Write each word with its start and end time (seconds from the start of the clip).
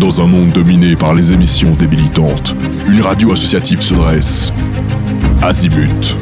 Dans 0.00 0.20
un 0.20 0.26
monde 0.26 0.50
dominé 0.50 0.96
par 0.96 1.14
les 1.14 1.32
émissions 1.32 1.74
débilitantes, 1.74 2.56
une 2.88 3.00
radio 3.00 3.32
associative 3.32 3.80
se 3.80 3.94
dresse. 3.94 4.52
Azimut 5.40 6.16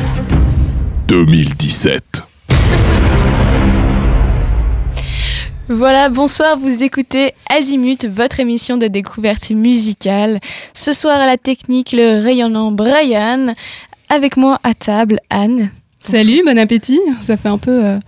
2017. 1.09 2.23
Voilà, 5.69 6.11
bonsoir, 6.11 6.59
vous 6.59 6.85
écoutez 6.85 7.33
Azimut, 7.49 8.05
votre 8.05 8.41
émission 8.41 8.77
de 8.77 8.89
découverte 8.89 9.51
musicale. 9.51 10.41
Ce 10.75 10.93
soir 10.93 11.19
à 11.19 11.27
la 11.27 11.39
technique, 11.39 11.93
le 11.93 12.23
rayonnant 12.23 12.73
Brian. 12.73 13.55
Avec 14.11 14.37
moi 14.37 14.59
à 14.65 14.75
table, 14.75 15.19
Anne. 15.31 15.71
Salut, 16.11 16.43
bon 16.45 16.59
appétit. 16.59 17.01
Ça 17.23 17.39
fait 17.39 17.49
un 17.49 17.59
peu 17.59 17.85
euh, 17.85 17.99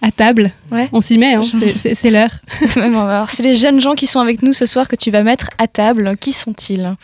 à 0.00 0.12
table. 0.12 0.52
Ouais. 0.70 0.88
On 0.92 1.00
s'y 1.00 1.18
met, 1.18 1.34
hein, 1.34 1.40
c'est 1.76 2.10
l'heure. 2.10 2.30
Alors, 2.76 3.30
c'est 3.30 3.42
les 3.42 3.54
jeunes 3.54 3.80
gens 3.80 3.94
qui 3.94 4.06
sont 4.06 4.20
avec 4.20 4.42
nous 4.42 4.52
ce 4.52 4.64
soir 4.66 4.86
que 4.86 4.96
tu 4.96 5.10
vas 5.10 5.22
mettre 5.22 5.48
à 5.58 5.66
table. 5.66 6.12
Qui 6.20 6.32
sont-ils? 6.32 6.94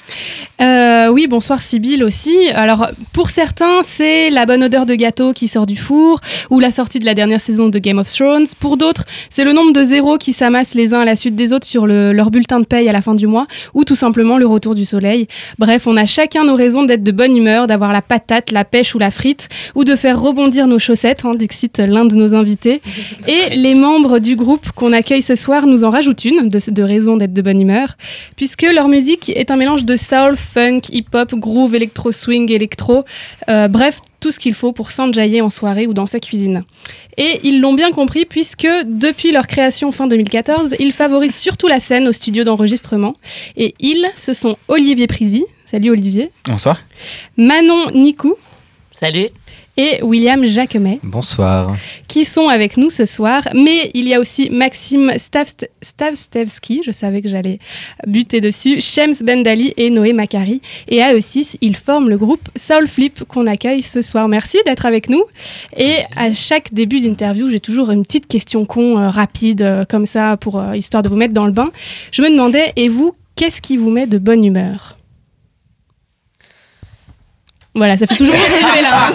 Euh, 0.60 1.08
Oui, 1.08 1.26
bonsoir 1.26 1.60
Sybille 1.60 2.04
aussi. 2.04 2.50
Alors, 2.54 2.88
pour 3.12 3.30
certains, 3.30 3.82
c'est 3.82 4.30
la 4.30 4.46
bonne 4.46 4.62
odeur 4.62 4.86
de 4.86 4.94
gâteau 4.94 5.32
qui 5.32 5.48
sort 5.48 5.66
du 5.66 5.76
four 5.76 6.20
ou 6.50 6.60
la 6.60 6.70
sortie 6.70 6.98
de 6.98 7.04
la 7.04 7.14
dernière 7.14 7.40
saison 7.40 7.68
de 7.68 7.78
Game 7.78 7.98
of 7.98 8.12
Thrones. 8.12 8.46
Pour 8.60 8.76
d'autres, 8.76 9.04
c'est 9.28 9.44
le 9.44 9.52
nombre 9.52 9.72
de 9.72 9.82
zéros 9.82 10.18
qui 10.18 10.32
s'amassent 10.32 10.74
les 10.74 10.94
uns 10.94 11.00
à 11.00 11.04
la 11.04 11.16
suite 11.16 11.34
des 11.34 11.52
autres 11.52 11.66
sur 11.66 11.86
le, 11.86 12.12
leur 12.12 12.30
bulletin 12.30 12.60
de 12.60 12.66
paye 12.66 12.88
à 12.88 12.92
la 12.92 13.02
fin 13.02 13.14
du 13.14 13.26
mois 13.26 13.46
ou 13.72 13.84
tout 13.84 13.96
simplement 13.96 14.38
le 14.38 14.46
retour 14.46 14.74
du 14.74 14.84
soleil. 14.84 15.26
Bref, 15.58 15.86
on 15.86 15.96
a 15.96 16.06
chacun 16.06 16.44
nos 16.44 16.54
raisons 16.54 16.84
d'être 16.84 17.02
de 17.02 17.12
bonne 17.12 17.36
humeur, 17.36 17.66
d'avoir 17.66 17.92
la 17.92 18.02
patate, 18.02 18.52
la 18.52 18.64
pêche 18.64 18.94
ou 18.94 18.98
la 18.98 19.10
frite 19.10 19.48
ou 19.74 19.84
de 19.84 19.96
faire 19.96 20.20
rebondir 20.20 20.68
nos 20.68 20.78
chaussettes, 20.78 21.24
hein, 21.24 21.32
Dixit, 21.34 21.78
l'un 21.78 22.04
de 22.04 22.14
nos 22.14 22.34
invités. 22.34 22.82
Et 23.26 23.56
les 23.56 23.74
membres 23.74 24.18
du 24.18 24.36
groupe 24.36 24.70
qu'on 24.72 24.92
accueille 24.92 25.22
ce 25.22 25.34
soir 25.34 25.66
nous 25.66 25.84
en 25.84 25.90
rajoutent 25.90 26.24
une 26.24 26.48
de, 26.48 26.58
de 26.70 26.82
raison 26.82 27.16
d'être 27.16 27.32
de 27.32 27.42
bonne 27.42 27.60
humeur, 27.60 27.96
puisque 28.36 28.62
leur 28.62 28.88
musique 28.88 29.30
est 29.30 29.50
un 29.50 29.56
mélange 29.56 29.84
de 29.84 29.96
soul, 29.96 30.36
funk, 30.36 30.82
hip-hop, 30.92 31.34
groove, 31.34 31.74
électro, 31.74 32.12
swing, 32.12 32.50
électro, 32.50 33.04
euh, 33.48 33.68
bref, 33.68 34.00
tout 34.20 34.30
ce 34.30 34.38
qu'il 34.38 34.54
faut 34.54 34.72
pour 34.72 34.90
s'enjailler 34.90 35.42
en 35.42 35.50
soirée 35.50 35.86
ou 35.86 35.92
dans 35.92 36.06
sa 36.06 36.18
cuisine. 36.18 36.64
Et 37.18 37.40
ils 37.42 37.60
l'ont 37.60 37.74
bien 37.74 37.90
compris 37.92 38.24
puisque 38.24 38.66
depuis 38.86 39.32
leur 39.32 39.46
création 39.46 39.92
fin 39.92 40.06
2014, 40.06 40.76
ils 40.78 40.92
favorisent 40.92 41.36
surtout 41.36 41.68
la 41.68 41.78
scène 41.78 42.08
au 42.08 42.12
studio 42.12 42.42
d'enregistrement. 42.42 43.12
Et 43.56 43.74
ils, 43.80 44.10
ce 44.16 44.32
sont 44.32 44.56
Olivier 44.68 45.06
Prisi. 45.06 45.44
Salut 45.70 45.90
Olivier. 45.90 46.30
Bonsoir. 46.46 46.80
Manon 47.36 47.90
Nikou. 47.92 48.34
Salut 48.92 49.28
et 49.76 50.02
William 50.02 50.44
Jacquemet. 50.44 51.00
Bonsoir. 51.02 51.76
Qui 52.08 52.24
sont 52.24 52.48
avec 52.48 52.76
nous 52.76 52.90
ce 52.90 53.04
soir. 53.04 53.42
Mais 53.54 53.90
il 53.94 54.06
y 54.08 54.14
a 54.14 54.20
aussi 54.20 54.50
Maxime 54.50 55.12
Stavstevski, 55.82 56.82
je 56.84 56.90
savais 56.90 57.22
que 57.22 57.28
j'allais 57.28 57.58
buter 58.06 58.40
dessus, 58.40 58.80
Shems 58.80 59.22
Bendali 59.22 59.74
et 59.76 59.90
Noé 59.90 60.12
Macari. 60.12 60.60
Et 60.88 61.02
à 61.02 61.14
eux 61.14 61.20
six, 61.20 61.56
ils 61.60 61.76
forment 61.76 62.08
le 62.08 62.18
groupe 62.18 62.48
Soul 62.56 62.86
Flip 62.86 63.24
qu'on 63.24 63.46
accueille 63.46 63.82
ce 63.82 64.02
soir. 64.02 64.28
Merci 64.28 64.58
d'être 64.66 64.86
avec 64.86 65.08
nous. 65.08 65.24
Et 65.76 65.94
à 66.16 66.32
chaque 66.32 66.72
début 66.72 67.00
d'interview, 67.00 67.50
j'ai 67.50 67.60
toujours 67.60 67.90
une 67.90 68.04
petite 68.04 68.26
question 68.26 68.64
con, 68.64 68.98
euh, 68.98 69.08
rapide, 69.08 69.62
euh, 69.62 69.84
comme 69.84 70.06
ça, 70.06 70.36
pour 70.36 70.58
euh, 70.58 70.76
histoire 70.76 71.02
de 71.02 71.08
vous 71.08 71.16
mettre 71.16 71.34
dans 71.34 71.46
le 71.46 71.52
bain. 71.52 71.70
Je 72.12 72.22
me 72.22 72.30
demandais, 72.30 72.72
et 72.76 72.88
vous, 72.88 73.14
qu'est-ce 73.36 73.60
qui 73.60 73.76
vous 73.76 73.90
met 73.90 74.06
de 74.06 74.18
bonne 74.18 74.44
humeur? 74.44 74.93
Voilà, 77.74 77.96
ça 77.96 78.06
fait 78.06 78.16
toujours 78.16 78.34
effet 78.34 78.82
là. 78.82 79.10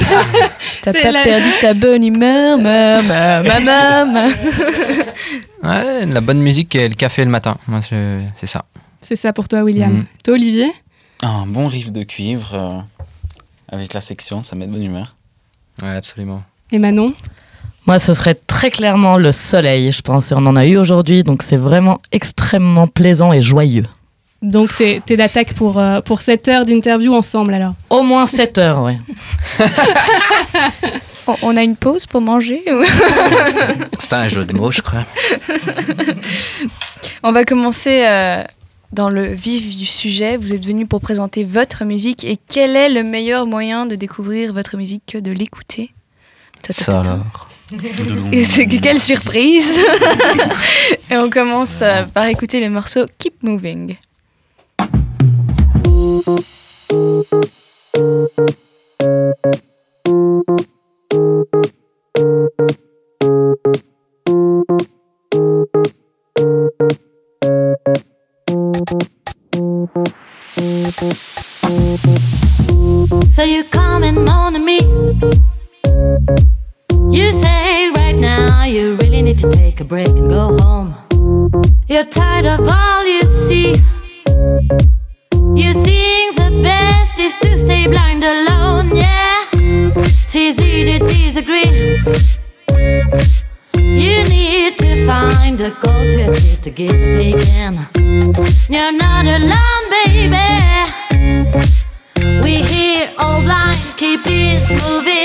T'as 0.82 0.94
pas 0.94 1.24
perdu 1.24 1.50
ta 1.62 1.74
bonne 1.74 2.04
humeur, 2.04 2.58
maman, 2.58 3.44
maman. 3.44 4.30
ouais, 5.64 6.06
la 6.06 6.22
bonne 6.22 6.40
musique 6.40 6.76
et 6.76 6.90
le 6.90 6.96
café 6.96 7.24
le 7.24 7.32
matin. 7.32 7.58
Moi, 7.68 7.82
c'est 7.82 8.48
ça. 8.48 8.66
C'est 9.02 9.16
ça 9.16 9.34
pour 9.34 9.48
toi, 9.48 9.64
William. 9.64 9.92
Mm. 9.92 10.06
Toi, 10.24 10.34
Olivier 10.34 10.72
Un 11.24 11.46
bon 11.48 11.68
riff 11.68 11.92
de 11.92 12.04
cuivre 12.04 12.54
euh, 12.54 13.76
avec 13.76 13.94
la 13.94 14.02
section, 14.02 14.42
ça 14.42 14.56
met 14.56 14.68
de 14.68 14.72
bonne 14.72 14.84
humeur. 14.84 15.10
Ouais, 15.82 15.96
absolument. 15.96 16.44
Et 16.72 16.80
Manon 16.80 17.14
moi, 17.88 17.98
ce 17.98 18.14
serait 18.14 18.36
très 18.36 18.70
clairement 18.70 19.18
le 19.18 19.32
soleil, 19.32 19.92
je 19.92 20.04
pense. 20.04 20.32
Et 20.32 20.36
on 20.36 20.46
en 20.46 20.56
a 20.56 20.68
eu 20.68 20.78
aujourd'hui, 20.78 21.24
donc 21.24 21.42
c'est 21.42 21.58
vraiment 21.58 22.02
extrêmement 22.12 22.86
plaisant 22.86 23.34
et 23.34 23.42
joyeux. 23.42 23.86
Donc, 24.42 24.70
tu 24.78 24.84
es, 24.84 25.18
d'attaque 25.18 25.54
pour, 25.54 25.80
euh, 25.80 26.00
pour 26.02 26.22
7 26.22 26.48
heures 26.48 26.66
d'interview 26.66 27.14
ensemble, 27.14 27.54
alors 27.54 27.74
Au 27.90 28.04
moins 28.04 28.26
7 28.26 28.58
heures, 28.58 28.82
oui. 28.82 28.94
on 31.42 31.58
a 31.58 31.64
une 31.64 31.76
pause 31.76 32.06
pour 32.06 32.22
manger 32.22 32.64
C'est 34.00 34.14
un 34.14 34.28
jeu 34.30 34.46
de 34.46 34.54
mots, 34.54 34.72
je 34.72 34.82
crois. 34.82 35.06
on 37.24 37.32
va 37.34 37.44
commencer 37.44 38.06
euh, 38.08 38.44
dans 38.94 39.10
le 39.10 39.26
vif 39.26 39.76
du 39.76 39.86
sujet. 39.86 40.38
Vous 40.38 40.54
êtes 40.54 40.66
venu 40.66 40.86
pour 40.86 41.02
présenter 41.02 41.44
votre 41.44 41.84
musique. 41.84 42.24
Et 42.24 42.38
quel 42.48 42.78
est 42.78 42.90
le 42.90 43.04
meilleur 43.04 43.46
moyen 43.46 43.86
de 43.86 43.96
découvrir 43.96 44.54
votre 44.54 44.78
musique 44.78 45.04
que 45.06 45.18
de 45.18 45.32
l'écouter? 45.32 45.92
Ça 46.70 47.02
alors 47.02 47.50
et 48.32 48.44
c'est 48.44 48.68
quelle 48.68 49.00
surprise 49.00 49.80
Et 51.12 51.18
on 51.18 51.30
commence 51.30 51.82
euh, 51.82 52.04
par 52.04 52.26
écouter 52.26 52.60
le 52.60 52.70
morceau 52.70 53.06
Keep 53.20 53.44
Moving. 53.44 53.96
So 56.20 56.26
you 73.44 73.64
come 73.64 74.04
and 74.04 74.26
moan 74.26 74.54
to 74.54 74.60
me. 74.60 74.80
You 77.10 77.32
say 77.32 77.90
right 77.92 78.18
now 78.18 78.66
you 78.66 78.96
really 78.96 79.22
need 79.22 79.40
to 79.40 79.50
take 79.52 79.80
a 79.80 79.86
break 79.86 80.10
and 80.10 80.30
go 80.30 80.58
home. 80.58 80.94
You're 81.88 82.04
tired 82.04 82.46
of 82.46 82.68
all 82.68 83.06
you. 83.06 83.29
Disagree. 91.00 92.02
You 93.76 94.24
need 94.30 94.78
to 94.78 95.06
find 95.06 95.60
a 95.62 95.72
to 96.12 96.20
achieve 96.30 96.62
to 96.62 96.70
give 96.70 96.94
a 96.94 97.18
begin. 97.18 97.74
You're 98.70 98.92
not 98.92 99.26
alone, 99.26 99.86
baby. 99.90 100.48
We 102.44 102.56
here 102.72 103.12
all 103.18 103.42
blind, 103.42 103.80
keep 103.98 104.22
it 104.26 104.62
moving, 104.82 105.19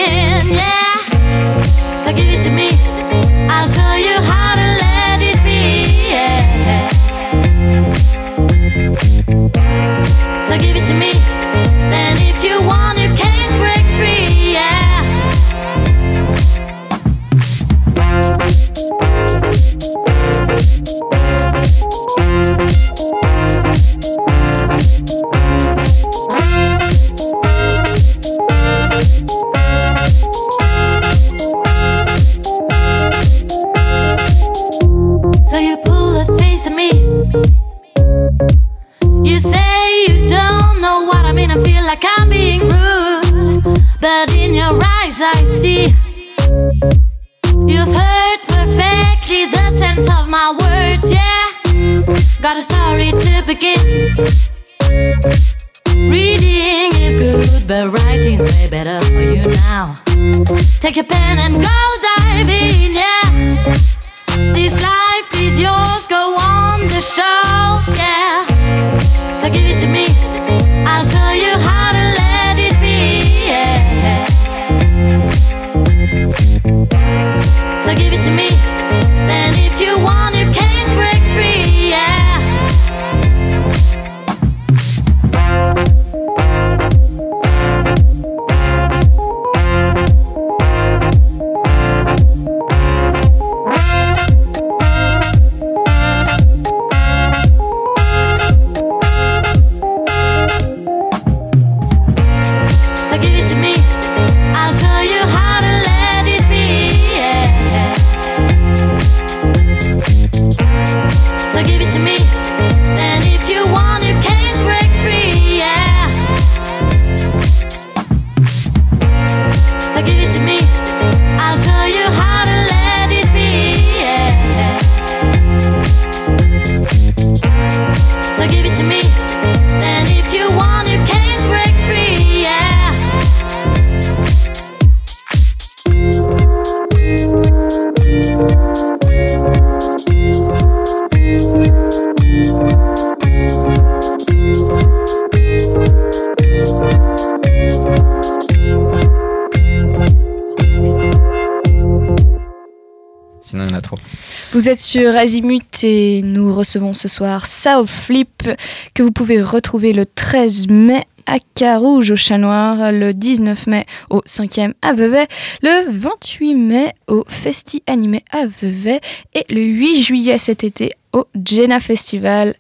Vous 154.55 154.69
êtes 154.69 154.79
sur 154.79 155.17
Azimut 155.17 155.83
et 155.83 156.23
nous 156.23 156.55
recevons 156.55 156.95
ce 156.95 157.09
soir 157.09 157.45
South 157.45 157.89
Flip 157.89 158.49
que 158.95 159.03
vous 159.03 159.11
pouvez 159.11 159.43
retrouver 159.43 159.93
le 159.93 160.07
13 160.07 160.69
mai 160.69 161.03
à 161.27 161.39
Carouge 161.57 162.13
au 162.13 162.17
Chat 162.17 162.39
Noir, 162.39 162.93
le 162.93 163.13
19 163.13 163.67
mai 163.67 163.85
au 164.11 164.21
5e 164.21 164.75
à 164.81 164.93
Vevey, 164.93 165.27
le 165.61 165.91
28 165.91 166.55
mai 166.55 166.93
au 167.09 167.25
Festi 167.27 167.83
Animé 167.89 168.23
à 168.31 168.47
Vevey 168.47 169.01
et 169.35 169.45
le 169.53 169.61
8 169.61 170.01
juillet 170.01 170.39
cet 170.39 170.63
été 170.63 170.93
au 171.13 171.27
Jenna 171.45 171.81
Festival 171.81 172.55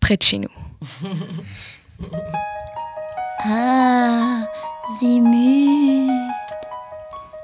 près 0.00 0.18
de 0.18 0.22
chez 0.22 0.40
nous. 0.40 0.50
Azimut. 5.00 6.17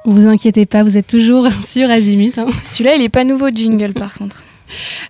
Vous 0.05 0.27
inquiétez 0.27 0.67
pas, 0.67 0.83
vous 0.83 0.97
êtes 0.97 1.07
toujours 1.07 1.49
sur 1.67 1.91
Azimut. 1.91 2.37
hein. 2.39 2.47
Celui-là, 2.65 2.97
il 2.97 3.03
est 3.03 3.09
pas 3.09 3.25
nouveau 3.25 3.49
jingle 3.49 3.93
par 3.93 4.15
contre. 4.15 4.43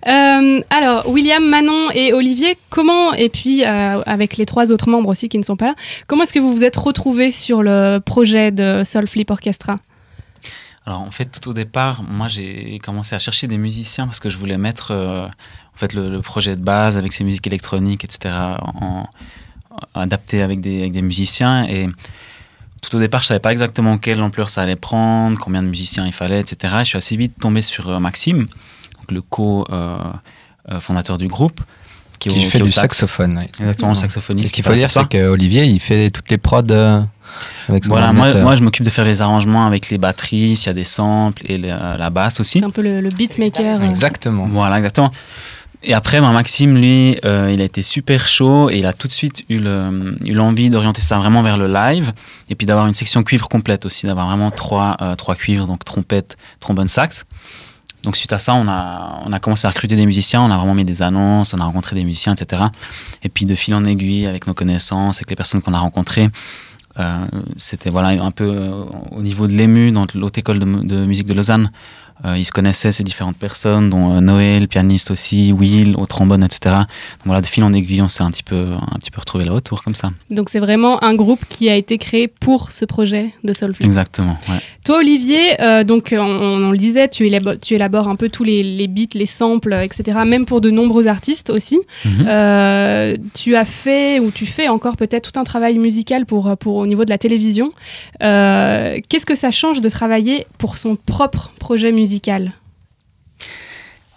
Euh, 0.07 0.61
alors, 0.69 1.09
William, 1.09 1.43
Manon 1.43 1.89
et 1.93 2.13
Olivier, 2.13 2.57
comment, 2.69 3.13
et 3.13 3.29
puis 3.29 3.63
euh, 3.63 4.01
avec 4.05 4.37
les 4.37 4.45
trois 4.45 4.71
autres 4.71 4.89
membres 4.89 5.09
aussi 5.09 5.27
qui 5.27 5.37
ne 5.37 5.43
sont 5.43 5.55
pas 5.55 5.67
là, 5.67 5.75
comment 6.07 6.23
est-ce 6.23 6.33
que 6.33 6.39
vous 6.39 6.53
vous 6.53 6.63
êtes 6.63 6.75
retrouvés 6.75 7.31
sur 7.31 7.63
le 7.63 7.99
projet 7.99 8.51
de 8.51 8.83
Soul 8.85 9.07
Flip 9.07 9.29
Orchestra? 9.31 9.79
Alors 10.85 11.01
en 11.01 11.09
fait, 11.09 11.25
tout 11.25 11.49
au 11.49 11.53
départ, 11.53 12.03
moi 12.03 12.27
j'ai 12.27 12.77
commencé 12.79 13.15
à 13.15 13.19
chercher 13.19 13.47
des 13.47 13.57
musiciens 13.57 14.05
parce 14.05 14.19
que 14.19 14.29
je 14.29 14.37
voulais 14.37 14.57
mettre 14.59 14.91
euh, 14.91 15.25
en 15.25 15.77
fait 15.77 15.93
le, 15.93 16.09
le 16.09 16.21
projet 16.21 16.55
de 16.55 16.61
base 16.61 16.97
avec 16.97 17.11
ses 17.11 17.23
musiques 17.23 17.47
électroniques, 17.47 18.03
etc. 18.03 18.35
En, 18.81 19.07
adapté 19.93 20.41
avec 20.41 20.61
des, 20.61 20.79
avec 20.79 20.93
des 20.93 21.01
musiciens 21.01 21.65
et 21.65 21.87
tout 22.89 22.95
au 22.97 22.99
départ, 22.99 23.21
je 23.21 23.27
savais 23.27 23.39
pas 23.39 23.51
exactement 23.51 23.97
quelle 23.97 24.21
ampleur 24.21 24.49
ça 24.49 24.61
allait 24.61 24.75
prendre, 24.75 25.37
combien 25.39 25.61
de 25.61 25.67
musiciens 25.67 26.05
il 26.05 26.11
fallait, 26.13 26.39
etc. 26.39 26.73
Je 26.79 26.83
suis 26.85 26.97
assez 26.97 27.15
vite 27.15 27.33
tombé 27.39 27.61
sur 27.61 27.89
euh, 27.89 27.99
Maxime, 27.99 28.39
donc 28.97 29.11
le 29.11 29.21
co-fondateur 29.21 31.17
du 31.17 31.27
groupe, 31.27 31.59
Qui, 32.19 32.29
au- 32.29 32.33
fait 32.49 32.61
au 32.61 32.65
du 32.65 32.69
sax. 32.71 32.97
saxophone. 32.97 33.37
ouais. 33.37 33.49
Exactement, 33.59 33.91
Et 33.91 33.95
saxophoniste. 33.95 34.49
ce 34.49 34.53
qu'il 34.53 34.63
qui 34.63 34.69
faut 34.69 34.75
dire, 34.75 34.89
c'est 34.89 35.07
qu'Olivier, 35.07 35.65
il 35.65 35.79
fait 35.79 36.09
toutes 36.09 36.29
les 36.31 36.37
prods 36.37 36.61
euh, 36.71 37.01
avec 37.67 37.83
son 37.83 37.89
Voilà, 37.91 38.13
moi, 38.13 38.33
moi 38.35 38.55
je 38.55 38.63
m'occupe 38.63 38.85
de 38.85 38.89
faire 38.89 39.05
les 39.05 39.21
arrangements 39.21 39.65
avec 39.67 39.89
les 39.89 39.97
batteries, 39.97 40.55
s'il 40.55 40.67
y 40.67 40.69
a 40.69 40.73
des 40.73 40.83
samples 40.83 41.43
et 41.49 41.57
la, 41.57 41.97
la 41.97 42.09
basse 42.09 42.39
aussi. 42.39 42.59
C'est 42.59 42.65
un 42.65 42.69
peu 42.69 42.81
le, 42.81 43.01
le 43.01 43.09
beatmaker. 43.09 43.81
euh. 43.81 43.85
Exactement. 43.85 44.45
Voilà, 44.47 44.77
exactement. 44.77 45.11
Et 45.87 45.93
après, 45.93 46.19
ben, 46.19 46.31
Maxime, 46.31 46.75
lui, 46.75 47.15
euh, 47.25 47.51
il 47.53 47.61
a 47.61 47.63
été 47.63 47.83
super 47.83 48.27
chaud 48.27 48.71
et 48.71 48.77
il 48.79 48.87
a 48.87 48.93
tout 48.93 49.07
de 49.07 49.11
suite 49.13 49.43
eu 49.49 49.59
le- 49.59 50.15
eu 50.25 50.33
l'envie 50.33 50.71
d'orienter 50.71 51.01
ça 51.01 51.19
vraiment 51.19 51.43
vers 51.43 51.57
le 51.57 51.67
live 51.71 52.11
et 52.49 52.55
puis 52.55 52.65
d'avoir 52.65 52.87
une 52.87 52.95
section 52.95 53.21
cuivre 53.21 53.47
complète 53.47 53.85
aussi, 53.85 54.07
d'avoir 54.07 54.25
vraiment 54.25 54.49
trois, 54.49 54.97
euh, 55.01 55.13
trois 55.15 55.35
cuivres, 55.35 55.67
donc 55.67 55.85
trompette, 55.85 56.37
trombone, 56.59 56.87
sax. 56.87 57.25
Donc 58.01 58.15
suite 58.17 58.33
à 58.33 58.39
ça, 58.39 58.55
on 58.55 58.67
a, 58.67 59.21
on 59.25 59.31
a 59.33 59.39
commencé 59.39 59.67
à 59.67 59.69
recruter 59.69 59.95
des 59.95 60.05
musiciens, 60.07 60.41
on 60.41 60.49
a 60.49 60.57
vraiment 60.57 60.73
mis 60.75 60.85
des 60.85 61.03
annonces, 61.03 61.53
on 61.53 61.59
a 61.59 61.65
rencontré 61.65 61.95
des 61.95 62.03
musiciens, 62.03 62.33
etc. 62.33 62.63
Et 63.23 63.29
puis 63.29 63.45
de 63.45 63.53
fil 63.53 63.75
en 63.75 63.85
aiguille, 63.85 64.25
avec 64.25 64.47
nos 64.47 64.53
connaissances, 64.55 65.17
avec 65.17 65.29
les 65.29 65.35
personnes 65.35 65.61
qu'on 65.61 65.73
a 65.75 65.79
rencontrées, 65.79 66.29
euh, 66.99 67.25
c'était 67.57 67.89
voilà 67.91 68.09
un 68.23 68.31
peu 68.31 68.45
euh, 68.45 68.71
au 69.11 69.21
niveau 69.21 69.45
de 69.47 69.53
l'EMU, 69.53 69.91
dans 69.91 70.07
l'haute 70.15 70.37
école 70.39 70.59
de 70.59 71.05
musique 71.05 71.27
de 71.27 71.33
Lausanne. 71.33 71.69
Euh, 72.23 72.37
ils 72.37 72.45
se 72.45 72.51
connaissaient 72.51 72.91
ces 72.93 73.03
différentes 73.03 73.35
personnes, 73.35 73.89
dont 73.89 74.15
euh, 74.15 74.21
Noël, 74.21 74.67
pianiste 74.69 75.11
aussi, 75.11 75.51
Will, 75.51 75.95
au 75.97 76.05
trombone, 76.05 76.43
etc. 76.43 76.75
Donc 76.75 77.25
voilà, 77.25 77.41
de 77.41 77.45
fil 77.45 77.63
en 77.63 77.73
aiguille, 77.73 78.01
on 78.01 78.07
s'est 78.07 78.23
un 78.23 78.31
petit 78.31 78.43
peu, 78.43 78.67
un 78.73 78.97
petit 78.99 79.11
peu 79.11 79.19
retrouvé 79.19 79.43
là 79.43 79.53
autour 79.53 79.83
comme 79.83 79.95
ça. 79.95 80.11
Donc 80.29 80.49
c'est 80.49 80.59
vraiment 80.59 81.03
un 81.03 81.13
groupe 81.13 81.43
qui 81.49 81.69
a 81.69 81.75
été 81.75 81.97
créé 81.97 82.29
pour 82.29 82.71
ce 82.71 82.85
projet 82.85 83.33
de 83.43 83.51
Soul 83.51 83.75
Flip. 83.75 83.85
Exactement. 83.85 84.37
Ouais. 84.49 84.59
Toi, 84.85 84.99
Olivier, 84.99 85.61
euh, 85.61 85.83
donc 85.83 86.13
on, 86.17 86.21
on 86.21 86.71
le 86.71 86.77
disait, 86.77 87.09
tu 87.09 87.27
élabores, 87.27 87.55
tu 87.61 87.73
élabores 87.73 88.07
un 88.07 88.15
peu 88.15 88.29
tous 88.29 88.45
les, 88.45 88.63
les 88.63 88.87
beats, 88.87 89.13
les 89.13 89.25
samples, 89.25 89.73
euh, 89.73 89.83
etc. 89.83 90.19
Même 90.25 90.45
pour 90.45 90.61
de 90.61 90.71
nombreux 90.71 91.07
artistes 91.07 91.49
aussi. 91.49 91.79
Mhm. 92.05 92.25
Euh, 92.27 93.15
tu 93.33 93.57
as 93.57 93.65
fait 93.65 94.19
ou 94.19 94.31
tu 94.31 94.45
fais 94.45 94.69
encore 94.69 94.95
peut-être 94.95 95.33
tout 95.33 95.39
un 95.39 95.43
travail 95.43 95.77
musical 95.79 96.25
pour, 96.25 96.55
pour 96.57 96.75
au 96.75 96.87
niveau 96.87 97.03
de 97.03 97.09
la 97.09 97.17
télévision. 97.17 97.73
Euh, 98.23 98.99
Qu'est-ce 99.09 99.25
que 99.25 99.35
ça 99.35 99.51
change 99.51 99.81
de 99.81 99.89
travailler 99.89 100.47
pour 100.57 100.77
son 100.77 100.95
propre 100.95 101.51
projet 101.59 101.91
musical 101.91 102.04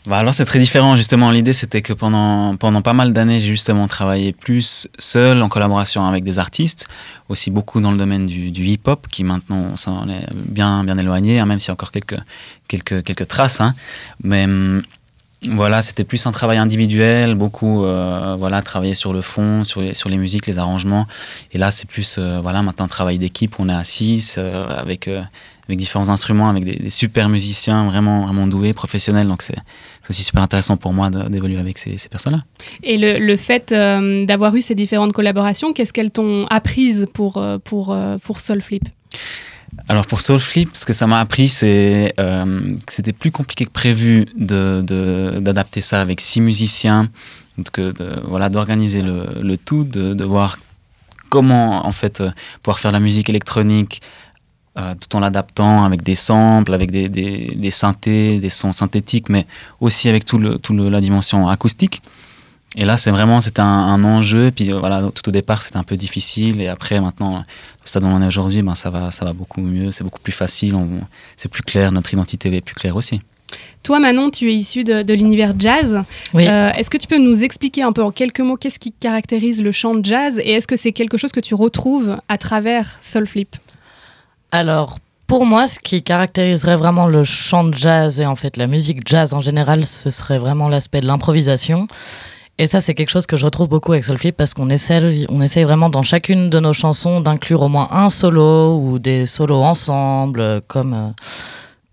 Bah 0.07 0.17
alors 0.19 0.33
c'est 0.33 0.47
très 0.47 0.59
différent 0.59 0.97
justement. 0.97 1.31
L'idée 1.31 1.53
c'était 1.53 1.83
que 1.83 1.93
pendant, 1.93 2.57
pendant 2.57 2.81
pas 2.81 2.95
mal 2.95 3.13
d'années 3.13 3.41
j'ai 3.41 3.49
justement 3.49 3.87
travaillé 3.89 4.33
plus 4.33 4.89
seul 4.99 5.43
en 5.43 5.51
collaboration 5.51 6.07
avec 6.07 6.25
des 6.25 6.39
artistes, 6.39 6.89
aussi 7.29 7.51
beaucoup 7.51 7.81
dans 7.83 7.91
le 7.91 7.99
domaine 7.99 8.27
du, 8.27 8.49
hip-hop 8.49 9.07
qui 9.11 9.23
maintenant 9.23 9.67
on 9.73 9.77
s'en 9.77 10.09
est 10.09 10.25
bien, 10.33 10.83
bien 10.83 10.97
éloigné, 10.97 11.41
hein, 11.41 11.47
même 11.47 11.61
s'il 11.61 11.69
y 11.69 11.71
a 11.73 11.75
encore 11.75 11.91
quelques, 11.91 12.19
quelques, 12.69 13.03
quelques 13.03 13.29
traces. 13.29 13.61
hein. 13.61 13.75
Mais 14.23 14.45
hum, 14.45 14.81
voilà, 15.47 15.83
c'était 15.83 16.05
plus 16.05 16.27
un 16.27 16.33
travail 16.33 16.57
individuel, 16.59 17.35
beaucoup 17.35 17.85
euh, 17.85 18.35
voilà, 18.39 18.63
travailler 18.63 18.95
sur 18.95 19.13
le 19.13 19.21
fond, 19.21 19.63
sur 19.63 19.83
les, 19.83 19.93
sur 19.95 20.09
les 20.09 20.17
musiques, 20.17 20.47
les 20.47 20.59
arrangements. 20.59 21.07
Et 21.53 21.59
là 21.59 21.71
c'est 21.71 21.89
plus 21.89 22.17
euh, 22.19 22.41
voilà, 22.41 22.63
maintenant 22.63 22.87
un 22.87 22.89
travail 22.89 23.19
d'équipe, 23.19 23.61
on 23.61 23.69
est 23.69 23.75
à 23.75 23.85
six 23.85 24.37
euh, 24.39 24.67
avec, 24.69 25.07
euh, 25.07 25.23
avec 25.69 25.79
différents 25.79 26.09
instruments, 26.09 26.49
avec 26.49 26.65
des, 26.65 26.77
des 26.77 26.91
super 26.91 27.29
musiciens 27.29 27.85
vraiment, 27.87 28.25
vraiment 28.25 28.47
doués, 28.47 28.73
professionnels. 28.73 29.29
Donc 29.29 29.43
c'est 29.43 29.59
aussi 30.09 30.23
super 30.23 30.43
intéressant 30.43 30.77
pour 30.77 30.93
moi 30.93 31.11
de- 31.11 31.29
d'évoluer 31.29 31.59
avec 31.59 31.79
ces, 31.79 31.99
ces 31.99 32.09
personnes-là. 32.09 32.41
Et 32.83 32.97
le, 32.97 33.19
le 33.19 33.37
fait 33.37 33.71
euh, 33.73 34.25
d'avoir 34.25 34.55
eu 34.57 34.63
ces 34.63 34.75
différentes 34.75 35.13
collaborations, 35.13 35.73
qu'est-ce 35.73 35.93
qu'elles 35.93 36.11
t'ont 36.11 36.47
apprises 36.49 37.07
pour, 37.13 37.37
euh, 37.37 37.59
pour, 37.59 37.93
euh, 37.93 38.17
pour 38.19 38.41
Soul 38.41 38.63
Flip? 38.63 38.85
Alors 39.87 40.07
pour 40.07 40.23
Soulflip, 40.23 40.71
ce 40.75 40.87
que 40.87 40.95
ça 40.95 41.07
m'a 41.07 41.21
appris, 41.21 41.47
c'est 41.49 42.15
euh, 42.19 42.77
que 42.87 42.93
c'était 42.93 43.13
plus 43.13 43.31
compliqué 43.31 43.67
que 43.67 43.71
prévu 43.71 44.27
de- 44.35 44.83
de- 44.83 45.39
d'adapter 45.41 45.83
ça 45.83 46.01
avec 46.01 46.23
six 46.23 46.41
musiciens, 46.41 47.11
que 47.73 47.93
de, 47.93 48.15
voilà, 48.25 48.49
d'organiser 48.49 49.03
le, 49.03 49.27
le 49.43 49.57
tout, 49.59 49.85
de, 49.85 50.15
de 50.15 50.25
voir 50.25 50.59
comment 51.29 51.87
en 51.87 51.93
fait 51.93 52.23
pouvoir 52.63 52.79
faire 52.79 52.93
la 52.93 53.01
musique 53.01 53.29
électronique 53.29 54.01
euh, 54.79 54.95
tout 54.95 55.17
en 55.17 55.21
l'adaptant 55.21 55.85
avec 55.85 56.03
des 56.03 56.15
samples, 56.15 56.73
avec 56.73 56.91
des, 56.91 57.09
des, 57.09 57.53
des 57.57 57.71
synthés, 57.71 58.39
des 58.39 58.49
sons 58.49 58.73
synthétiques, 58.73 59.29
mais 59.29 59.47
aussi 59.81 60.09
avec 60.09 60.25
tout 60.25 60.39
le, 60.39 60.59
tout 60.59 60.73
le- 60.75 60.89
la 60.89 61.01
dimension 61.01 61.49
acoustique. 61.49 62.01
Et 62.77 62.85
là, 62.85 62.97
c'est 62.99 63.11
vraiment, 63.11 63.41
c'était 63.41 63.61
un, 63.63 63.65
un 63.67 64.05
enjeu. 64.05 64.51
Puis 64.55 64.71
euh, 64.73 64.79
voilà, 64.79 65.03
tout 65.15 65.27
au 65.29 65.33
départ, 65.33 65.63
c'était 65.63 65.79
un 65.79 65.85
peu 65.85 65.97
difficile. 65.97 66.61
Et 66.61 66.69
après, 66.69 67.01
maintenant, 67.01 67.39
au 67.41 67.87
stade 67.87 68.05
où 68.05 68.07
on 68.09 68.21
est 68.23 68.27
aujourd'hui, 68.27 68.61
ben, 68.63 68.75
ça, 68.75 68.91
va, 68.91 69.11
ça 69.11 69.25
va 69.25 69.33
beaucoup 69.33 69.63
mieux. 69.63 69.91
C'est 69.91 70.05
beaucoup 70.05 70.21
plus 70.21 70.33
facile. 70.33 70.75
on- 70.75 71.01
C'est 71.37 71.49
plus 71.51 71.63
clair. 71.63 71.91
Notre 71.93 72.13
identité 72.13 72.55
est 72.55 72.61
plus 72.61 72.75
claire 72.75 72.95
aussi. 72.97 73.21
Toi, 73.83 73.99
Manon, 73.99 74.29
tu 74.29 74.51
es 74.51 74.55
issue 74.55 74.85
de, 74.85 75.01
de 75.01 75.15
l'univers 75.15 75.55
jazz. 75.59 76.03
Oui. 76.35 76.47
Euh, 76.47 76.71
est-ce 76.75 76.91
que 76.91 76.99
tu 76.99 77.07
peux 77.07 77.17
nous 77.17 77.43
expliquer 77.43 77.83
un 77.83 77.93
peu 77.93 78.03
en 78.03 78.11
quelques 78.11 78.41
mots 78.41 78.59
qu'est-ce 78.59 78.79
qui 78.79 78.93
caractérise 78.93 79.63
le 79.63 79.73
chant 79.73 79.95
de 79.95 80.05
jazz? 80.05 80.39
Et 80.39 80.53
est-ce 80.53 80.67
que 80.67 80.77
c'est 80.77 80.93
quelque 80.93 81.17
chose 81.17 81.33
que 81.33 81.41
tu 81.41 81.55
retrouves 81.55 82.19
à 82.29 82.37
travers 82.37 82.99
Soul 83.01 83.27
Flip 83.27 83.57
Alors, 84.51 84.99
pour 85.27 85.45
moi, 85.45 85.67
ce 85.67 85.79
qui 85.79 86.03
caractériserait 86.03 86.77
vraiment 86.77 87.07
le 87.07 87.23
chant 87.23 87.65
de 87.65 87.75
jazz 87.75 88.21
et 88.21 88.27
en 88.27 88.35
fait 88.35 88.57
la 88.57 88.67
musique 88.67 89.07
jazz 89.07 89.35
en 89.35 89.41
général, 89.41 89.85
ce 89.85 90.09
serait 90.09 90.39
vraiment 90.39 90.69
l'aspect 90.69 91.03
de 91.03 91.07
l'improvisation. 91.07 91.87
Et 92.61 92.67
ça, 92.67 92.81
c'est 92.81 92.95
quelque 92.95 93.11
chose 93.11 93.27
que 93.27 93.37
je 93.37 93.45
retrouve 93.45 93.69
beaucoup 93.69 93.93
avec 93.93 94.05
Soulflip 94.05 94.37
parce 94.37 94.53
qu'on 94.53 94.69
essaie, 94.69 95.27
on 95.29 95.43
essaye 95.43 95.63
vraiment 95.63 95.91
dans 95.91 96.03
chacune 96.03 96.51
de 96.51 96.59
nos 96.59 96.73
chansons 96.73 97.21
d'inclure 97.21 97.63
au 97.63 97.69
moins 97.69 97.89
un 97.93 98.09
solo 98.09 98.77
ou 98.79 98.99
des 98.99 99.27
solos 99.27 99.63
ensemble, 99.63 100.63
comme, 100.67 100.95
euh, 100.95 101.09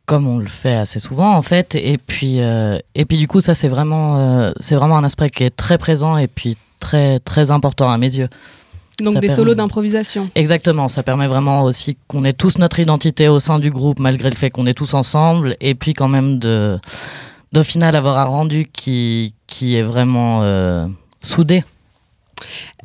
comme 0.08 0.26
on 0.26 0.40
le 0.40 0.48
fait 0.48 0.76
assez 0.76 0.98
souvent 0.98 1.36
en 1.36 1.44
fait. 1.44 1.76
Et 1.76 2.00
puis, 2.00 2.40
euh, 2.40 2.80
et 2.96 3.06
puis 3.06 3.18
du 3.18 3.28
coup, 3.28 3.42
ça, 3.42 3.54
c'est 3.54 3.68
vraiment, 3.68 4.18
euh, 4.18 4.54
c'est 4.60 4.76
vraiment 4.76 4.98
un 4.98 5.04
aspect 5.04 5.30
qui 5.30 5.44
est 5.44 5.56
très 5.56 5.78
présent 5.78 6.18
et 6.18 6.28
puis 6.28 6.58
très, 6.80 7.20
très 7.20 7.52
important 7.52 7.92
à 7.92 7.98
mes 7.98 8.16
yeux. 8.16 8.30
Donc 9.02 9.16
Ça 9.16 9.20
des 9.20 9.28
permet- 9.28 9.36
solos 9.36 9.56
d'improvisation. 9.56 10.30
Exactement, 10.36 10.88
ça 10.88 11.04
permet 11.04 11.28
vraiment 11.28 11.64
aussi 11.64 11.98
qu'on 12.08 12.24
ait 12.24 12.34
tous 12.34 12.58
notre 12.58 12.80
identité 12.80 13.28
au 13.28 13.40
sein 13.40 13.60
du 13.60 13.70
groupe 13.70 14.00
malgré 14.00 14.30
le 14.30 14.38
fait 14.38 14.50
qu'on 14.50 14.66
est 14.66 14.74
tous 14.74 14.94
ensemble 14.94 15.56
et 15.60 15.75
puis 15.75 15.94
quand 15.94 16.08
même 16.08 16.40
de 16.40 16.80
d'au 17.52 17.64
final 17.64 17.96
avoir 17.96 18.18
un 18.18 18.24
rendu 18.25 18.68
qui, 18.72 19.34
qui 19.48 19.75
est 19.75 19.82
vraiment 19.84 20.40
euh, 20.44 20.88
soudé. 21.22 21.64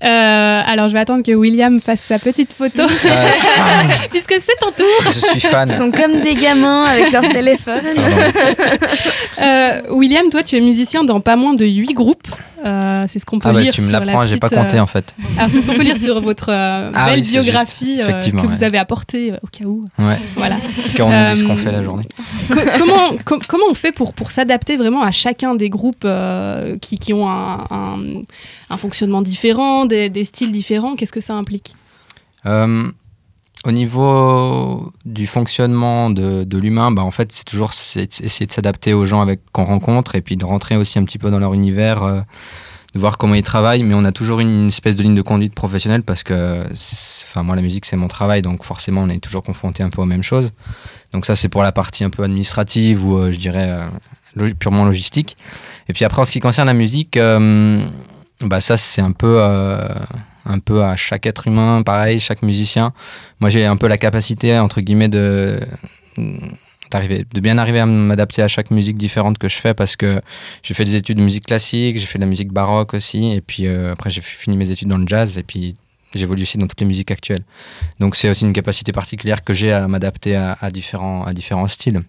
Euh, 0.03 0.63
alors, 0.67 0.89
je 0.89 0.95
vais 0.95 0.99
attendre 1.01 1.23
que 1.23 1.33
William 1.33 1.79
fasse 1.81 2.01
sa 2.01 2.19
petite 2.19 2.53
photo, 2.55 2.83
Euh, 2.83 2.87
puisque 4.11 4.35
c'est 4.41 4.57
ton 4.61 4.71
tour. 4.73 4.87
je 5.05 5.11
suis 5.11 5.41
fan. 5.41 5.69
Ils 5.71 5.75
sont 5.77 5.91
comme 5.91 6.21
des 6.23 6.35
gamins 6.35 6.85
avec 6.85 7.13
leur 7.13 7.29
téléphone. 7.29 7.83
Euh, 9.43 9.83
William, 9.91 10.29
toi, 10.31 10.43
tu 10.43 10.57
es 10.57 10.61
musicien 10.61 11.05
dans 11.05 11.21
pas 11.21 11.37
moins 11.37 11.55
de 11.55 11.65
8 11.65 11.93
groupes. 11.95 12.29
Euh, 12.65 13.05
c'est 13.09 13.19
ce 13.19 13.25
qu'on 13.25 13.39
peut 13.39 13.49
Ah 13.49 13.55
bah 13.55 13.63
lire 13.63 13.73
tu 13.73 13.81
me 13.81 13.87
sur 13.89 13.99
la 13.99 14.05
l'apprends, 14.05 14.27
j'ai 14.27 14.37
pas 14.37 14.51
compté 14.51 14.77
euh, 14.77 14.83
en 14.83 14.87
fait. 14.87 15.15
Alors, 15.39 15.51
c'est 15.51 15.63
ce 15.63 15.67
qu'on 15.67 15.73
peut 15.73 15.83
lire 15.83 15.97
sur 15.97 16.21
votre 16.21 16.51
euh, 16.51 16.91
Ah 16.95 17.07
belle 17.07 17.21
oui, 17.21 17.25
c'est 17.25 17.31
juste. 17.33 17.43
biographie 17.45 18.01
euh, 18.03 18.21
que 18.21 18.47
vous 18.47 18.63
avez 18.63 18.77
apportée 18.77 19.33
euh, 19.33 19.37
au 19.43 19.47
cas 19.47 19.65
où. 19.65 19.89
Ouais. 19.99 20.19
Voilà. 20.37 20.57
Quand 20.95 21.07
on 21.07 21.27
oublie 21.27 21.37
ce 21.39 21.45
qu'on 21.45 21.57
fait 21.57 21.73
la 21.73 21.83
journée. 21.83 22.05
Co- 22.51 22.61
comment, 22.79 23.17
com- 23.25 23.41
comment 23.49 23.65
on 23.71 23.75
fait 23.75 23.93
pour, 23.93 24.13
pour 24.13 24.31
s'adapter 24.31 24.77
vraiment 24.77 25.03
à 25.03 25.11
chacun 25.11 25.55
des 25.55 25.71
groupes 25.71 26.05
euh, 26.05 26.77
qui, 26.83 26.99
qui 26.99 27.15
ont 27.15 27.31
un, 27.31 27.67
un- 27.71 27.99
un 28.69 28.77
fonctionnement 28.77 29.23
différent, 29.23 29.87
des, 29.91 30.25
styles 30.25 30.53
différents 30.53 30.97
Qu'est-ce 30.97 31.13
que 31.13 31.21
ça 31.21 31.35
implique 31.35 31.75
Euh, 32.47 32.91
au 33.67 33.73
niveau 33.73 34.91
du 35.05 35.27
fonctionnement 35.27 36.09
de, 36.11 36.57
l'humain, 36.57 36.91
bah 36.91 37.03
en 37.03 37.11
fait, 37.11 37.31
c'est 37.33 37.45
toujours 37.45 37.71
essayer 37.71 38.47
de 38.47 38.53
s'adapter 38.53 38.95
aux 38.95 39.05
gens 39.05 39.27
qu'on 39.53 39.65
rencontre 39.65 40.15
et 40.15 40.23
puis 40.23 40.37
de 40.37 40.45
rentrer 40.45 40.77
aussi 40.77 40.99
un 40.99 41.05
petit 41.05 41.19
peu 41.19 41.31
dans 41.31 41.39
leur 41.39 41.53
univers, 41.53 42.03
euh, 42.03 42.21
de 42.95 42.99
voir 42.99 43.19
comment 43.19 43.35
ils 43.35 43.43
travaillent. 43.43 43.83
Mais 43.83 43.95
on 43.95 44.05
a 44.05 44.13
toujours 44.13 44.41
une 44.41 44.69
espèce 44.69 44.97
de 44.97 45.03
ligne 45.03 45.15
de 45.15 45.23
conduite 45.23 45.55
professionnelle 45.55 46.03
parce 46.03 46.23
que, 46.23 46.65
moi, 47.37 47.55
la 47.55 47.61
musique, 47.61 47.85
c'est 47.85 47.97
mon 47.97 48.09
travail, 48.09 48.41
donc 48.41 48.65
forcément, 48.65 49.03
on 49.03 49.11
est 49.11 49.21
toujours 49.21 49.43
confronté 49.43 49.83
un 49.83 49.91
peu 49.91 50.01
aux 50.01 50.07
mêmes 50.07 50.23
choses. 50.23 50.53
Donc 51.13 51.27
ça, 51.27 51.37
c'est 51.37 51.51
pour 51.51 51.63
la 51.63 51.73
partie 51.73 52.03
un 52.03 52.11
peu 52.11 52.23
administrative 52.23 53.05
ou, 53.05 53.19
euh, 53.19 53.31
je 53.31 53.39
dirais, 53.39 53.79
purement 54.59 54.85
logistique. 54.85 55.37
Et 55.89 55.93
puis 55.93 56.07
après, 56.07 56.23
en 56.23 56.25
ce 56.25 56.33
qui 56.33 56.41
concerne 56.41 56.69
la 56.69 56.73
musique, 56.73 57.19
bah 58.41 58.61
ça, 58.61 58.77
c'est 58.77 59.03
un 59.03 59.13
peu 59.13 59.37
euh, 59.39 59.89
un 60.47 60.59
peu 60.59 60.83
à 60.83 60.97
chaque 60.97 61.27
être 61.27 61.47
humain, 61.47 61.83
pareil, 61.83 62.21
chaque 62.21 62.43
musicien. 62.43 62.93
Moi, 63.41 63.51
j'ai 63.51 63.67
un 63.67 63.77
peu 63.77 63.87
la 63.87 63.99
capacité, 63.99 64.59
entre 64.59 64.81
guillemets, 64.81 65.09
de, 65.09 65.61
de 66.17 67.41
bien 67.41 67.59
arriver 67.59 67.81
à 67.81 67.87
m'adapter 67.87 68.43
à 68.43 68.49
chaque 68.49 68.71
musique 68.71 68.97
différente 68.97 69.39
que 69.39 69.49
je 69.49 69.57
fais 69.57 69.75
parce 69.75 69.97
que 69.97 70.21
j'ai 70.63 70.75
fait 70.75 70.85
des 70.85 70.97
études 70.97 71.19
de 71.19 71.23
musique 71.23 71.47
classique, 71.47 71.99
j'ai 71.99 72.07
fait 72.07 72.19
de 72.19 72.25
la 72.25 72.31
musique 72.31 72.53
baroque 72.53 72.95
aussi, 72.95 73.33
et 73.33 73.41
puis 73.41 73.67
euh, 73.67 73.93
après, 73.93 74.11
j'ai 74.11 74.23
fini 74.23 74.57
mes 74.57 74.71
études 74.71 74.89
dans 74.89 74.99
le 74.99 75.07
jazz, 75.07 75.39
et 75.39 75.43
puis 75.43 75.75
j'évolue 76.15 76.43
aussi 76.43 76.59
dans 76.59 76.67
toutes 76.67 76.81
les 76.81 76.87
musiques 76.87 77.11
actuelles. 77.11 77.45
Donc, 77.99 78.17
c'est 78.17 78.29
aussi 78.29 78.45
une 78.45 78.53
capacité 78.53 78.93
particulière 78.93 79.43
que 79.45 79.55
j'ai 79.55 79.73
à 79.73 79.87
m'adapter 79.89 80.37
à, 80.37 80.57
à 80.61 80.71
différents, 80.71 81.25
à 81.25 81.33
différents 81.33 81.69
styles. 81.69 82.03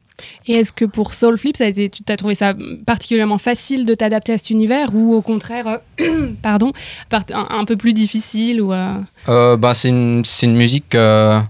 Et 0.47 0.53
est-ce 0.57 0.71
que 0.71 0.85
pour 0.85 1.13
Soulflip, 1.13 1.57
ça 1.57 1.65
a 1.65 1.67
été, 1.67 1.89
tu 1.89 2.03
as 2.11 2.17
trouvé 2.17 2.35
ça 2.35 2.53
particulièrement 2.85 3.37
facile 3.39 3.85
de 3.85 3.95
t'adapter 3.95 4.33
à 4.33 4.37
cet 4.37 4.51
univers 4.51 4.93
ou 4.93 5.13
au 5.15 5.21
contraire, 5.21 5.79
euh, 5.99 6.31
pardon, 6.41 6.71
un, 7.11 7.47
un 7.49 7.65
peu 7.65 7.75
plus 7.77 7.93
difficile 7.93 8.61
ou, 8.61 8.71
euh, 8.71 8.93
Euh, 9.29 9.57
ben, 9.57 9.73
c'est 9.73 9.89
une, 9.89 10.23
c'est 10.25 10.45
une 10.45 10.55
musique. 10.55 10.93
à 10.95 11.47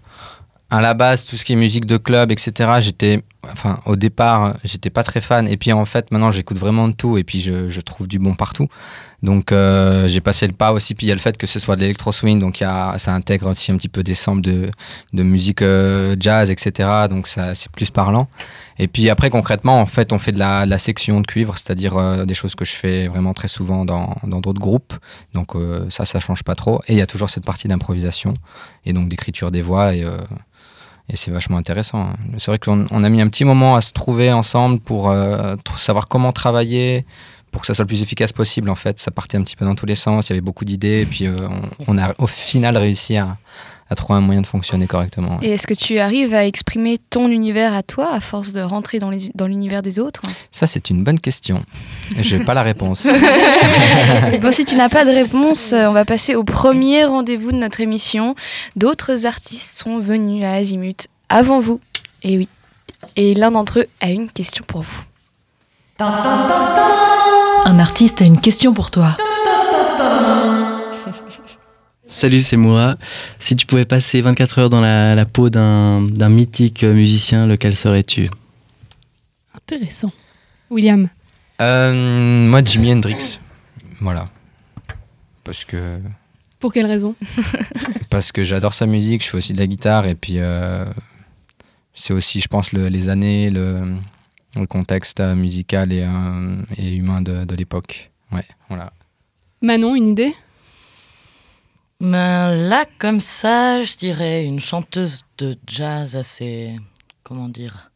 la 0.70 0.94
base, 0.94 1.26
tout 1.26 1.36
ce 1.36 1.44
qui 1.44 1.52
est 1.54 1.58
musique 1.58 1.86
de 1.86 1.98
club, 1.98 2.32
etc., 2.32 2.72
j'étais. 2.80 3.22
Enfin, 3.50 3.80
au 3.86 3.96
départ, 3.96 4.56
j'étais 4.64 4.92
pas 4.92 5.04
très 5.04 5.20
fan. 5.20 5.48
Et 5.48 5.58
puis, 5.58 5.74
en 5.74 5.86
fait, 5.86 6.12
maintenant, 6.12 6.32
j'écoute 6.32 6.58
vraiment 6.58 6.88
de 6.88 6.94
tout. 6.94 7.18
Et 7.18 7.24
puis, 7.24 7.42
je, 7.42 7.80
trouve 7.82 8.08
du 8.08 8.20
bon 8.20 8.36
partout. 8.36 8.68
Donc, 9.24 9.52
euh, 9.52 10.08
j'ai 10.08 10.22
passé 10.22 10.46
le 10.46 10.54
pas 10.54 10.72
aussi. 10.74 10.94
Puis, 10.94 11.08
il 11.08 11.10
y 11.10 11.12
a 11.12 11.16
le 11.16 11.22
fait 11.22 11.38
que 11.38 11.48
ce 11.48 11.58
soit 11.58 11.76
de 11.76 11.82
l'électro-swing. 11.82 12.38
Donc, 12.38 12.60
il 12.60 12.64
y 12.64 12.68
a, 12.68 12.98
ça 13.00 13.14
intègre 13.14 13.50
aussi 13.50 13.72
un 13.72 13.78
petit 13.78 13.90
peu 13.90 14.04
des 14.04 14.14
samples 14.14 14.42
de, 14.42 14.70
musique 15.24 15.64
euh, 15.64 16.16
jazz, 16.20 16.52
etc. 16.52 17.08
Donc, 17.10 17.28
c'est 17.28 17.72
plus 17.72 17.90
parlant. 17.90 18.28
Et 18.78 18.88
puis, 18.88 19.10
après, 19.10 19.32
concrètement, 19.32 19.82
en 19.82 19.88
fait, 19.88 20.14
on 20.14 20.20
fait 20.20 20.34
de 20.34 20.40
la, 20.40 20.78
section 20.78 21.20
de 21.20 21.26
cuivre, 21.26 21.58
c'est-à-dire 21.58 21.98
euh, 21.98 22.26
des 22.26 22.36
choses 22.36 22.54
que 22.54 22.66
je 22.66 22.74
fais 22.74 23.08
vraiment 23.08 23.34
très 23.34 23.48
souvent 23.48 23.86
dans 23.86 24.16
d'autres 24.24 24.62
groupes. 24.62 24.94
Donc, 25.34 25.54
ça, 25.90 26.06
ça 26.06 26.20
change 26.20 26.44
pas 26.44 26.56
trop. 26.56 26.82
Et 26.88 26.94
il 26.94 27.00
y 27.00 27.02
a 27.02 27.08
toujours 27.08 27.30
cette 27.30 27.46
partie 27.46 27.68
d'improvisation 27.68 28.34
et 28.86 28.94
donc 28.94 29.10
d'écriture 29.10 29.52
des 29.52 29.62
voix 29.62 29.96
et, 29.96 30.06
et 31.12 31.18
c'est 31.18 31.32
vachement 31.32 31.58
intéressant. 31.58 32.02
hein. 32.02 32.16
C'est 32.38 32.50
vrai 32.50 32.58
qu'on 32.58 32.88
on 32.90 33.04
a 33.04 33.10
mis 33.10 33.22
un 33.22 33.28
petit 33.28 33.44
moment 33.44 33.76
à 33.76 33.82
se 33.82 33.92
trouver 33.92 34.32
ensemble 34.32 34.80
pour 34.80 35.10
euh, 35.10 35.56
savoir 35.76 36.08
comment 36.08 36.32
travailler 36.32 37.06
pour 37.52 37.62
que 37.62 37.68
ça 37.68 37.74
soit 37.74 37.84
le 37.84 37.88
plus 37.88 38.02
efficace 38.02 38.32
possible 38.32 38.70
en 38.70 38.76
fait. 38.76 38.98
Ça 38.98 39.12
partait 39.12 39.38
un 39.38 39.44
petit 39.44 39.58
peu 39.58 39.66
dans 39.66 39.76
tous 39.76 39.86
les 39.86 39.96
sens, 39.96 40.30
il 40.30 40.32
y 40.32 40.34
avait 40.34 40.42
beaucoup 40.42 40.64
d'idées 40.64 41.02
et 41.02 41.06
puis 41.06 41.28
euh, 41.28 41.36
on 41.88 41.98
a 41.98 42.14
au 42.18 42.28
final 42.28 42.78
réussi 42.78 43.18
à, 43.18 43.38
à 43.92 43.96
trouver 43.96 44.18
un 44.20 44.22
moyen 44.22 44.40
de 44.42 44.48
fonctionner 44.48 44.88
correctement. 44.88 45.38
ouais. 45.42 45.48
Et 45.48 45.52
est-ce 45.52 45.68
que 45.68 45.74
tu 45.74 46.00
arrives 46.00 46.34
à 46.34 46.46
exprimer 46.46 46.98
ton 47.10 47.28
univers 47.28 47.76
à 47.76 47.84
toi 47.84 48.10
à 48.14 48.22
force 48.22 48.54
de 48.54 48.62
rentrer 48.62 49.00
dans 49.00 49.10
les- 49.10 49.32
dans 49.36 49.48
l'univers 49.48 49.82
des 49.82 50.00
autres? 50.00 50.22
Ça 50.50 50.66
c'est 50.66 50.90
une 50.90 51.04
bonne 51.04 51.20
question. 51.20 51.64
Je 52.20 52.38
n'ai 52.38 52.44
pas 52.46 52.54
la 52.54 52.64
réponse. 52.64 53.06
Bon, 54.42 54.52
si 54.52 54.64
tu 54.66 54.76
n'as 54.76 54.90
pas 54.90 55.04
de 55.06 55.10
réponse, 55.12 55.74
euh, 55.74 55.88
on 55.88 55.92
va 55.94 56.06
passer 56.06 56.36
au 56.36 56.44
premier 56.44 57.04
rendez-vous 57.06 57.52
de 57.52 57.58
notre 57.58 57.82
émission. 57.82 58.34
D'autres 58.76 59.26
artistes 59.26 59.78
sont 59.78 60.00
venus 60.00 60.44
à 60.46 60.54
Azimut 60.54 61.08
avant 61.30 61.60
vous. 61.60 61.80
Et 62.24 62.38
oui. 62.38 62.48
Et 63.18 63.34
l'un 63.34 63.52
d'entre 63.52 63.80
eux 63.80 63.88
a 64.00 64.10
une 64.10 64.30
question 64.30 64.64
pour 64.68 64.82
vous. 64.82 65.02
Un 67.66 67.78
artiste 67.80 68.22
a 68.22 68.26
une 68.26 68.40
question 68.40 68.74
pour 68.74 68.90
toi. 68.90 69.18
Salut, 72.14 72.40
c'est 72.40 72.58
Moura. 72.58 72.98
Si 73.40 73.56
tu 73.56 73.66
pouvais 73.66 73.86
passer 73.86 74.20
24 74.20 74.60
heures 74.60 74.70
dans 74.70 74.82
la, 74.82 75.16
la 75.16 75.26
peau 75.26 75.50
d'un 75.50 76.02
d'un 76.02 76.28
mythique 76.30 76.84
musicien, 76.84 77.48
lequel 77.48 77.74
serais-tu? 77.74 78.30
Intéressant 79.56 80.12
William 80.70 81.08
Euh, 81.62 82.48
moi 82.50 82.62
Jimi 82.66 82.92
Hendrix. 82.92 83.40
Voilà. 84.02 84.28
Parce 85.46 85.64
que 85.64 86.00
Pour 86.60 86.74
quelle 86.74 86.86
raison? 86.86 87.16
Parce 88.10 88.34
que 88.34 88.44
j'adore 88.44 88.74
sa 88.74 88.86
musique, 88.88 89.24
je 89.24 89.30
fais 89.30 89.38
aussi 89.38 89.54
de 89.54 89.60
la 89.60 89.68
guitare 89.68 90.06
et 90.06 90.16
puis 90.16 90.36
euh, 90.40 90.84
c'est 91.94 92.14
aussi, 92.14 92.42
je 92.42 92.48
pense, 92.50 92.74
le- 92.74 92.90
les 92.90 93.08
années, 93.08 93.50
le, 93.50 93.96
le 94.60 94.66
contexte 94.68 95.22
euh, 95.22 95.34
musical 95.34 95.94
et, 95.94 96.02
euh, 96.04 96.62
et 96.78 96.94
humain 96.94 97.22
de, 97.22 97.46
de 97.46 97.56
l'époque. 97.56 98.12
Ouais, 98.34 98.44
voilà. 98.68 98.92
Manon, 99.62 99.96
une 99.96 100.10
idée? 100.10 100.34
Ben, 102.02 102.56
là, 102.56 102.86
comme 102.98 103.22
ça, 103.22 103.84
je 103.84 103.96
dirais 103.96 104.44
une 104.44 104.60
chanteuse 104.60 105.22
de 105.38 105.56
jazz 105.68 106.16
assez. 106.16 106.76
Comment 107.22 107.48
dire 107.48 107.92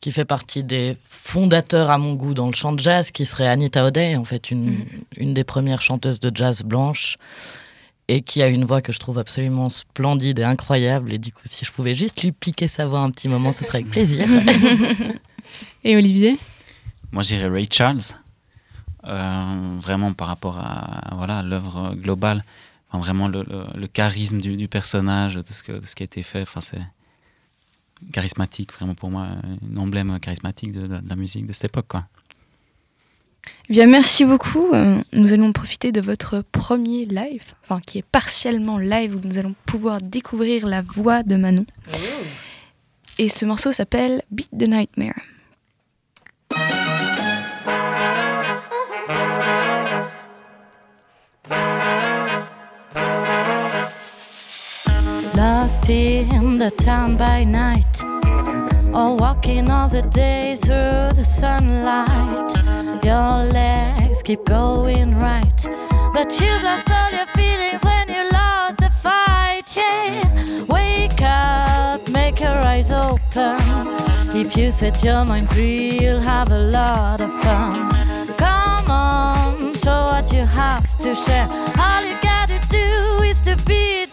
Qui 0.00 0.10
fait 0.10 0.24
partie 0.24 0.64
des 0.64 0.96
fondateurs, 1.08 1.88
à 1.88 1.96
mon 1.96 2.14
goût, 2.14 2.34
dans 2.34 2.48
le 2.48 2.52
chant 2.52 2.72
de 2.72 2.80
jazz, 2.80 3.12
qui 3.12 3.24
serait 3.24 3.46
Anita 3.46 3.84
O'Day, 3.86 4.16
en 4.16 4.24
fait, 4.24 4.50
une, 4.50 4.84
une 5.16 5.34
des 5.34 5.44
premières 5.44 5.82
chanteuses 5.82 6.18
de 6.18 6.32
jazz 6.34 6.64
blanches, 6.64 7.16
et 8.08 8.22
qui 8.22 8.42
a 8.42 8.48
une 8.48 8.64
voix 8.64 8.82
que 8.82 8.92
je 8.92 8.98
trouve 8.98 9.18
absolument 9.20 9.70
splendide 9.70 10.40
et 10.40 10.44
incroyable. 10.44 11.14
Et 11.14 11.18
du 11.18 11.32
coup, 11.32 11.42
si 11.44 11.64
je 11.64 11.70
pouvais 11.70 11.94
juste 11.94 12.24
lui 12.24 12.32
piquer 12.32 12.66
sa 12.66 12.86
voix 12.86 12.98
un 12.98 13.12
petit 13.12 13.28
moment, 13.28 13.52
ce 13.52 13.64
serait 13.64 13.78
avec 13.78 13.90
plaisir. 13.90 14.26
Et 15.84 15.94
Olivier? 15.94 16.40
Moi, 17.12 17.22
je 17.22 17.36
dirais 17.36 17.48
Ray 17.48 17.68
Charles. 17.70 18.16
Euh, 19.06 19.78
vraiment 19.80 20.14
par 20.14 20.28
rapport 20.28 20.58
à 20.58 21.14
voilà 21.14 21.42
l'œuvre 21.42 21.94
globale, 21.94 22.40
Enfin, 22.94 23.02
vraiment 23.02 23.26
le, 23.26 23.42
le- 23.42 23.66
le 23.74 23.86
charisme 23.88 24.40
du, 24.40 24.56
du 24.56 24.68
personnage, 24.68 25.34
de 25.34 25.42
ce, 25.46 25.64
que, 25.64 25.72
de 25.72 25.84
ce 25.84 25.96
qui 25.96 26.04
a 26.04 26.06
été 26.06 26.22
fait. 26.22 26.42
Enfin, 26.42 26.60
c'est 26.60 26.80
charismatique, 28.12 28.72
vraiment 28.72 28.94
pour 28.94 29.10
moi, 29.10 29.26
un 29.26 29.76
emblème 29.76 30.20
charismatique 30.20 30.70
de, 30.70 30.82
de- 30.86 30.98
de 30.98 31.08
la 31.08 31.16
musique 31.16 31.44
de 31.46 31.52
cette 31.52 31.64
époque. 31.64 31.86
Quoi. 31.88 32.04
Eh 33.68 33.72
Bien, 33.72 33.86
merci 33.88 34.24
beaucoup. 34.24 34.68
Euh, 34.74 35.00
Nous 35.12 35.32
allons 35.32 35.52
profiter 35.52 35.90
de 35.90 36.00
votre 36.00 36.42
premier 36.52 37.04
live, 37.06 37.54
enfin 37.62 37.80
qui 37.80 37.98
est 37.98 38.04
partiellement 38.06 38.78
live, 38.78 39.16
où 39.16 39.20
nous 39.26 39.38
allons 39.38 39.54
pouvoir 39.66 40.00
découvrir 40.00 40.66
la 40.66 40.82
voix 40.82 41.22
de 41.24 41.34
Manon. 41.36 41.66
Et 43.18 43.28
ce 43.28 43.44
morceau 43.44 43.72
s'appelle 43.72 44.22
Beat 44.30 44.50
the 44.56 44.68
Nightmare. 44.68 45.18
In 55.86 56.56
the 56.56 56.70
town 56.70 57.18
by 57.18 57.44
night, 57.44 58.02
or 58.94 59.16
walking 59.16 59.70
all 59.70 59.86
the 59.86 60.00
day 60.00 60.56
through 60.62 61.12
the 61.14 61.24
sunlight. 61.24 63.04
Your 63.04 63.44
legs 63.52 64.22
keep 64.22 64.42
going 64.46 65.14
right, 65.18 65.66
but 66.14 66.40
you've 66.40 66.62
lost 66.62 66.90
all 66.90 67.10
your 67.10 67.26
feelings 67.36 67.84
when 67.84 68.08
you 68.08 68.26
lost 68.32 68.78
the 68.78 68.88
fight. 69.02 69.64
Yeah, 69.76 70.62
wake 70.68 71.20
up, 71.20 72.00
make 72.12 72.40
your 72.40 72.56
eyes 72.64 72.90
open. 72.90 73.60
If 74.34 74.56
you 74.56 74.70
set 74.70 75.04
your 75.04 75.26
mind 75.26 75.50
free, 75.50 75.98
you'll 76.00 76.22
have 76.22 76.50
a 76.50 76.58
lot 76.58 77.20
of 77.20 77.30
fun. 77.42 77.90
Come 78.38 78.90
on, 78.90 79.74
show 79.74 80.04
what 80.04 80.32
you 80.32 80.46
have 80.46 80.98
to 81.00 81.14
share. 81.14 81.46
All 81.78 82.02
you 82.02 82.16
gotta 82.22 82.58
do 82.70 83.22
is 83.22 83.42
to 83.42 83.56
beat 83.66 84.03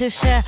to 0.00 0.08
share. 0.08 0.42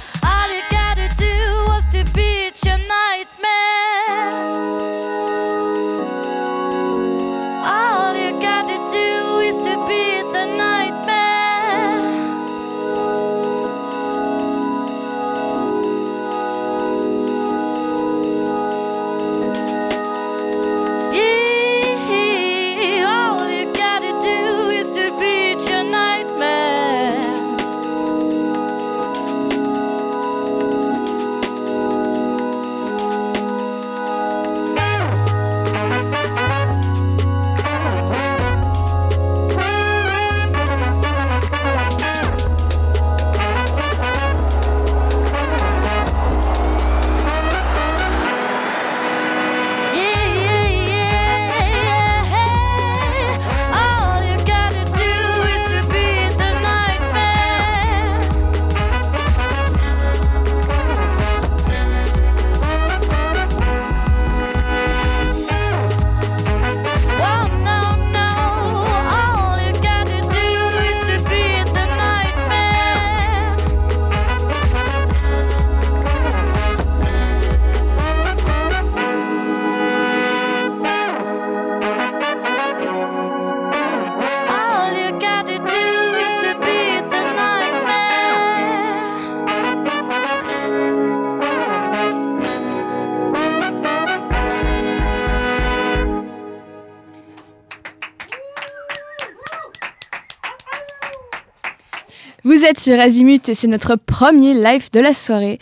Sur 102.78 102.98
Azimut 102.98 103.48
et 103.48 103.54
c'est 103.54 103.68
notre 103.68 103.96
premier 103.96 104.54
live 104.54 104.88
de 104.92 105.00
la 105.00 105.12
soirée 105.12 105.58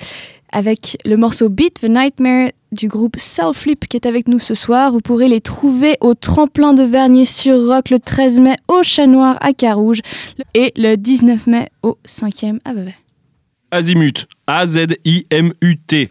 avec 0.53 0.99
le 1.05 1.16
morceau 1.16 1.49
Beat 1.49 1.81
the 1.81 1.88
Nightmare 1.88 2.51
du 2.73 2.88
groupe 2.88 3.16
Flip 3.55 3.87
qui 3.88 3.96
est 3.96 4.07
avec 4.07 4.29
nous 4.29 4.38
ce 4.38 4.55
soir. 4.55 4.92
Vous 4.92 5.01
pourrez 5.01 5.29
les 5.29 5.40
trouver 5.40 5.96
au 6.01 6.14
tremplin 6.14 6.75
de 6.75 6.83
Vernier 6.83 7.25
sur 7.25 7.66
Rock 7.66 7.90
le 7.90 7.99
13 7.99 8.40
mai 8.40 8.57
au 8.68 8.83
Chat 8.83 9.07
Noir 9.07 9.38
à 9.40 9.53
Carouge 9.53 10.01
et 10.55 10.73
le 10.77 10.96
19 10.96 11.46
mai 11.46 11.68
au 11.83 11.99
5e 12.07 12.59
à 12.64 12.75
Vevey. 12.75 12.94
Azimut. 13.70 14.27
A-Z-I-M-U-T. 14.46 16.11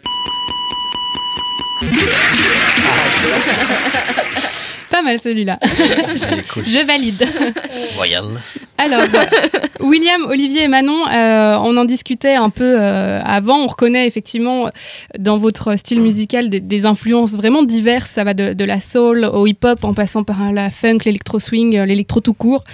Pas 4.99 5.05
mal 5.05 5.19
celui-là. 5.21 5.57
Je 5.63 6.85
valide. 6.85 7.25
Royal. 7.95 8.25
Alors, 8.77 9.01
William, 9.79 10.25
Olivier 10.25 10.63
et 10.63 10.67
Manon, 10.67 11.07
euh, 11.07 11.57
on 11.61 11.77
en 11.77 11.85
discutait 11.85 12.35
un 12.35 12.49
peu 12.49 12.75
euh, 12.77 13.21
avant. 13.23 13.59
On 13.59 13.67
reconnaît 13.67 14.07
effectivement 14.07 14.69
dans 15.17 15.37
votre 15.37 15.77
style 15.77 16.01
musical 16.01 16.49
des, 16.49 16.59
des 16.59 16.85
influences 16.85 17.37
vraiment 17.37 17.63
diverses. 17.63 18.09
Ça 18.09 18.25
va 18.25 18.33
de, 18.33 18.51
de 18.51 18.65
la 18.65 18.81
soul 18.81 19.23
au 19.23 19.47
hip-hop 19.47 19.85
en 19.85 19.93
passant 19.93 20.23
par 20.25 20.51
la 20.51 20.69
funk, 20.69 20.97
l'électro-swing, 21.05 21.77
euh, 21.77 21.85
l'électro 21.85 22.19
tout 22.19 22.33
court. 22.33 22.65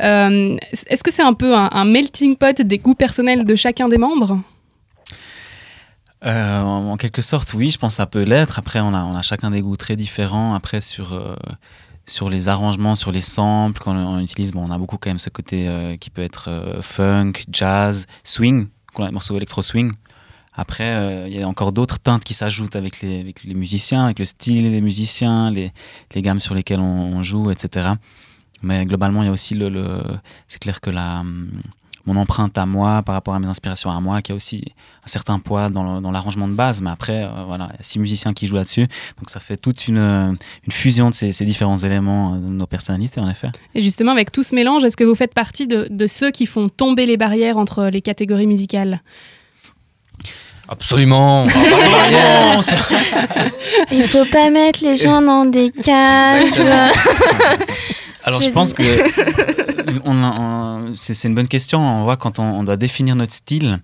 Euh, 0.00 0.56
Est-ce 0.86 1.02
que 1.02 1.12
c'est 1.12 1.22
un 1.22 1.32
peu 1.32 1.52
un, 1.52 1.68
un 1.72 1.84
melting 1.84 2.36
pot 2.36 2.60
des 2.62 2.78
goûts 2.78 2.94
personnels 2.94 3.44
de 3.44 3.56
chacun 3.56 3.88
des 3.88 3.98
membres? 3.98 4.38
Euh, 6.24 6.60
en 6.60 6.96
quelque 6.96 7.22
sorte, 7.22 7.52
oui, 7.54 7.70
je 7.70 7.78
pense 7.78 7.92
que 7.92 7.96
ça 7.96 8.06
peut 8.06 8.22
l'être. 8.22 8.58
Après, 8.58 8.80
on 8.80 8.94
a, 8.94 9.22
chacun 9.22 9.50
des 9.50 9.60
goûts 9.60 9.76
très 9.76 9.96
différents. 9.96 10.54
Après, 10.54 10.80
sur, 10.80 11.14
euh, 11.14 11.34
sur 12.06 12.30
les 12.30 12.48
arrangements, 12.48 12.94
sur 12.94 13.10
les 13.10 13.20
samples, 13.20 13.80
quand 13.82 13.94
on, 13.94 14.20
utilise, 14.20 14.52
bon, 14.52 14.64
on 14.66 14.70
a 14.70 14.78
beaucoup 14.78 14.98
quand 14.98 15.10
même 15.10 15.18
ce 15.18 15.30
côté 15.30 15.68
euh, 15.68 15.96
qui 15.96 16.10
peut 16.10 16.22
être 16.22 16.78
funk, 16.80 17.32
jazz, 17.50 18.06
swing, 18.22 18.68
qu'on 18.94 19.04
a 19.04 19.06
des 19.06 19.12
morceaux 19.12 19.36
électro-swing. 19.36 19.92
Après, 20.54 21.28
il 21.30 21.36
y 21.36 21.42
a 21.42 21.48
encore 21.48 21.72
d'autres 21.72 21.98
teintes 21.98 22.24
qui 22.24 22.34
s'ajoutent 22.34 22.76
avec 22.76 23.00
les, 23.00 23.32
musiciens, 23.46 24.04
avec 24.04 24.18
le 24.18 24.26
style 24.26 24.70
des 24.70 24.82
musiciens, 24.82 25.50
les, 25.50 25.72
gammes 26.16 26.40
sur 26.40 26.54
lesquelles 26.54 26.80
on, 26.80 27.22
joue, 27.22 27.50
etc. 27.50 27.92
Mais 28.60 28.84
globalement, 28.84 29.22
il 29.22 29.26
y 29.26 29.28
a 29.28 29.32
aussi 29.32 29.54
le. 29.54 29.70
le 29.70 30.02
c'est 30.48 30.58
clair 30.60 30.82
que 30.82 30.90
la, 30.90 31.20
hum, 31.20 31.62
mon 32.06 32.16
empreinte 32.16 32.58
à 32.58 32.66
moi, 32.66 33.02
par 33.02 33.14
rapport 33.14 33.34
à 33.34 33.40
mes 33.40 33.46
inspirations 33.46 33.90
à 33.90 34.00
moi, 34.00 34.20
qui 34.22 34.32
a 34.32 34.34
aussi 34.34 34.64
un 35.04 35.08
certain 35.08 35.38
poids 35.38 35.68
dans 35.68 36.10
l'arrangement 36.10 36.48
de 36.48 36.54
base. 36.54 36.82
Mais 36.82 36.90
après, 36.90 37.24
euh, 37.24 37.28
voilà, 37.46 37.68
il 37.72 37.76
y 37.76 37.80
a 37.80 37.82
six 37.82 37.98
musiciens 37.98 38.32
qui 38.32 38.46
jouent 38.46 38.56
là-dessus. 38.56 38.86
Donc 39.18 39.30
ça 39.30 39.40
fait 39.40 39.56
toute 39.56 39.88
une, 39.88 39.98
euh, 39.98 40.32
une 40.66 40.72
fusion 40.72 41.10
de 41.10 41.14
ces, 41.14 41.32
ces 41.32 41.44
différents 41.44 41.78
éléments 41.78 42.34
euh, 42.34 42.38
de 42.38 42.46
nos 42.46 42.66
personnalités, 42.66 43.20
en 43.20 43.28
effet. 43.28 43.48
Et 43.74 43.82
justement, 43.82 44.12
avec 44.12 44.32
tout 44.32 44.42
ce 44.42 44.54
mélange, 44.54 44.84
est-ce 44.84 44.96
que 44.96 45.04
vous 45.04 45.14
faites 45.14 45.34
partie 45.34 45.66
de, 45.66 45.86
de 45.90 46.06
ceux 46.06 46.30
qui 46.30 46.46
font 46.46 46.68
tomber 46.68 47.06
les 47.06 47.16
barrières 47.16 47.58
entre 47.58 47.84
les 47.84 48.02
catégories 48.02 48.46
musicales? 48.46 49.02
Absolument. 50.68 51.46
Il 53.90 54.04
faut 54.04 54.24
pas 54.26 54.48
mettre 54.48 54.82
les 54.84 54.96
gens 54.96 55.20
dans 55.20 55.44
des 55.44 55.70
cases. 55.70 56.60
Alors 58.24 58.42
je 58.42 58.50
pense 58.50 58.74
que 58.74 58.82
c'est 60.94 61.28
une 61.28 61.34
bonne 61.34 61.48
question. 61.48 61.80
On 61.80 62.04
voit 62.04 62.16
quand 62.16 62.38
on, 62.38 62.44
on 62.44 62.62
doit 62.62 62.76
définir 62.76 63.16
notre 63.16 63.32
style 63.32 63.80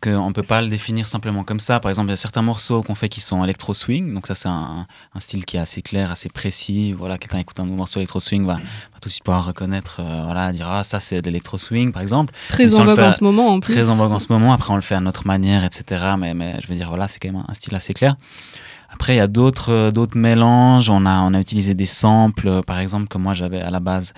qu'on 0.00 0.28
ne 0.28 0.32
peut 0.32 0.42
pas 0.42 0.62
le 0.62 0.68
définir 0.68 1.06
simplement 1.06 1.44
comme 1.44 1.60
ça. 1.60 1.78
Par 1.78 1.90
exemple, 1.90 2.08
il 2.08 2.12
y 2.12 2.14
a 2.14 2.16
certains 2.16 2.42
morceaux 2.42 2.82
qu'on 2.82 2.94
fait 2.94 3.08
qui 3.08 3.20
sont 3.20 3.44
électro 3.44 3.72
swing. 3.72 4.14
Donc 4.14 4.26
ça 4.26 4.34
c'est 4.34 4.48
un, 4.48 4.86
un 5.14 5.20
style 5.20 5.44
qui 5.44 5.56
est 5.56 5.60
assez 5.60 5.82
clair, 5.82 6.10
assez 6.10 6.28
précis. 6.28 6.92
Voilà, 6.92 7.18
quelqu'un 7.18 7.38
écoute 7.38 7.60
un 7.60 7.64
morceau 7.64 8.00
électro 8.00 8.18
swing 8.18 8.44
va, 8.44 8.54
va 8.54 8.60
tout 9.00 9.08
de 9.08 9.12
suite 9.12 9.24
pouvoir 9.24 9.44
reconnaître, 9.44 10.00
euh, 10.00 10.22
voilà, 10.24 10.52
dire 10.52 10.68
ah 10.68 10.82
ça 10.82 10.98
c'est 10.98 11.22
de 11.22 11.26
l'électro 11.26 11.56
swing 11.56 11.92
par 11.92 12.02
exemple. 12.02 12.34
Très 12.48 12.68
si 12.68 12.80
en 12.80 12.84
vogue 12.84 12.98
en 12.98 13.12
ce 13.12 13.22
moment 13.22 13.48
en 13.48 13.60
plus. 13.60 13.74
Très 13.74 13.88
en 13.88 13.96
vogue 13.96 14.12
en 14.12 14.18
ce 14.18 14.26
moment. 14.30 14.52
Après, 14.52 14.72
on 14.72 14.76
le 14.76 14.82
fait 14.82 14.96
à 14.96 15.00
notre 15.00 15.26
manière, 15.26 15.64
etc. 15.64 16.02
Mais, 16.18 16.34
mais 16.34 16.56
je 16.62 16.68
veux 16.68 16.74
dire, 16.74 16.88
voilà, 16.88 17.06
c'est 17.06 17.20
quand 17.20 17.30
même 17.30 17.44
un 17.46 17.54
style 17.54 17.74
assez 17.74 17.94
clair. 17.94 18.16
Après, 18.96 19.12
il 19.12 19.18
y 19.18 19.20
a 19.20 19.26
d'autres 19.26 19.74
euh, 19.74 19.90
d'autres 19.90 20.16
mélanges. 20.16 20.88
On 20.88 21.04
a, 21.04 21.20
on 21.20 21.34
a 21.34 21.40
utilisé 21.40 21.74
des 21.74 21.84
samples, 21.84 22.48
euh, 22.48 22.62
par 22.62 22.78
exemple, 22.78 23.08
que 23.08 23.18
moi 23.18 23.34
j'avais 23.34 23.60
à 23.60 23.70
la 23.70 23.78
base 23.78 24.14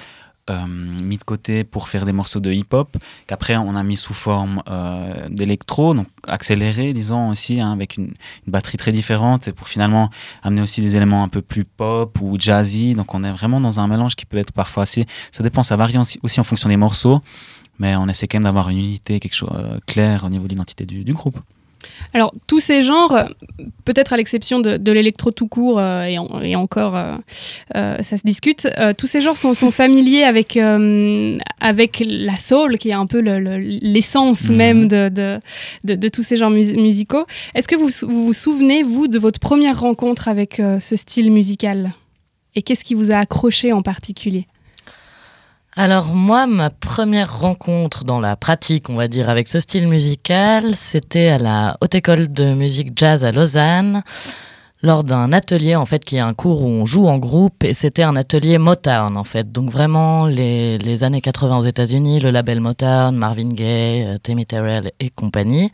euh, 0.51 0.67
mis 1.03 1.17
de 1.17 1.25
côté 1.25 1.65
pour 1.65 1.89
faire 1.89 2.05
des 2.05 2.13
morceaux 2.13 2.39
de 2.39 2.53
hip-hop, 2.53 2.97
qu'après 3.27 3.57
on 3.57 3.75
a 3.75 3.83
mis 3.83 3.97
sous 3.97 4.15
forme 4.15 4.63
d'électro, 5.31 5.95
donc 5.95 6.07
accéléré, 6.29 6.93
disons 6.93 7.31
aussi, 7.31 7.61
hein, 7.61 7.73
avec 7.73 7.97
une, 7.97 8.15
batterie 8.47 8.79
très 8.79 8.93
différente, 8.93 9.49
et 9.49 9.53
pour 9.53 9.67
finalement 9.67 10.11
amener 10.45 10.63
aussi 10.63 10.81
des 10.81 10.95
éléments 10.97 11.25
un 11.25 11.29
peu 11.29 11.43
plus 11.43 11.65
pop 11.65 12.17
ou 12.23 12.37
jazzy. 12.39 12.95
Donc 12.95 13.15
on 13.17 13.25
est 13.25 13.33
vraiment 13.33 13.61
dans 13.61 13.81
un 13.81 13.89
mélange 13.89 14.15
qui 14.15 14.27
peut 14.27 14.39
être 14.39 14.53
parfois 14.53 14.85
assez. 14.85 15.07
Ça 15.33 15.43
dépend, 15.43 15.65
ça 15.65 15.75
varie 15.75 15.99
aussi, 15.99 16.41
en 16.41 16.45
fonction 16.45 16.69
des 16.69 16.77
morceaux 16.77 17.21
mais 17.81 17.95
on 17.95 18.09
essaie 18.09 18.27
quand 18.27 18.39
même 18.39 18.45
d'avoir 18.45 18.71
une 18.71 18.79
unité, 18.79 19.21
quelque 19.21 19.35
chose 19.37 19.51
euh, 19.55 19.79
clair 19.87 20.25
au 20.25 20.29
niveau 20.29 20.45
de 20.45 20.51
l'identité 20.51 20.85
du 20.85 21.13
groupe. 21.13 21.39
Alors, 22.13 22.33
tous 22.47 22.61
ces 22.61 22.83
genres, 22.83 23.29
peut-être 23.85 24.13
à 24.13 24.17
l'exception 24.17 24.61
de, 24.61 24.77
de 24.79 24.93
l'électro 24.93 25.31
tout 25.31 25.47
court, 25.47 25.79
euh, 25.79 26.03
et, 26.05 26.19
en- 26.19 26.41
et 26.43 26.57
encore, 26.57 26.97
euh, 26.97 27.17
euh, 27.77 27.97
ça 28.03 28.17
se 28.17 28.23
discute, 28.25 28.67
tous 28.97 29.07
ces 29.07 29.21
genres 29.21 29.37
sont, 29.37 29.55
sont 29.55 29.71
familiers 29.71 30.25
avec, 30.25 30.57
avec 31.61 32.03
la 32.07 32.37
soul, 32.39 32.79
qui 32.79 32.91
est 32.91 32.95
un 32.95 33.07
peu 33.07 33.21
le- 33.21 33.39
le- 33.39 33.59
l'essence 33.59 34.49
Mhm. 34.49 34.57
même 34.57 34.89
de, 34.89 35.09
de, 35.85 36.09
tous 36.09 36.23
ces 36.23 36.37
genres 36.37 36.51
mus- 36.51 36.73
musicaux. 36.75 37.25
Est-ce 37.55 37.69
que 37.69 37.77
vous, 37.77 37.91
vous 38.09 38.25
vous 38.27 38.33
souvenez, 38.33 38.83
vous, 38.83 39.07
de 39.09 39.19
votre 39.19 39.39
première 39.41 39.81
rencontre 39.81 40.29
avec 40.29 40.61
ce 40.81 40.97
style 40.97 41.31
musical? 41.33 41.93
Et 42.55 42.63
qu'est-ce 42.63 42.85
qui 42.85 42.95
vous 42.95 43.11
a 43.13 43.17
accroché 43.17 43.73
en 43.73 43.83
particulier? 43.83 44.47
Alors 45.81 46.13
moi, 46.13 46.49
ma 46.49 46.71
première 46.71 47.39
rencontre 47.39 48.03
dans 48.03 48.19
la 48.19 48.35
pratique, 48.35 48.91
on 48.91 48.97
va 48.97 49.07
dire, 49.07 49.31
avec 49.31 49.47
ce 49.47 49.61
style 49.61 49.87
musical, 49.87 50.75
c'était 50.75 51.29
à 51.29 51.39
la 51.39 51.77
Haute 51.81 51.95
École 51.95 52.33
de 52.33 52.53
musique 52.53 52.91
jazz 52.97 53.25
à 53.25 53.31
Lausanne, 53.31 54.03
lors 54.83 55.05
d'un 55.05 55.33
atelier, 55.33 55.77
en 55.77 55.87
fait, 55.87 56.05
qui 56.05 56.17
est 56.17 56.19
un 56.19 56.35
cours 56.35 56.65
où 56.65 56.67
on 56.67 56.85
joue 56.85 57.07
en 57.07 57.19
groupe, 57.19 57.63
et 57.63 57.75
c'était 57.75 58.03
un 58.03 58.17
atelier 58.17 58.59
Motown, 58.59 59.17
en 59.17 59.23
fait. 59.23 59.53
Donc 59.53 59.71
vraiment, 59.71 60.27
les, 60.27 61.05
années 61.05 61.21
80 61.21 61.59
aux 61.59 61.61
États-Unis, 61.61 62.19
le 62.19 62.33
label 62.33 62.59
Motown, 62.59 63.15
Marvin 63.15 63.51
Gaye, 63.51 64.03
euh, 64.03 64.17
Tammy 64.21 64.47
Terrell 64.47 64.91
et 64.99 65.11
compagnie. 65.11 65.71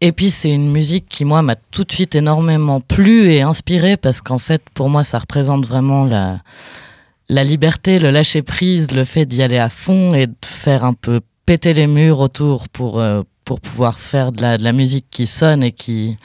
Et 0.00 0.10
puis 0.10 0.28
c'est 0.28 0.50
une 0.50 0.72
musique 0.72 1.06
qui, 1.08 1.24
moi, 1.24 1.42
m'a 1.42 1.54
tout 1.54 1.84
de 1.84 1.92
suite 1.92 2.16
énormément 2.16 2.80
plu 2.80 3.30
et 3.30 3.42
inspiré, 3.42 3.96
parce 3.96 4.20
qu'en 4.22 4.38
fait, 4.38 4.62
pour 4.74 4.90
moi, 4.90 5.04
ça 5.04 5.20
représente 5.20 5.64
vraiment 5.64 6.04
la 6.04 6.40
la 7.28 7.44
liberté, 7.44 7.98
le 7.98 8.10
lâcher 8.10 8.42
prise, 8.42 8.90
le 8.92 9.04
fait 9.04 9.26
d'y 9.26 9.42
aller 9.42 9.58
à 9.58 9.68
fond 9.68 10.14
et 10.14 10.26
de 10.26 10.34
faire 10.44 10.84
un 10.84 10.94
peu 10.94 11.20
péter 11.46 11.72
les 11.72 11.86
murs 11.86 12.20
autour 12.20 12.68
pour, 12.68 13.00
euh, 13.00 13.22
pour 13.44 13.60
pouvoir 13.60 13.98
faire 14.00 14.32
de 14.32 14.42
la, 14.42 14.58
de 14.58 14.64
la 14.64 14.72
musique 14.72 15.06
qui 15.10 15.26
sonne 15.26 15.62
et 15.62 15.72
qui 15.72 16.16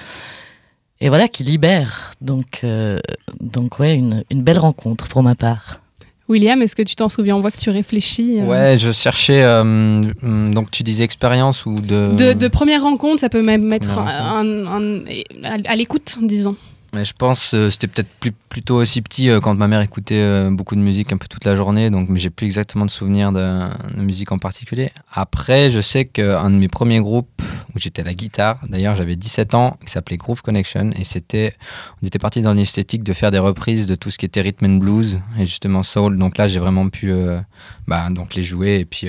et 1.01 1.09
voilà 1.09 1.27
qui 1.27 1.43
libère. 1.43 2.11
Donc 2.21 2.61
euh, 2.63 2.99
donc 3.41 3.79
ouais 3.79 3.95
une, 3.95 4.23
une 4.31 4.41
belle 4.43 4.59
rencontre 4.59 5.07
pour 5.07 5.23
ma 5.23 5.35
part. 5.35 5.81
William, 6.29 6.61
est-ce 6.61 6.75
que 6.77 6.81
tu 6.83 6.95
t'en 6.95 7.09
souviens? 7.09 7.35
On 7.35 7.39
voit 7.39 7.51
que 7.51 7.59
tu 7.59 7.69
réfléchis. 7.69 8.39
euh. 8.39 8.45
Ouais, 8.45 8.77
je 8.77 8.93
cherchais. 8.93 9.43
euh, 9.43 9.59
hum, 9.61 10.53
donc, 10.53 10.71
tu 10.71 10.81
disais 10.81 11.03
expérience 11.03 11.65
ou 11.65 11.75
de. 11.75 12.15
De, 12.15 12.31
de 12.31 12.47
première 12.47 12.81
rencontre, 12.83 13.19
ça 13.19 13.27
peut 13.27 13.41
même 13.43 13.71
être 13.73 13.89
Première 13.93 14.33
un- 14.33 14.65
un- 14.65 15.01
un- 15.01 15.03
à, 15.43 15.57
à 15.71 15.75
l'écoute, 15.75 16.17
disons. 16.21 16.55
Mais 16.93 17.06
je 17.06 17.13
pense 17.13 17.56
euh, 17.56 17.71
c'était 17.71 17.88
peut-être 17.88 18.10
plus, 18.19 18.32
plutôt 18.32 18.75
aussi 18.75 19.01
petit 19.01 19.27
euh, 19.29 19.39
quand 19.39 19.56
ma 19.56 19.67
mère 19.67 19.82
écoutait 19.82 20.21
euh, 20.21 20.51
beaucoup 20.51 20.75
de 20.75 20.79
musique 20.79 21.12
un 21.12 21.17
peu 21.17 21.27
toute 21.27 21.43
la 21.43 21.56
journée, 21.56 21.89
donc 21.89 22.08
mais 22.08 22.19
j'ai 22.19 22.29
plus 22.29 22.45
exactement 22.45 22.86
de 22.86 22.91
souvenirs 22.91 23.32
de, 23.32 23.67
musique 23.99 24.32
en 24.32 24.38
particulier. 24.38 24.91
Après, 25.12 25.71
je 25.71 25.82
sais 25.82 26.06
qu'un 26.06 26.51
de 26.51 26.56
mes 26.56 26.67
premiers 26.67 26.99
groupes 26.99 27.41
où 27.73 27.79
j'étais 27.79 28.03
à 28.03 28.06
la 28.06 28.13
guitare, 28.13 28.60
d'ailleurs 28.69 28.93
j'avais 28.93 29.15
17 29.15 29.56
ans, 29.56 29.75
qui 29.84 29.91
s'appelait 29.91 30.17
Groove 30.17 30.43
Connection, 30.43 30.91
et 30.91 31.03
c'était, 31.03 31.56
on 32.03 32.06
était 32.06 32.19
parti 32.19 32.41
dans 32.41 32.53
l'esthétique 32.53 33.01
de 33.01 33.13
faire 33.13 33.32
des 33.32 33.39
reprises 33.39 33.88
de 33.88 33.95
tout 33.95 34.12
ce 34.12 34.19
qui 34.19 34.27
était 34.27 34.41
rhythm 34.41 34.65
and 34.65 34.77
blues 34.77 35.19
et 35.39 35.47
justement 35.47 35.82
soul. 35.82 36.19
Donc 36.19 36.38
là, 36.38 36.47
j'ai 36.47 36.60
vraiment 36.60 36.89
pu 36.89 37.12
euh, 37.12 37.39
bah, 37.88 38.08
donc 38.12 38.36
les 38.36 38.43
jouer 38.43 38.75
et 38.75 38.86
puis 38.86 39.08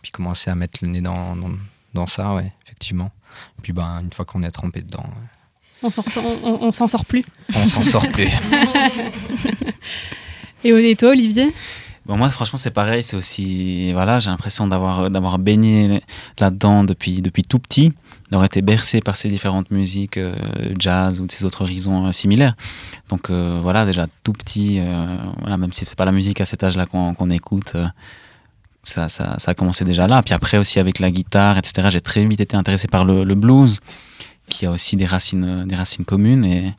puis 0.00 0.12
commencer 0.12 0.50
à 0.50 0.54
mettre 0.54 0.78
le 0.80 0.88
nez 0.88 1.02
dans, 1.02 1.36
dans, 1.92 2.06
ça, 2.06 2.34
ouais, 2.34 2.50
effectivement. 2.64 3.10
Et 3.58 3.62
puis 3.62 3.74
ben 3.74 4.00
une 4.02 4.10
fois 4.10 4.24
qu'on 4.24 4.42
est 4.42 4.50
trempé 4.50 4.80
dedans. 4.80 5.04
ouais. 5.04 5.39
On 5.82 5.90
s'en 5.90 6.02
on- 6.16 6.48
on- 6.48 6.58
on 6.68 6.72
s'en 6.72 6.88
sort 6.88 7.04
plus. 7.04 7.24
On 7.54 7.66
s'en 7.66 7.82
sort 7.82 8.08
plus. 8.08 8.28
Et, 10.64 10.96
toi, 10.96 11.10
Olivier? 11.10 11.52
Bon, 12.06 12.16
moi, 12.16 12.28
franchement, 12.28 12.58
c'est 12.58 12.70
pareil. 12.70 13.02
C'est 13.02 13.16
aussi, 13.16 13.92
voilà, 13.92 14.18
j'ai 14.20 14.30
l'impression 14.30 14.66
d'avoir 14.66 15.10
d'avoir 15.10 15.38
baigné 15.38 16.00
là-dedans 16.38 16.84
depuis 16.84 17.22
depuis 17.22 17.42
tout 17.44 17.58
petit, 17.58 17.92
d'avoir 18.30 18.44
été 18.46 18.62
bercé 18.62 19.00
par 19.00 19.16
ces 19.16 19.28
différentes 19.28 19.70
musiques, 19.70 20.16
euh, 20.18 20.34
jazz 20.78 21.20
ou 21.20 21.26
ces 21.30 21.44
autres 21.44 21.62
horizons 21.62 22.06
euh, 22.06 22.12
similaires. 22.12 22.54
Donc 23.08 23.30
euh, 23.30 23.58
voilà, 23.62 23.86
déjà 23.86 24.06
tout 24.24 24.32
petit, 24.32 24.80
voilà, 25.40 25.56
même 25.56 25.72
si 25.72 25.84
c'est 25.86 25.96
pas 25.96 26.04
la 26.04 26.12
musique 26.12 26.40
à 26.40 26.44
cet 26.44 26.62
âge-là 26.64 26.86
qu'on 26.86 27.14
qu'on 27.14 27.30
écoute. 27.30 27.74
ça, 28.82 29.08
ça, 29.08 29.36
ça 29.38 29.50
a 29.50 29.54
commencé 29.54 29.84
déjà 29.84 30.06
là. 30.08 30.22
Puis 30.22 30.34
après 30.34 30.58
aussi 30.58 30.78
avec 30.78 30.98
la 30.98 31.10
guitare, 31.10 31.58
etc. 31.58 31.88
J'ai 31.90 32.00
très 32.00 32.24
vite 32.24 32.40
été 32.40 32.56
intéressé 32.56 32.88
par 32.88 33.04
le, 33.04 33.24
le 33.24 33.34
blues, 33.34 33.80
qui 34.50 34.66
a 34.66 34.70
aussi 34.70 34.96
des 34.96 35.06
racines, 35.06 35.44
euh, 35.44 35.64
des 35.64 35.74
racines 35.74 36.04
communes. 36.04 36.44
Et, 36.44 36.74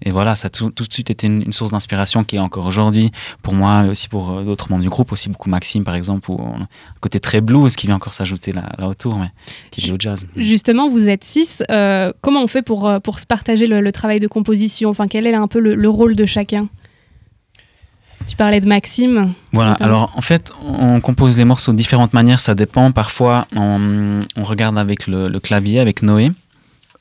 et 0.00 0.10
voilà, 0.12 0.34
ça 0.36 0.46
a 0.46 0.50
tout, 0.50 0.70
tout 0.70 0.84
de 0.84 0.92
suite 0.92 1.10
été 1.10 1.26
une, 1.26 1.42
une 1.42 1.52
source 1.52 1.72
d'inspiration 1.72 2.22
qui 2.22 2.36
est 2.36 2.38
encore 2.38 2.66
aujourd'hui 2.66 3.10
pour 3.42 3.52
moi 3.52 3.84
et 3.84 3.88
aussi 3.90 4.08
pour 4.08 4.30
euh, 4.30 4.44
d'autres 4.44 4.70
membres 4.70 4.84
du 4.84 4.88
groupe, 4.88 5.10
aussi 5.12 5.28
beaucoup 5.28 5.50
Maxime 5.50 5.84
par 5.84 5.96
exemple, 5.96 6.30
on 6.30 6.36
a 6.36 6.62
un 6.62 6.68
côté 7.00 7.18
très 7.18 7.40
blues 7.40 7.74
qui 7.74 7.86
vient 7.88 7.96
encore 7.96 8.14
s'ajouter 8.14 8.52
là, 8.52 8.62
là 8.78 8.86
autour, 8.86 9.16
mais 9.18 9.30
qui 9.72 9.80
joue 9.80 9.94
au 9.94 9.98
jazz. 9.98 10.26
Justement, 10.36 10.88
vous 10.88 11.08
êtes 11.08 11.24
six. 11.24 11.62
euh, 11.70 12.12
comment 12.22 12.42
on 12.44 12.46
fait 12.46 12.62
pour, 12.62 12.88
euh, 12.88 13.00
pour 13.00 13.18
se 13.18 13.26
partager 13.26 13.66
le, 13.66 13.80
le 13.80 13.92
travail 13.92 14.20
de 14.20 14.28
composition? 14.28 14.88
Enfin, 14.88 15.08
quel 15.08 15.26
est 15.26 15.34
un 15.34 15.48
peu 15.48 15.58
le, 15.58 15.74
le 15.74 15.88
rôle 15.88 16.14
de 16.14 16.26
chacun? 16.26 16.68
Tu 18.28 18.36
parlais 18.36 18.60
de 18.60 18.68
Maxime. 18.68 19.32
Voilà, 19.52 19.72
alors 19.80 20.12
en 20.14 20.20
fait, 20.20 20.52
on 20.62 21.00
compose 21.00 21.38
les 21.38 21.46
morceaux 21.46 21.72
de 21.72 21.78
différentes 21.78 22.12
manières, 22.12 22.40
ça 22.40 22.54
dépend. 22.54 22.92
Parfois, 22.92 23.46
on, 23.56 24.20
on 24.36 24.42
regarde 24.42 24.76
avec 24.76 25.06
le, 25.06 25.28
le 25.28 25.40
clavier, 25.40 25.80
avec 25.80 26.02
Noé. 26.02 26.30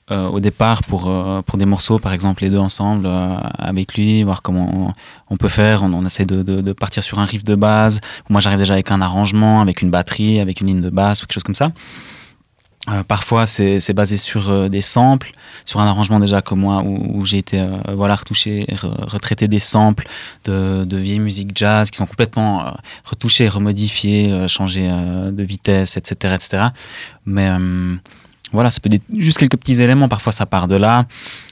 Euh, 0.10 0.28
au 0.28 0.40
départ, 0.40 0.84
pour, 0.84 1.10
euh, 1.10 1.42
pour 1.42 1.58
des 1.58 1.66
morceaux, 1.66 2.00
par 2.00 2.14
exemple, 2.14 2.44
les 2.44 2.50
deux 2.50 2.58
ensemble, 2.58 3.06
euh, 3.06 3.36
avec 3.58 3.96
lui, 3.96 4.24
voir 4.24 4.42
comment 4.42 4.94
on, 5.30 5.38
peut 5.38 5.50
faire. 5.50 5.84
On, 5.84 5.94
on 5.94 6.06
essaie 6.06 6.26
de, 6.26 6.44
de, 6.44 6.62
de 6.62 6.74
partir 6.74 7.04
sur 7.04 7.20
un 7.20 7.26
riff 7.26 7.44
de 7.44 7.56
base. 7.56 8.00
Moi, 8.30 8.40
j'arrive 8.40 8.60
déjà 8.60 8.74
avec 8.74 8.90
un 8.92 9.02
arrangement, 9.02 9.62
avec 9.62 9.82
une 9.82 9.90
batterie, 9.90 10.40
avec 10.40 10.62
une 10.62 10.68
ligne 10.68 10.82
de 10.82 10.90
basse, 10.90 11.22
ou 11.22 11.26
quelque 11.26 11.34
chose 11.34 11.44
comme 11.44 11.56
ça. 11.56 11.72
Euh, 12.90 13.04
parfois, 13.04 13.46
c'est 13.46 13.94
basé 13.94 14.16
sur 14.16 14.50
euh, 14.50 14.70
des 14.70 14.80
samples, 14.80 15.32
sur 15.66 15.82
un 15.82 15.88
arrangement 15.88 16.22
déjà 16.22 16.42
comme 16.42 16.62
moi, 16.62 16.82
où, 16.84 17.20
où 17.20 17.26
j'ai 17.26 17.40
été 17.40 17.60
euh, 17.60 17.68
voilà, 17.94 18.16
retouché, 18.16 18.66
re- 18.70 19.10
retraité 19.10 19.50
des 19.50 19.60
samples 19.60 20.08
de, 20.46 20.86
de 20.86 20.98
vieilles 20.98 21.20
musiques 21.20 21.52
jazz 21.54 21.92
qui 21.92 21.98
sont 21.98 22.06
complètement 22.06 22.66
euh, 22.66 22.72
changées 24.48 24.88
euh, 24.90 25.32
de 25.32 25.44
vitesse, 25.44 25.98
etc. 25.98 26.36
etc. 26.36 26.64
Mais 27.26 27.50
voilà, 28.52 28.70
ça 28.70 28.80
peut 28.80 28.90
être 28.92 29.04
juste 29.18 29.38
quelques 29.38 29.58
petits 29.58 29.82
éléments. 29.82 30.08
Parfois, 30.08 30.32
ça 30.32 30.46
part 30.46 30.68
de 30.68 30.76
là. 30.76 31.06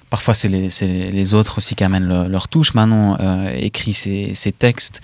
Parfois, 0.09 0.33
c'est 0.33 0.47
les, 0.47 1.33
autres 1.33 1.57
aussi 1.57 1.75
qui 1.75 1.83
amènent 1.83 2.07
le- 2.07 2.27
leur 2.27 2.47
touche. 2.47 2.73
Manon 2.73 3.17
euh, 3.19 3.51
écrit 3.55 3.93
ses, 3.93 4.51
textes 4.57 5.01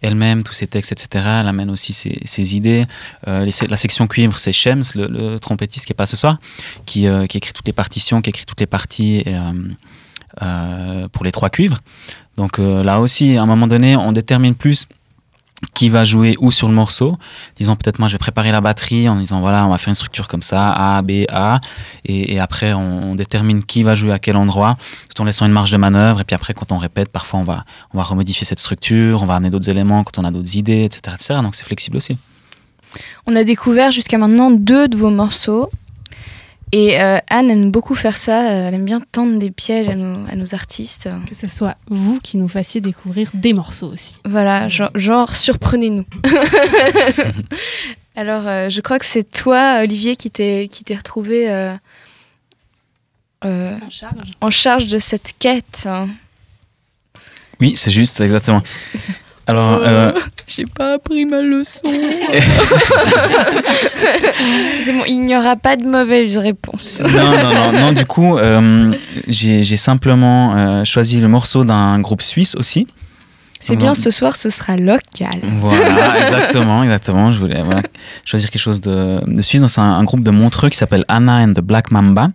elle-même, 0.00 0.42
tous 0.42 0.52
ses 0.52 0.66
textes, 0.66 0.92
etc. 0.92 1.24
Elle 1.40 1.48
amène 1.48 1.70
aussi 1.70 1.92
ses, 1.92 2.56
idées. 2.56 2.84
Euh, 3.26 3.50
la 3.68 3.76
section 3.76 4.06
cuivre, 4.06 4.38
c'est 4.38 4.52
Shems, 4.52 4.82
le, 4.94 5.38
trompettiste 5.38 5.86
qui 5.86 5.92
est 5.92 5.96
pas 5.96 6.06
ce 6.06 6.16
soir, 6.16 6.38
qui, 6.86 7.06
euh, 7.06 7.26
qui 7.26 7.38
écrit 7.38 7.52
toutes 7.52 7.66
les 7.66 7.72
partitions, 7.72 8.22
qui 8.22 8.30
écrit 8.30 8.46
toutes 8.46 8.60
les 8.60 8.66
parties 8.66 9.24
pour 11.12 11.24
les 11.24 11.32
trois 11.32 11.50
cuivres. 11.50 11.80
Donc 12.36 12.58
là 12.58 13.00
aussi, 13.00 13.36
à 13.36 13.42
un 13.42 13.46
moment 13.46 13.66
donné, 13.66 13.96
on 13.96 14.12
détermine 14.12 14.54
plus 14.54 14.86
qui 15.72 15.88
va 15.88 16.04
jouer 16.04 16.36
où 16.40 16.50
sur 16.50 16.68
le 16.68 16.74
morceau. 16.74 17.16
Disons 17.56 17.76
peut-être 17.76 17.98
moi 17.98 18.08
je 18.08 18.14
vais 18.14 18.18
préparer 18.18 18.52
la 18.52 18.60
batterie 18.60 19.08
en 19.08 19.16
disant 19.16 19.40
voilà 19.40 19.66
on 19.66 19.70
va 19.70 19.78
faire 19.78 19.88
une 19.88 19.94
structure 19.94 20.28
comme 20.28 20.42
ça 20.42 20.70
A 20.70 21.02
B 21.02 21.24
A 21.30 21.60
et, 22.04 22.38
après 22.40 22.72
on, 22.72 23.12
on 23.12 23.14
détermine 23.14 23.64
qui 23.64 23.82
va 23.82 23.94
jouer 23.94 24.12
à 24.12 24.18
quel 24.18 24.36
endroit 24.36 24.76
tout 25.14 25.22
en 25.22 25.24
laissant 25.24 25.46
une 25.46 25.52
marge 25.52 25.70
de 25.70 25.76
manœuvre 25.76 26.20
et 26.20 26.24
puis 26.24 26.34
après 26.34 26.54
quand 26.54 26.72
on 26.72 26.78
répète 26.78 27.10
parfois 27.10 27.40
on 27.40 27.44
va 27.44 27.64
on 27.92 27.98
va 27.98 28.04
remodifier 28.04 28.44
cette 28.44 28.60
structure 28.60 29.22
on 29.22 29.26
va 29.26 29.36
amener 29.36 29.50
d'autres 29.50 29.70
éléments 29.70 30.04
quand 30.04 30.18
on 30.18 30.24
a 30.24 30.30
d'autres 30.30 30.56
idées 30.56 30.84
etc 30.84 31.16
etc 31.18 31.40
donc 31.42 31.54
c'est 31.54 31.64
flexible 31.64 31.96
aussi. 31.96 32.16
On 33.26 33.34
a 33.36 33.44
découvert 33.44 33.90
jusqu'à 33.90 34.18
maintenant 34.18 34.50
deux 34.50 34.88
de 34.88 34.96
vos 34.96 35.10
morceaux. 35.10 35.70
Et 36.72 37.00
euh, 37.00 37.18
Anne 37.30 37.50
aime 37.50 37.70
beaucoup 37.70 37.94
faire 37.94 38.16
ça. 38.16 38.50
euh, 38.50 38.68
Elle 38.68 38.74
aime 38.74 38.84
bien 38.84 39.00
tendre 39.12 39.38
des 39.38 39.50
pièges 39.52 39.88
à 39.88 39.94
nos, 39.94 40.26
à 40.28 40.34
nos 40.34 40.54
artistes. 40.54 41.08
Que 41.28 41.34
ce 41.34 41.46
soit 41.46 41.76
vous 41.88 42.18
qui 42.20 42.36
nous 42.36 42.48
fassiez 42.48 42.80
découvrir 42.80 43.30
des 43.34 43.52
morceaux 43.52 43.92
aussi. 43.92 44.16
Voilà, 44.24 44.68
genre, 44.68 44.90
genre, 44.96 45.34
surprenez-nous. 45.36 46.04
Alors, 48.16 48.46
euh, 48.46 48.68
je 48.70 48.80
crois 48.80 48.98
que 48.98 49.04
c'est 49.06 49.28
toi, 49.28 49.78
Olivier, 49.82 50.16
qui 50.16 50.30
t'es 50.30 50.68
qui 50.70 50.84
t'es 50.84 50.94
retrouvé 50.94 51.50
euh, 51.50 51.74
euh, 53.44 53.76
En 53.84 53.90
charge. 53.90 54.30
en 54.40 54.50
charge 54.50 54.86
de 54.86 54.98
cette 54.98 55.34
quête. 55.38 55.84
hein. 55.86 56.08
Oui, 57.60 57.74
c'est 57.76 57.90
juste, 57.90 58.20
exactement. 58.20 58.62
Alors, 59.46 59.78
Oh, 59.80 59.84
euh, 59.86 60.12
J'ai 60.46 60.64
pas 60.66 60.94
appris 60.94 61.24
ma 61.24 61.40
leçon. 61.40 61.80
c'est 64.84 64.92
bon, 64.92 65.02
il 65.06 65.20
n'y 65.20 65.36
aura 65.36 65.56
pas 65.56 65.76
de 65.76 65.84
mauvaises 65.84 66.36
réponses. 66.36 67.00
non, 67.00 67.08
non, 67.08 67.72
non, 67.72 67.80
non, 67.80 67.92
du 67.92 68.04
coup, 68.04 68.36
euh, 68.38 68.92
j'ai 69.26 69.76
simplement 69.76 70.54
euh, 70.54 70.84
choisi 70.84 71.20
le 71.20 71.28
morceau 71.28 71.64
d'un 71.64 71.98
groupe 72.00 72.22
suisse 72.22 72.54
aussi. 72.56 72.86
C'est 73.60 73.76
bien, 73.76 73.94
ce 73.94 74.10
soir, 74.10 74.36
ce 74.36 74.50
sera 74.50 74.76
local. 74.76 75.40
Voilà, 75.42 76.20
exactement, 76.20 76.82
exactement. 76.82 77.30
Je 77.30 77.38
voulais 77.38 77.62
voilà, 77.62 77.80
choisir 78.26 78.50
quelque 78.50 78.60
chose 78.60 78.82
de, 78.82 79.20
de 79.26 79.40
suisse. 79.40 79.62
Donc, 79.62 79.70
C'est 79.70 79.80
un, 79.80 79.84
un 79.84 80.04
groupe 80.04 80.22
de 80.22 80.30
Montreux 80.30 80.68
qui 80.68 80.76
s'appelle 80.76 81.06
Anna 81.08 81.36
and 81.38 81.54
the 81.54 81.60
Black 81.62 81.90
Mamba, 81.90 82.28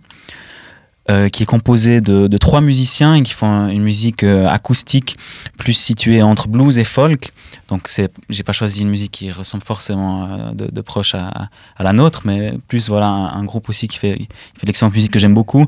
euh, 1.10 1.28
qui 1.28 1.42
est 1.42 1.46
composé 1.46 2.00
de, 2.00 2.28
de 2.28 2.38
trois 2.38 2.60
musiciens 2.60 3.14
et 3.14 3.22
qui 3.22 3.32
font 3.32 3.68
une 3.68 3.82
musique 3.82 4.22
euh, 4.22 4.46
acoustique 4.48 5.16
plus 5.58 5.74
située 5.74 6.22
entre 6.22 6.48
blues 6.48 6.78
et 6.78 6.84
folk. 6.84 7.32
Donc, 7.68 7.88
c'est, 7.88 8.10
j'ai 8.30 8.42
pas 8.42 8.52
choisi 8.52 8.82
une 8.82 8.88
musique 8.88 9.10
qui 9.10 9.30
ressemble 9.30 9.64
forcément 9.64 10.24
euh, 10.24 10.52
de, 10.52 10.70
de 10.70 10.80
proche 10.80 11.14
à, 11.14 11.48
à 11.76 11.82
la 11.82 11.92
nôtre, 11.92 12.22
mais 12.24 12.54
plus 12.68 12.88
voilà 12.88 13.08
un, 13.08 13.40
un 13.40 13.44
groupe 13.44 13.68
aussi 13.68 13.88
qui 13.88 13.98
fait, 13.98 14.16
qui 14.16 14.28
fait 14.54 14.62
de 14.62 14.66
l'excellente 14.68 14.94
musique 14.94 15.12
que 15.12 15.18
j'aime 15.18 15.34
beaucoup. 15.34 15.66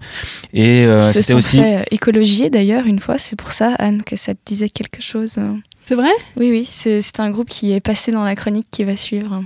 Et 0.54 0.86
euh, 0.86 1.12
c'était 1.12 1.34
aussi. 1.34 1.58
fait 1.58 1.86
écologier 1.90 2.48
d'ailleurs 2.48 2.86
une 2.86 3.00
fois, 3.00 3.18
c'est 3.18 3.36
pour 3.36 3.52
ça 3.52 3.74
Anne 3.78 4.02
que 4.02 4.16
ça 4.16 4.34
te 4.34 4.40
disait 4.46 4.68
quelque 4.68 5.02
chose. 5.02 5.38
C'est 5.86 5.94
vrai? 5.96 6.12
Oui, 6.36 6.50
oui, 6.50 6.68
c'est 6.70 7.00
c'est 7.02 7.18
un 7.20 7.30
groupe 7.30 7.48
qui 7.48 7.72
est 7.72 7.80
passé 7.80 8.12
dans 8.12 8.22
la 8.24 8.36
chronique 8.36 8.68
qui 8.70 8.84
va 8.84 8.96
suivre. 8.96 9.42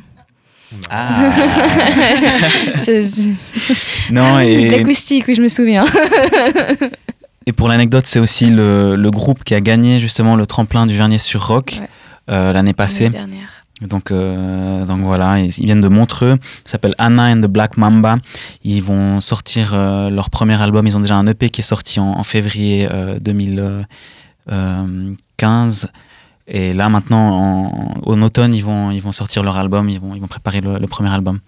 Ah. 0.90 1.31
Non, 4.11 4.37
oui, 4.37 4.46
et, 4.46 4.68
l'acoustique, 4.70 5.24
oui, 5.29 5.35
je 5.35 5.42
me 5.42 5.48
souviens. 5.48 5.85
Et 7.46 7.52
pour 7.52 7.68
l'anecdote, 7.68 8.07
c'est 8.07 8.18
aussi 8.20 8.46
le, 8.50 8.96
le 8.96 9.11
groupe 9.11 9.44
qui 9.44 9.55
a 9.55 9.61
gagné 9.61 10.00
justement 10.00 10.35
le 10.37 10.46
tremplin 10.46 10.87
du 10.87 10.96
Vernier 10.96 11.18
sur 11.18 11.46
Rock 11.46 11.76
Ouais. 11.81 11.88
euh, 12.31 12.52
l'année 12.52 12.72
passée. 12.72 13.11
Dernière. 13.11 13.50
Donc, 13.83 14.11
euh, 14.11 14.85
donc 14.87 15.00
voilà, 15.00 15.38
ils, 15.40 15.52
ils 15.59 15.66
viennent 15.66 15.81
de 15.83 15.88
Montreux. 15.88 16.38
Ça 16.64 16.72
s'appelle 16.72 16.94
Anna 16.98 17.24
and 17.24 17.42
the 17.42 17.46
Black 17.46 17.76
Mamba. 17.76 18.16
Ils 18.64 18.83
vont 18.83 19.20
sortir 19.20 19.72
euh, 19.74 20.09
leur 20.11 20.31
premier 20.31 20.61
album. 20.61 20.87
Ils 20.87 20.96
ont 20.96 21.00
déjà 21.00 21.16
un 21.16 21.26
EP 21.26 21.50
qui 21.50 21.61
est 21.61 21.64
sorti 21.64 22.00
en, 22.00 22.12
en 22.18 22.22
février 22.22 22.88
euh, 22.90 23.18
2015. 23.20 25.88
Et 26.48 26.72
là 26.72 26.88
maintenant, 26.88 27.28
en, 27.28 28.00
en 28.04 28.22
automne, 28.22 28.54
ils 28.54 28.64
vont, 28.64 28.90
ils 28.90 29.00
vont 29.00 29.12
sortir 29.12 29.42
leur 29.42 29.56
album. 29.56 29.88
Ils 29.88 29.98
vont, 30.00 30.14
ils 30.14 30.20
vont 30.20 30.28
préparer 30.28 30.61
le, 30.61 30.78
le 30.78 30.87
premier 30.87 31.12
album. 31.12 31.40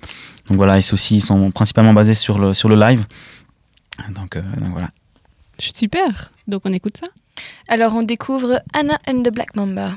Donc 0.48 0.56
voilà, 0.56 0.78
et 0.78 0.82
ils 1.10 1.20
sont 1.20 1.50
principalement 1.50 1.92
basés 1.92 2.14
sur 2.14 2.38
le, 2.38 2.54
sur 2.54 2.68
le 2.68 2.76
live. 2.76 3.06
Donc, 4.10 4.36
euh, 4.36 4.42
donc 4.60 4.70
voilà. 4.70 4.90
Super. 5.58 6.32
Donc 6.46 6.62
on 6.64 6.72
écoute 6.72 6.96
ça. 6.96 7.06
Alors 7.68 7.94
on 7.94 8.02
découvre 8.02 8.60
Anna 8.72 8.98
and 9.08 9.22
the 9.22 9.32
Black 9.32 9.54
Mamba. 9.54 9.92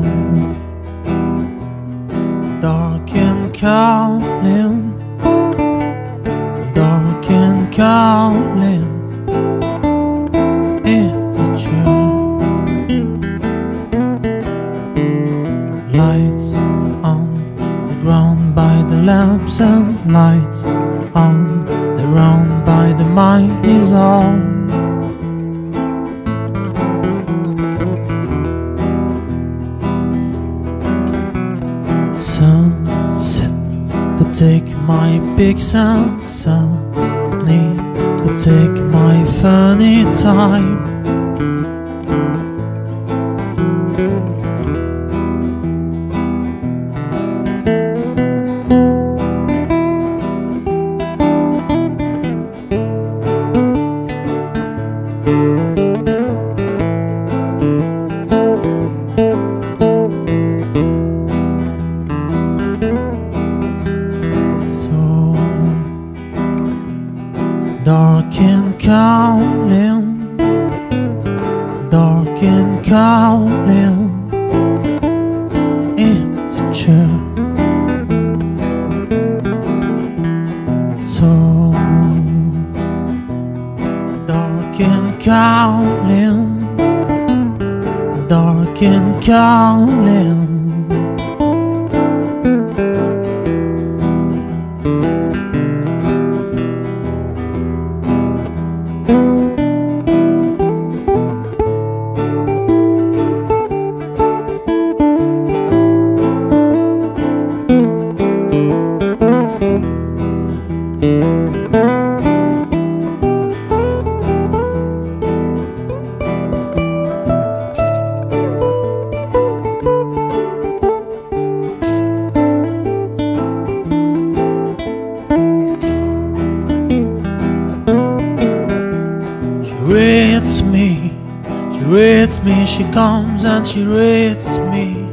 she 132.74 132.84
comes 132.86 133.46
and 133.46 133.68
she 133.68 133.84
reads 133.84 134.58
me. 134.72 135.08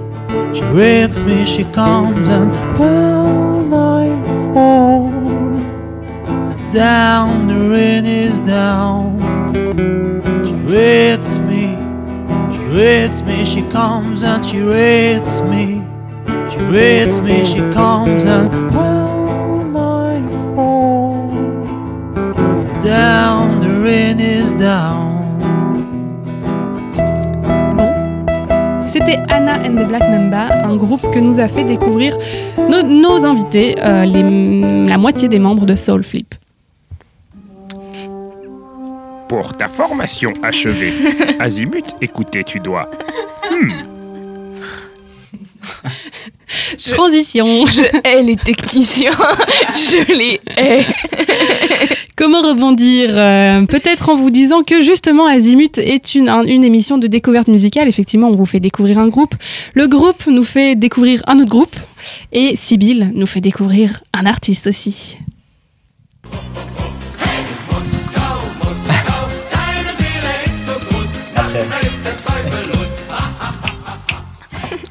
She 0.55 0.65
reads 0.65 1.23
me, 1.23 1.45
she 1.45 1.65
comes 1.65 2.31
and 2.31 2.51
when 2.79 3.75
I 3.75 4.07
fall 4.55 5.11
down, 6.71 7.49
the 7.49 7.69
rain 7.69 8.07
is 8.07 8.41
down. 8.41 9.19
She 10.47 10.55
reads 10.75 11.39
me, 11.41 11.77
she 12.55 12.65
reads 12.65 13.23
me, 13.25 13.45
she 13.45 13.63
comes 13.69 14.25
and 14.25 14.43
she 14.43 14.61
reads 14.61 15.43
me. 15.43 15.70
Black 29.85 30.03
Mamba, 30.09 30.49
un 30.65 30.77
groupe 30.77 31.01
que 31.13 31.19
nous 31.19 31.39
a 31.41 31.49
fait 31.49 31.65
découvrir 31.65 32.17
nos, 32.59 32.83
nos 32.83 33.25
invités, 33.25 33.75
euh, 33.79 34.05
les- 34.05 34.87
la 34.89 34.99
moitié 34.99 35.29
des 35.29 35.39
membres 35.39 35.67
de 35.67 35.77
Soul 35.77 36.03
Flip. 36.05 36.35
Pour 39.29 39.53
ta 39.57 39.69
formation 39.69 40.33
achevée, 40.43 40.93
Azimut, 41.39 41.85
écouter 42.01 42.43
tu 42.45 42.59
dois. 42.61 42.91
Hmm. 43.51 43.71
Transition. 46.93 47.67
Je 47.67 47.83
hais 48.05 48.23
les 48.23 48.37
techniciens. 48.37 49.13
Je 49.77 50.13
les 50.13 50.41
hais. 50.57 50.85
Comment 52.21 52.43
rebondir 52.43 53.09
Euh, 53.17 53.65
Peut-être 53.65 54.11
en 54.11 54.15
vous 54.15 54.29
disant 54.29 54.63
que 54.63 54.83
justement 54.83 55.25
Azimut 55.27 55.79
est 55.79 56.15
une, 56.15 56.29
un- 56.29 56.43
une 56.43 56.65
émission 56.65 56.99
de 56.99 57.07
découverte 57.07 57.49
musicale. 57.49 57.89
Effectivement, 57.89 58.29
on 58.29 58.33
vous 58.35 58.45
fait 58.45 58.61
découvrir 58.61 58.99
un 58.99 59.09
groupe. 59.09 59.35
Le 59.73 59.89
groupe 59.89 60.27
nous 60.27 60.45
fait 60.45 60.75
découvrir 60.77 61.23
un 61.27 61.39
autre 61.39 61.49
groupe. 61.49 61.75
Et 62.33 62.57
Sibyl 62.57 63.11
nous 63.15 63.27
fait 63.27 63.41
découvrir 63.41 64.03
un 64.13 64.27
artiste 64.27 64.67
aussi. 64.67 65.17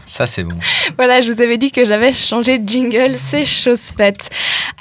Ça, 0.06 0.26
c'est 0.28 0.44
bon. 0.44 0.56
Voilà, 0.98 1.22
je 1.22 1.32
vous 1.32 1.42
avais 1.42 1.58
dit 1.58 1.72
que 1.72 1.86
j'avais 1.86 2.12
changé 2.12 2.58
de 2.58 2.68
jingle, 2.68 3.16
c'est 3.16 3.46
chose 3.46 3.80
faite. 3.80 4.30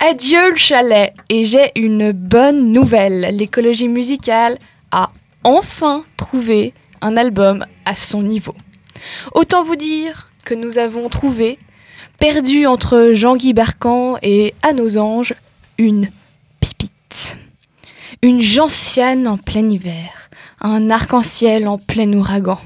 Adieu 0.01 0.51
le 0.53 0.57
chalet, 0.57 1.13
et 1.29 1.43
j'ai 1.43 1.73
une 1.75 2.13
bonne 2.13 2.71
nouvelle. 2.71 3.35
L'écologie 3.37 3.89
musicale 3.89 4.57
a 4.93 5.11
enfin 5.43 6.05
trouvé 6.17 6.73
un 7.01 7.17
album 7.17 7.67
à 7.85 7.97
son 7.97 8.23
niveau. 8.23 8.55
Autant 9.35 9.65
vous 9.65 9.75
dire 9.75 10.31
que 10.45 10.55
nous 10.55 10.79
avons 10.79 11.09
trouvé, 11.09 11.59
perdu 12.21 12.65
entre 12.65 13.11
Jean-Guy 13.13 13.55
Barcan 13.55 14.19
et 14.23 14.55
À 14.63 14.73
nos 14.73 14.99
anges, 14.99 15.35
une 15.79 16.09
pipite. 16.61 17.37
Une 18.23 18.41
gentiane 18.41 19.27
en 19.27 19.37
plein 19.37 19.69
hiver, 19.69 20.31
un 20.61 20.91
arc-en-ciel 20.91 21.67
en 21.67 21.77
plein 21.77 22.13
ouragan. 22.13 22.61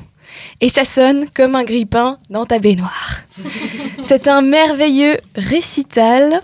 Et 0.61 0.69
ça 0.69 0.85
sonne 0.85 1.25
comme 1.33 1.55
un 1.55 1.65
grippin 1.65 2.19
dans 2.29 2.45
ta 2.45 2.59
baignoire. 2.59 3.23
C'est 4.03 4.29
un 4.29 4.43
merveilleux 4.43 5.17
récital 5.35 6.43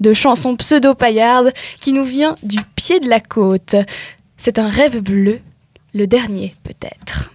de 0.00 0.12
chansons 0.12 0.56
pseudo-paillardes 0.56 1.52
qui 1.80 1.92
nous 1.92 2.04
vient 2.04 2.34
du 2.42 2.58
pied 2.76 3.00
de 3.00 3.08
la 3.08 3.20
côte. 3.20 3.74
C'est 4.36 4.58
un 4.58 4.68
rêve 4.68 5.00
bleu, 5.00 5.40
le 5.94 6.06
dernier 6.06 6.54
peut-être. 6.64 7.30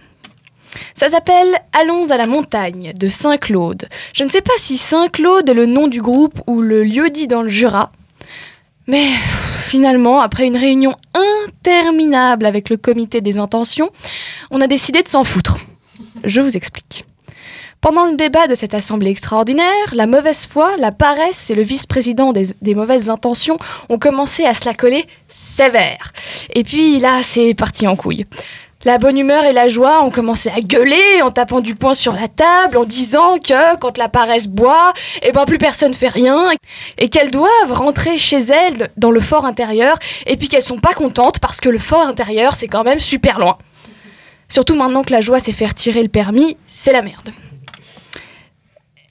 Ça 0.94 1.08
s'appelle 1.08 1.54
Allons 1.72 2.10
à 2.10 2.16
la 2.16 2.26
montagne 2.26 2.92
de 2.98 3.08
Saint-Claude. 3.08 3.88
Je 4.12 4.24
ne 4.24 4.28
sais 4.28 4.42
pas 4.42 4.52
si 4.58 4.76
Saint-Claude 4.76 5.48
est 5.48 5.54
le 5.54 5.66
nom 5.66 5.88
du 5.88 6.00
groupe 6.00 6.40
ou 6.46 6.60
le 6.60 6.84
lieu 6.84 7.10
dit 7.10 7.26
dans 7.26 7.42
le 7.42 7.48
Jura, 7.48 7.92
mais 8.86 9.06
finalement, 9.66 10.20
après 10.20 10.46
une 10.46 10.56
réunion 10.56 10.94
interminable 11.14 12.46
avec 12.46 12.70
le 12.70 12.76
comité 12.76 13.20
des 13.20 13.38
intentions, 13.38 13.90
on 14.50 14.60
a 14.60 14.66
décidé 14.66 15.02
de 15.02 15.08
s'en 15.08 15.24
foutre. 15.24 15.60
Je 16.24 16.40
vous 16.40 16.56
explique. 16.56 17.04
Pendant 17.86 18.06
le 18.06 18.16
débat 18.16 18.48
de 18.48 18.56
cette 18.56 18.74
assemblée 18.74 19.12
extraordinaire, 19.12 19.86
la 19.92 20.08
mauvaise 20.08 20.48
foi, 20.48 20.76
la 20.76 20.90
paresse 20.90 21.50
et 21.50 21.54
le 21.54 21.62
vice-président 21.62 22.32
des, 22.32 22.74
mauvaises 22.74 23.10
intentions 23.10 23.58
ont 23.88 23.98
commencé 24.00 24.44
à 24.44 24.54
se 24.54 24.64
la 24.64 24.74
coller 24.74 25.06
sévère. 25.28 26.10
Et 26.52 26.64
puis 26.64 26.98
là, 26.98 27.20
c'est 27.22 27.54
parti 27.54 27.86
en 27.86 27.94
couille. 27.94 28.26
La 28.84 28.98
bonne 28.98 29.16
humeur 29.16 29.44
et 29.44 29.52
la 29.52 29.68
joie 29.68 30.02
ont 30.02 30.10
commencé 30.10 30.50
à 30.50 30.60
gueuler 30.62 31.22
en 31.22 31.30
tapant 31.30 31.60
du 31.60 31.76
poing 31.76 31.94
sur 31.94 32.14
la 32.14 32.26
table, 32.26 32.76
en 32.76 32.82
disant 32.82 33.38
que 33.38 33.76
quand 33.76 33.98
la 33.98 34.08
paresse 34.08 34.48
boit, 34.48 34.92
eh 35.22 35.30
ben 35.30 35.44
plus 35.44 35.58
personne 35.58 35.94
fait 35.94 36.08
rien 36.08 36.50
et 36.98 37.08
qu'elles 37.08 37.30
doivent 37.30 37.70
rentrer 37.70 38.18
chez 38.18 38.38
elles 38.38 38.90
dans 38.96 39.12
le 39.12 39.20
fort 39.20 39.44
intérieur 39.44 39.96
et 40.26 40.36
puis 40.36 40.48
qu'elles 40.48 40.60
sont 40.60 40.80
pas 40.80 40.94
contentes 40.94 41.38
parce 41.38 41.60
que 41.60 41.68
le 41.68 41.78
fort 41.78 42.08
intérieur 42.08 42.56
c'est 42.56 42.66
quand 42.66 42.82
même 42.82 42.98
super 42.98 43.38
loin. 43.38 43.58
Surtout 44.48 44.74
maintenant 44.74 45.04
que 45.04 45.12
la 45.12 45.20
joie 45.20 45.38
s'est 45.38 45.52
fait 45.52 45.66
retirer 45.66 46.02
le 46.02 46.08
permis, 46.08 46.56
c'est 46.66 46.92
la 46.92 47.02
merde. 47.02 47.30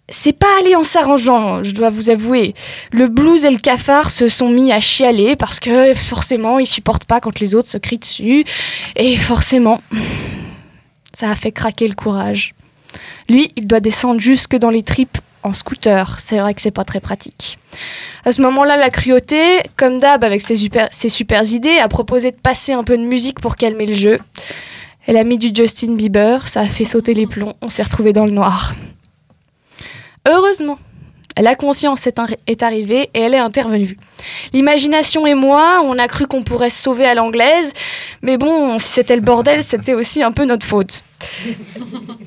C'est 0.10 0.38
pas 0.38 0.60
allé 0.60 0.76
en 0.76 0.84
s'arrangeant, 0.84 1.63
je 1.63 1.72
dois 1.72 1.89
vous 1.89 2.12
avouer. 2.12 2.54
Le 2.91 3.08
blues 3.08 3.44
et 3.44 3.50
le 3.50 3.58
cafard 3.58 4.12
se 4.12 4.28
sont 4.28 4.50
mis 4.50 4.72
à 4.72 4.80
chialer 4.80 5.36
parce 5.36 5.60
que 5.60 5.96
forcément 5.96 6.60
ils 6.60 6.68
supportent 6.68 7.06
pas 7.06 7.20
quand 7.20 7.39
les 7.39 7.56
autres 7.56 7.70
se 7.70 7.80
crient 7.80 7.98
dessus. 7.98 8.44
Et 8.96 9.18
forcément, 9.18 9.82
ça 11.18 11.32
a 11.32 11.36
fait 11.36 11.52
craquer 11.52 11.88
le 11.88 11.96
courage. 11.96 12.54
Lui, 13.30 13.52
il 13.56 13.65
doit 13.65 13.80
descendre 13.80 14.20
jusque 14.20 14.56
dans 14.56 14.70
les 14.70 14.84
tripes 14.84 15.18
en 15.41 15.54
scooter. 15.54 16.18
C'est 16.20 16.38
vrai 16.38 16.54
que 16.54 16.62
c'est 16.62 16.72
pas 16.72 16.84
très 16.84 17.00
pratique. 17.00 17.58
À 18.26 18.32
ce 18.32 18.41
moment-là, 18.44 18.78
la 18.78 18.91
cruauté, 18.91 19.62
comme 19.76 19.98
d'hab 19.98 20.24
avec 20.24 20.41
ses 20.41 20.56
super, 20.56 20.89
ses 20.91 21.56
idées, 21.56 21.78
a 21.78 21.88
proposé 21.88 22.32
de 22.32 22.38
passer 22.38 22.74
un 22.74 22.84
peu 22.84 22.98
de 22.98 23.04
musique 23.04 23.39
pour 23.39 23.56
calmer 23.56 23.86
le 23.86 23.96
jeu. 23.96 24.20
Elle 25.08 25.18
a 25.18 25.24
mis 25.24 25.38
du 25.38 25.52
Justin 25.54 25.94
Bieber, 25.94 26.48
ça 26.48 26.62
a 26.62 26.65
fait 26.65 26.84
sauter 26.84 27.13
les 27.13 27.28
plombs, 27.28 27.54
on 27.62 27.70
s'est 27.70 27.84
retrouvés 27.84 28.13
dans 28.13 28.26
le 28.26 28.32
noir. 28.32 28.74
Heureusement, 30.27 30.79
la 31.38 31.55
conscience 31.55 32.07
est, 32.07 32.17
arri- 32.17 32.38
est 32.47 32.63
arrivée 32.63 33.09
et 33.13 33.19
elle 33.21 33.33
est 33.33 33.38
intervenue. 33.39 33.97
L'imagination 34.53 35.27
et 35.27 35.33
moi, 35.33 35.81
on 35.83 35.99
a 35.99 36.07
cru 36.07 36.27
qu'on 36.27 36.43
pourrait 36.43 36.69
se 36.69 36.81
sauver 36.81 37.05
à 37.05 37.13
l'anglaise, 37.13 37.73
mais 38.21 38.38
bon, 38.38 38.79
si 38.79 38.88
c'était 38.88 39.15
le 39.15 39.21
bordel, 39.21 39.61
c'était 39.61 39.93
aussi 39.93 40.23
un 40.23 40.31
peu 40.31 40.45
notre 40.45 40.65
faute. 40.65 41.03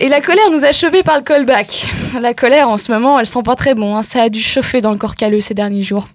Et 0.01 0.09
la 0.09 0.21
colère 0.21 0.51
nous 0.51 0.65
a 0.65 0.73
chevés 0.73 1.03
par 1.03 1.17
le 1.17 1.23
callback. 1.23 1.87
La 2.21 2.35
colère, 2.35 2.69
en 2.69 2.77
ce 2.79 2.93
moment, 2.93 3.19
elle 3.19 3.27
sent 3.27 3.43
pas 3.45 3.57
très 3.57 3.75
bon. 3.75 3.97
hein. 3.97 4.03
Ça 4.03 4.23
a 4.23 4.29
dû 4.29 4.41
chauffer 4.41 4.81
dans 4.81 4.93
le 4.93 4.99
corps 4.99 5.15
calleux 5.17 5.41
ces 5.41 5.55
derniers 5.55 5.83
jours. 5.83 6.09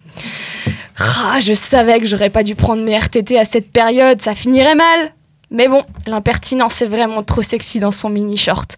Ah, 1.00 1.40
je 1.42 1.54
savais 1.54 2.00
que 2.00 2.06
j'aurais 2.06 2.30
pas 2.30 2.44
dû 2.44 2.54
prendre 2.56 2.84
mes 2.84 2.96
RTT 2.98 3.38
à 3.40 3.46
cette 3.46 3.72
période, 3.72 4.22
ça 4.22 4.36
finirait 4.36 4.76
mal. 4.76 5.14
Mais 5.52 5.68
bon, 5.68 5.84
l'impertinence 6.08 6.82
est 6.82 6.88
vraiment 6.88 7.24
trop 7.24 7.42
sexy 7.42 7.80
dans 7.80 7.92
son 7.92 8.10
mini 8.10 8.38
short. 8.38 8.76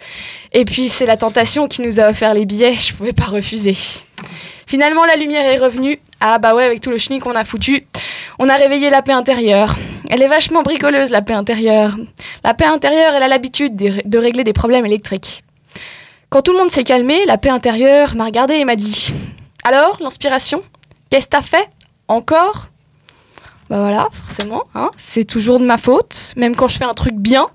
Et 0.51 0.65
puis 0.65 0.89
c'est 0.89 1.05
la 1.05 1.17
tentation 1.17 1.67
qui 1.67 1.81
nous 1.81 1.99
a 1.99 2.09
offert 2.09 2.33
les 2.33 2.45
billets, 2.45 2.73
je 2.73 2.93
pouvais 2.93 3.13
pas 3.13 3.25
refuser. 3.25 3.75
Finalement, 4.67 5.05
la 5.05 5.15
lumière 5.15 5.45
est 5.45 5.57
revenue. 5.57 5.99
Ah 6.19 6.39
bah 6.39 6.55
ouais, 6.55 6.63
avec 6.63 6.81
tout 6.81 6.89
le 6.89 6.97
chenille 6.97 7.19
qu'on 7.19 7.35
a 7.35 7.45
foutu, 7.45 7.85
on 8.39 8.49
a 8.49 8.55
réveillé 8.55 8.89
la 8.89 9.01
paix 9.01 9.13
intérieure. 9.13 9.75
Elle 10.09 10.21
est 10.21 10.27
vachement 10.27 10.63
bricoleuse, 10.63 11.11
la 11.11 11.21
paix 11.21 11.33
intérieure. 11.33 11.97
La 12.43 12.53
paix 12.53 12.65
intérieure, 12.65 13.13
elle 13.15 13.23
a 13.23 13.27
l'habitude 13.27 13.75
de, 13.75 14.17
régler 14.17 14.43
des 14.43 14.53
problèmes 14.53 14.85
électriques. 14.85 15.43
Quand 16.29 16.41
tout 16.41 16.51
le 16.51 16.57
monde 16.57 16.71
s'est 16.71 16.83
calmé, 16.83 17.25
la 17.25 17.37
paix 17.37 17.49
intérieure 17.49 18.15
m'a 18.15 18.25
regardé 18.25 18.55
et 18.55 18.65
m'a 18.65 18.75
dit 18.75 19.13
Alors, 19.63 19.97
l'inspiration 20.01 20.63
Qu'est-ce 21.09 21.25
que 21.25 21.31
t'as 21.31 21.41
fait 21.41 21.69
Encore? 22.07 22.67
Bah 23.69 23.79
voilà, 23.79 24.07
forcément, 24.11 24.63
hein, 24.75 24.91
c'est 24.95 25.25
toujours 25.25 25.59
de 25.59 25.65
ma 25.65 25.77
faute, 25.77 26.33
même 26.35 26.55
quand 26.55 26.67
je 26.67 26.77
fais 26.77 26.85
un 26.85 26.93
truc 26.93 27.15
bien. 27.15 27.47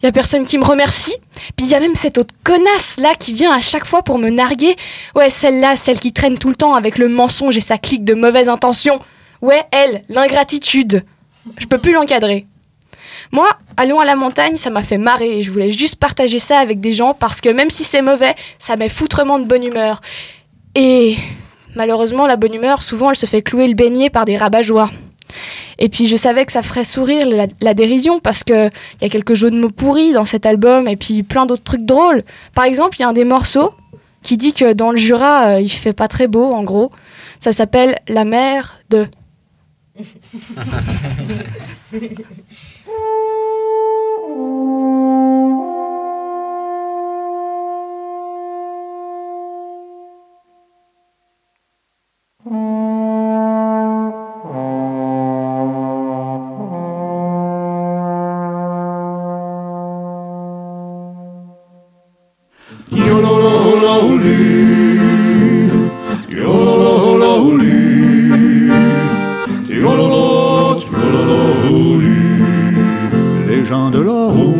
Il 0.00 0.06
y 0.06 0.08
a 0.08 0.12
personne 0.12 0.44
qui 0.44 0.58
me 0.58 0.64
remercie. 0.64 1.16
Puis 1.56 1.66
il 1.66 1.68
y 1.68 1.74
a 1.74 1.80
même 1.80 1.94
cette 1.94 2.18
autre 2.18 2.34
connasse 2.44 2.98
là 2.98 3.14
qui 3.18 3.32
vient 3.32 3.52
à 3.52 3.60
chaque 3.60 3.84
fois 3.84 4.02
pour 4.02 4.18
me 4.18 4.30
narguer. 4.30 4.76
Ouais, 5.14 5.28
celle-là, 5.28 5.76
celle 5.76 5.98
qui 5.98 6.12
traîne 6.12 6.38
tout 6.38 6.48
le 6.48 6.54
temps 6.54 6.74
avec 6.74 6.98
le 6.98 7.08
mensonge 7.08 7.56
et 7.56 7.60
sa 7.60 7.78
clique 7.78 8.04
de 8.04 8.14
mauvaises 8.14 8.48
intentions. 8.48 9.00
Ouais, 9.42 9.62
elle, 9.72 10.04
l'ingratitude. 10.08 11.04
Je 11.58 11.66
peux 11.66 11.78
plus 11.78 11.92
l'encadrer. 11.92 12.46
Moi, 13.32 13.48
allons 13.76 14.00
à 14.00 14.04
la 14.04 14.16
montagne, 14.16 14.56
ça 14.56 14.70
m'a 14.70 14.82
fait 14.82 14.98
marrer 14.98 15.38
et 15.38 15.42
je 15.42 15.50
voulais 15.50 15.70
juste 15.70 15.96
partager 15.96 16.38
ça 16.38 16.58
avec 16.58 16.80
des 16.80 16.92
gens 16.92 17.14
parce 17.14 17.40
que 17.40 17.48
même 17.48 17.70
si 17.70 17.84
c'est 17.84 18.02
mauvais, 18.02 18.34
ça 18.58 18.76
met 18.76 18.88
foutrement 18.88 19.38
de 19.38 19.44
bonne 19.44 19.64
humeur. 19.64 20.00
Et 20.74 21.16
malheureusement, 21.74 22.26
la 22.26 22.36
bonne 22.36 22.54
humeur, 22.54 22.82
souvent, 22.82 23.10
elle 23.10 23.16
se 23.16 23.26
fait 23.26 23.42
clouer 23.42 23.66
le 23.66 23.74
beignet 23.74 24.10
par 24.10 24.24
des 24.24 24.36
rabat-joie. 24.36 24.90
Et 25.78 25.88
puis 25.88 26.06
je 26.06 26.16
savais 26.16 26.44
que 26.44 26.52
ça 26.52 26.62
ferait 26.62 26.84
sourire 26.84 27.26
la, 27.60 27.74
dérision 27.74 28.20
parce 28.20 28.44
que 28.44 28.68
il 28.68 29.02
y 29.02 29.04
a 29.04 29.08
quelques 29.08 29.34
jeux 29.34 29.50
de 29.50 29.58
mots 29.58 29.70
pourris 29.70 30.12
dans 30.12 30.24
cet 30.24 30.46
album 30.46 30.88
et 30.88 30.96
puis 30.96 31.22
plein 31.22 31.46
d'autres 31.46 31.64
trucs 31.64 31.84
drôles. 31.84 32.22
Par 32.54 32.64
exemple, 32.64 32.96
il 32.98 33.02
y 33.02 33.04
a 33.04 33.08
un 33.08 33.12
des 33.12 33.24
morceaux 33.24 33.72
qui 34.22 34.36
dit 34.36 34.52
que 34.52 34.72
dans 34.72 34.90
le 34.90 34.96
Jura, 34.96 35.46
euh, 35.46 35.60
il 35.60 35.68
fait 35.68 35.92
pas 35.92 36.08
très 36.08 36.26
beau 36.26 36.52
en 36.52 36.64
gros. 36.64 36.90
Ça 37.40 37.52
s'appelle 37.52 37.98
La 38.08 38.24
mer 38.24 38.80
de. 38.90 39.06
Les 73.46 73.64
gens 73.64 73.90
de 73.90 74.00
là-haut 74.00 74.54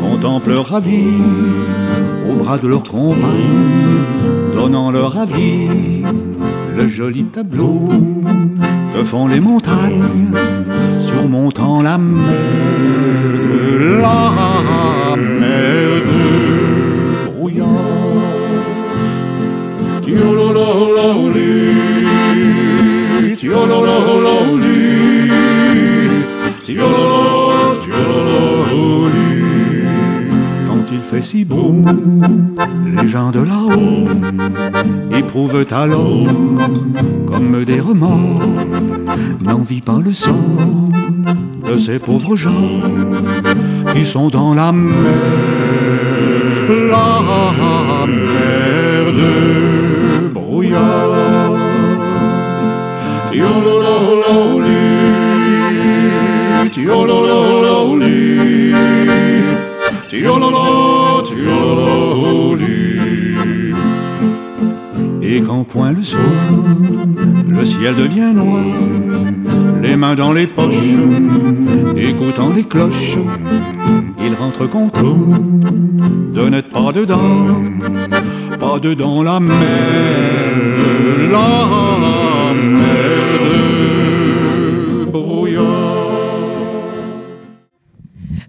contemplent 0.00 0.50
leur 0.50 0.74
avis 0.74 1.20
au 2.28 2.34
bras 2.34 2.56
de 2.58 2.68
leurs 2.68 2.84
compagnes, 2.84 4.00
donnant 4.54 4.90
leur 4.90 5.18
avis, 5.18 6.02
le 6.76 6.88
joli 6.88 7.24
tableau 7.24 7.88
que 8.94 9.04
font 9.04 9.26
les 9.26 9.40
montagnes, 9.40 10.32
surmontant 11.00 11.82
la 11.82 11.98
mer, 11.98 12.32
la 14.00 15.16
mer 15.16 15.85
Quand 30.68 30.84
il 30.90 31.00
fait 31.00 31.22
si 31.22 31.44
beau, 31.44 31.74
les 32.86 33.06
gens 33.08 33.30
de 33.30 33.40
là-haut 33.40 34.08
éprouvent 35.14 35.66
alors 35.70 36.26
comme 37.26 37.64
des 37.64 37.80
remords. 37.80 38.40
N'envie 39.42 39.82
pas 39.82 40.00
le 40.02 40.14
sort 40.14 40.34
de 41.66 41.76
ces 41.76 41.98
pauvres 41.98 42.36
gens 42.36 42.80
qui 43.94 44.04
sont 44.04 44.28
dans 44.28 44.54
la 44.54 44.72
mer, 44.72 44.94
la 46.90 48.06
mer 48.06 49.75
Et 65.22 65.42
quand 65.42 65.64
point 65.64 65.92
le 65.92 66.02
soir, 66.02 66.22
le 67.48 67.64
ciel 67.64 67.94
devient 67.94 68.32
noir, 68.34 68.64
les 69.82 69.96
mains 69.96 70.14
dans 70.14 70.32
les 70.32 70.46
poches, 70.46 70.74
écoutant 71.96 72.50
les 72.54 72.64
cloches, 72.64 73.18
il 74.20 74.34
rentre 74.34 74.66
content 74.66 75.16
de 76.34 76.48
n'être 76.48 76.70
pas 76.70 76.92
dedans, 76.92 77.62
pas 78.58 78.78
dedans 78.78 79.22
la 79.22 79.40
mer, 79.40 79.56
la 81.30 82.54
mer 82.54 82.96
brouillard. 85.10 85.96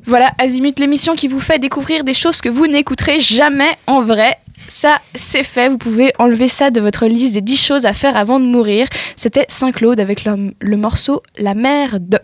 Voilà, 0.06 0.32
Azimut, 0.38 0.80
l'émission 0.80 1.16
qui 1.16 1.28
vous 1.28 1.42
fait 1.42 1.60
découvrir 1.60 2.04
des 2.04 2.14
choses 2.14 2.40
que 2.40 2.50
vous 2.50 2.68
n'écouterez 2.68 3.20
jamais 3.20 3.72
en 3.88 4.02
vrai. 4.02 4.38
Ça, 4.70 5.00
c'est 5.16 5.44
fait. 5.44 5.70
Vous 5.70 5.78
pouvez 5.78 6.12
enlever 6.20 6.48
ça 6.48 6.72
de 6.72 6.82
votre 6.82 7.06
liste 7.08 7.34
des 7.34 7.42
10 7.42 7.58
choses 7.58 7.86
à 7.86 7.94
faire 7.94 8.16
avant 8.18 8.40
de 8.40 8.46
mourir. 8.46 8.88
C'était 9.16 9.46
Saint-Claude 9.50 10.00
avec 10.00 10.26
le, 10.26 10.54
le 10.60 10.78
morceau 10.78 11.24
La 11.38 11.54
mer 11.54 12.00
de. 12.00 12.20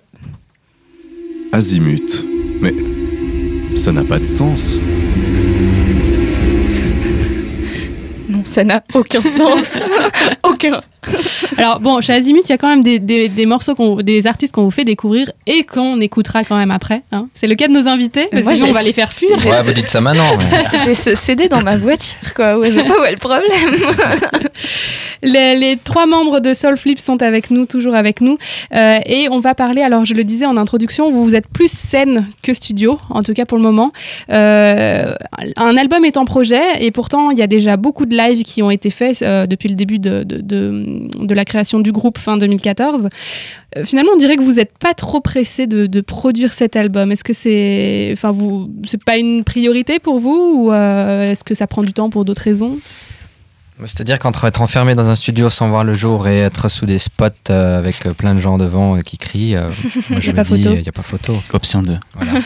Azimut. 1.51 2.25
Mais 2.61 2.73
ça 3.75 3.91
n'a 3.91 4.03
pas 4.03 4.19
de 4.19 4.25
sens. 4.25 4.79
Non, 8.29 8.43
ça 8.43 8.63
n'a 8.63 8.83
aucun 8.93 9.21
sens. 9.21 9.79
aucun. 10.43 10.81
Alors 11.57 11.79
bon, 11.79 12.01
chez 12.01 12.13
Azimut, 12.13 12.43
il 12.45 12.49
y 12.49 12.53
a 12.53 12.57
quand 12.57 12.67
même 12.69 12.83
des, 12.83 12.99
des- 12.99 13.29
des 13.29 13.45
morceaux, 13.45 13.75
qu'on- 13.75 13.97
des 13.97 14.27
artistes 14.27 14.53
qu'on 14.53 14.63
vous 14.63 14.71
fait 14.71 14.85
découvrir 14.85 15.31
et 15.47 15.63
qu'on 15.63 15.99
écoutera 16.01 16.43
quand 16.43 16.57
même 16.57 16.71
après. 16.71 17.01
hein. 17.11 17.27
C'est 17.33 17.47
le 17.47 17.55
cas 17.55 17.67
de 17.67 17.73
nos 17.73 17.87
invités, 17.87 18.25
sinon 18.41 18.55
j'ai- 18.55 18.63
on 18.71 18.73
va 18.73 18.81
les 18.83 18.93
faire 18.93 19.11
fuir. 19.13 19.31
Ouais, 19.45 19.61
vous 19.63 19.73
dites 19.73 19.89
ça 19.89 20.01
maintenant. 20.01 20.37
mais- 20.37 20.79
J'ai 20.85 20.93
ce 20.93 21.15
CD 21.15 21.47
dans 21.47 21.61
ma 21.61 21.77
voiture, 21.77 22.15
quoi. 22.35 22.57
Ouais, 22.57 22.71
je 22.71 22.77
sais 22.79 22.83
pas 22.85 22.99
où 22.99 23.03
est 23.03 23.11
le 23.11 23.17
problème. 23.17 23.43
Les, 25.25 25.55
les 25.57 25.77
trois 25.77 26.05
membres 26.05 26.41
de 26.41 26.53
Soulflip 26.53 26.99
sont 26.99 27.21
avec 27.21 27.49
nous, 27.49 27.65
toujours 27.65 27.95
avec 27.95 28.19
nous. 28.19 28.37
Euh, 28.75 28.99
et 29.05 29.27
on 29.31 29.39
va 29.39 29.55
parler, 29.55 29.81
alors 29.81 30.03
je 30.03 30.13
le 30.13 30.25
disais 30.25 30.45
en 30.45 30.57
introduction, 30.57 31.09
vous, 31.11 31.23
vous 31.23 31.33
êtes 31.35 31.47
plus 31.47 31.71
scène 31.71 32.27
que 32.41 32.53
studio, 32.53 32.97
en 33.09 33.21
tout 33.23 33.33
cas 33.33 33.45
pour 33.45 33.57
le 33.57 33.63
moment. 33.63 33.93
Euh, 34.31 35.13
un 35.55 35.77
album 35.77 36.03
est 36.03 36.17
en 36.17 36.25
projet 36.25 36.61
et 36.81 36.91
pourtant 36.91 37.31
il 37.31 37.37
y 37.37 37.41
a 37.41 37.47
déjà 37.47 37.77
beaucoup 37.77 38.05
de 38.05 38.17
lives 38.17 38.43
qui 38.43 38.61
ont 38.61 38.69
été 38.71 38.89
faits 38.89 39.21
euh, 39.21 39.45
depuis 39.45 39.69
le 39.69 39.75
début 39.75 39.99
de, 39.99 40.23
de, 40.23 40.41
de- 40.41 40.92
de 41.19 41.33
la 41.35 41.45
création 41.45 41.79
du 41.79 41.91
groupe 41.91 42.17
fin 42.17 42.37
2014. 42.37 43.09
Euh, 43.77 43.85
finalement, 43.85 44.11
on 44.13 44.17
dirait 44.17 44.35
que 44.35 44.43
vous 44.43 44.53
n'êtes 44.53 44.77
pas 44.77 44.93
trop 44.93 45.21
pressé 45.21 45.67
de, 45.67 45.87
de 45.87 46.01
produire 46.01 46.53
cet 46.53 46.75
album. 46.75 47.11
Est-ce 47.11 47.23
que 47.23 47.33
c'est, 47.33 48.09
enfin, 48.13 48.31
vous, 48.31 48.69
c'est 48.85 49.03
pas 49.03 49.17
une 49.17 49.43
priorité 49.43 49.99
pour 49.99 50.19
vous 50.19 50.53
ou 50.57 50.71
euh, 50.71 51.31
est-ce 51.31 51.43
que 51.43 51.55
ça 51.55 51.67
prend 51.67 51.83
du 51.83 51.93
temps 51.93 52.09
pour 52.09 52.25
d'autres 52.25 52.43
raisons? 52.43 52.77
C'est-à-dire 53.79 54.19
qu'entre 54.19 54.45
être 54.45 54.61
enfermé 54.61 54.95
dans 54.95 55.09
un 55.09 55.15
studio 55.15 55.49
sans 55.49 55.67
voir 55.69 55.83
le 55.83 55.95
jour 55.95 56.27
et 56.27 56.39
être 56.39 56.69
sous 56.69 56.85
des 56.85 56.99
spots 56.99 57.25
euh, 57.49 57.79
avec 57.79 58.05
euh, 58.05 58.13
plein 58.13 58.35
de 58.35 58.39
gens 58.39 58.57
devant 58.57 58.95
euh, 58.97 59.01
qui 59.01 59.17
crient, 59.17 59.55
euh, 59.55 59.69
moi 60.09 60.19
je 60.19 60.31
me 60.31 60.35
pas 60.35 60.43
dis, 60.43 60.63
photo. 60.63 60.75
il 60.75 60.81
n'y 60.81 60.87
a 60.89 60.91
pas 60.91 61.01
photo. 61.01 61.35
Option 61.53 61.81
2. 61.81 61.97
Voilà. 62.13 62.31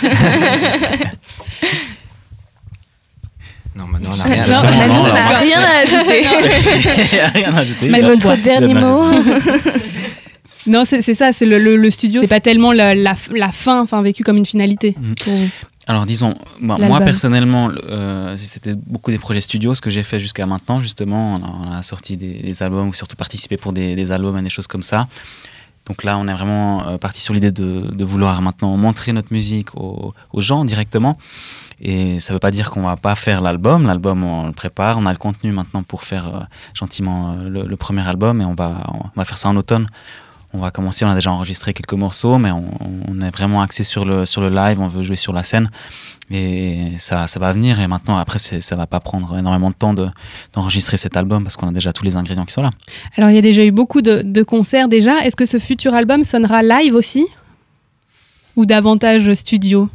non, 3.77 3.85
maintenant 3.87 4.09
on 4.13 4.17
n'a 4.17 4.23
rien. 4.23 4.47
Non, 4.47 4.61
Non, 4.61 4.77
Manu 4.77 4.93
non, 4.93 5.03
n'a 5.03 5.13
là, 5.13 5.37
rien 5.39 5.59
à 5.61 5.77
ajouter. 5.83 6.27
Rien 7.35 7.53
à 7.53 7.57
ajouter. 7.59 7.89
Mais 7.89 8.01
votre 8.01 8.35
dernier 8.41 8.73
mot. 8.73 9.05
Non, 10.69 10.83
c'est 10.83 11.01
ça, 11.13 11.31
c'est 11.31 11.45
le, 11.45 11.59
le- 11.59 11.77
le 11.77 11.89
studio. 11.91 12.19
C'est 12.21 12.27
pas 12.27 12.41
tellement 12.41 12.73
la, 12.73 12.93
la, 12.93 13.15
la 13.33 13.51
fin, 13.53 13.81
enfin 13.81 14.01
vécu 14.01 14.23
comme 14.23 14.35
une 14.35 14.45
finalité. 14.45 14.95
Mm. 14.99 15.13
pour. 15.23 15.33
Alors 15.89 16.05
disons, 16.05 16.33
moi, 16.59 16.77
personnellement, 16.99 17.69
euh, 17.89 18.35
c'était 18.35 18.75
beaucoup 18.75 19.09
des 19.09 19.17
projets 19.17 19.39
studio, 19.39 19.73
ce 19.73 19.79
que 19.79 19.89
j'ai 19.89 20.03
fait 20.03 20.19
jusqu'à 20.19 20.45
maintenant 20.45 20.81
justement. 20.81 21.35
On 21.35 21.37
a, 21.37 21.69
on 21.69 21.77
a 21.77 21.81
sorti 21.83 22.17
des, 22.17 22.33
des 22.43 22.63
albums 22.63 22.89
ou 22.89 22.93
surtout 22.93 23.15
participé 23.15 23.55
pour 23.55 23.71
des, 23.71 23.95
des 23.95 24.11
albums 24.11 24.37
et 24.37 24.41
des 24.41 24.49
choses 24.49 24.67
comme 24.67 24.83
ça. 24.83 25.07
Donc 25.85 26.03
là, 26.03 26.17
on 26.17 26.27
est 26.27 26.33
vraiment 26.33 26.85
euh, 26.85 26.97
parti 26.97 27.21
sur 27.21 27.33
l'idée 27.33 27.51
de, 27.51 27.79
de 27.79 28.03
vouloir 28.03 28.41
maintenant 28.41 28.75
montrer 28.75 29.13
notre 29.13 29.31
musique 29.31 29.73
aux, 29.75 30.13
aux 30.33 30.41
gens 30.41 30.65
directement. 30.65 31.17
Et 31.79 32.19
ça 32.19 32.33
veut 32.33 32.39
pas 32.39 32.51
dire 32.51 32.71
qu'on 32.71 32.81
va 32.81 32.95
pas 32.95 33.15
faire 33.15 33.41
l'album. 33.41 33.85
L'album, 33.85 34.23
on 34.23 34.47
le 34.47 34.53
prépare. 34.53 34.97
On 34.97 35.05
a 35.05 35.11
le 35.11 35.17
contenu 35.17 35.51
maintenant 35.51 35.83
pour 35.83 36.03
faire 36.03 36.27
euh, 36.27 36.39
gentiment 36.73 37.35
euh, 37.37 37.65
le, 37.67 37.77
premier 37.77 38.07
album 38.07 38.41
et 38.41 38.45
on 38.45 38.55
va, 38.55 38.83
faire 39.23 39.37
ça 39.37 39.49
en 39.49 39.55
automne. 39.55 39.85
On 40.53 40.59
va 40.59 40.71
commencer, 40.71 41.03
on 41.05 41.09
a 41.09 41.13
déjà 41.13 41.29
enregistré 41.29 41.73
quelques 41.73 41.93
morceaux, 41.93 42.37
mais 42.37 42.51
on, 42.51 43.21
est 43.21 43.29
vraiment 43.29 43.61
axé 43.61 43.83
sur 43.83 44.05
le, 44.05 44.23
live, 44.49 44.79
on 44.79 44.87
veut 44.87 45.03
jouer 45.03 45.17
sur 45.17 45.33
la 45.33 45.43
scène. 45.43 45.69
Et 46.31 46.93
ça, 46.97 47.25
va 47.37 47.51
venir. 47.51 47.79
Et 47.81 47.87
maintenant, 47.87 48.17
après, 48.17 48.39
ça 48.39 48.75
va 48.75 48.87
pas 48.87 49.01
prendre 49.01 49.37
énormément 49.37 49.69
de 49.69 49.75
temps 49.75 49.93
de- 49.93 50.09
d'enregistrer 50.53 50.95
cet 50.95 51.17
album 51.17 51.43
parce 51.43 51.57
qu'on 51.57 51.67
a 51.67 51.73
déjà 51.73 51.91
tous 51.91 52.05
les 52.05 52.15
ingrédients 52.15 52.45
qui 52.45 52.53
sont 52.53 52.63
là. 52.63 52.71
Alors, 53.17 53.29
il 53.29 53.35
y 53.35 53.39
a 53.39 53.41
déjà 53.41 53.63
eu 53.65 53.71
beaucoup 53.71 54.01
de, 54.01 54.21
de 54.23 54.41
concerts 54.41 54.87
déjà. 54.87 55.23
Est-ce 55.25 55.35
que 55.35 55.45
ce 55.45 55.59
futur 55.59 55.93
album 55.93 56.23
sonnera 56.23 56.63
live 56.63 56.95
aussi? 56.95 57.27
Ou 58.55 58.65
davantage 58.65 59.31
studio? 59.33 59.89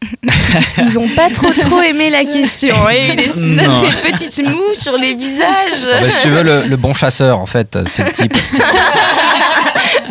Ils 0.78 0.98
ont 0.98 1.08
pas 1.08 1.28
trop 1.30 1.52
trop 1.52 1.80
aimé 1.82 2.08
la 2.10 2.24
question. 2.24 2.74
Et 2.90 3.16
Non. 3.16 3.82
ces 3.82 4.10
petites 4.12 4.42
moues 4.48 4.74
sur 4.74 4.96
les 4.96 5.14
visages. 5.14 5.86
Ah 5.92 6.00
bah, 6.00 6.10
si 6.10 6.22
tu 6.22 6.28
veux, 6.30 6.42
le, 6.42 6.62
le 6.66 6.76
bon 6.76 6.94
chasseur, 6.94 7.40
en 7.40 7.46
fait, 7.46 7.78
c'est 7.88 8.04
le 8.04 8.12
type. 8.12 8.32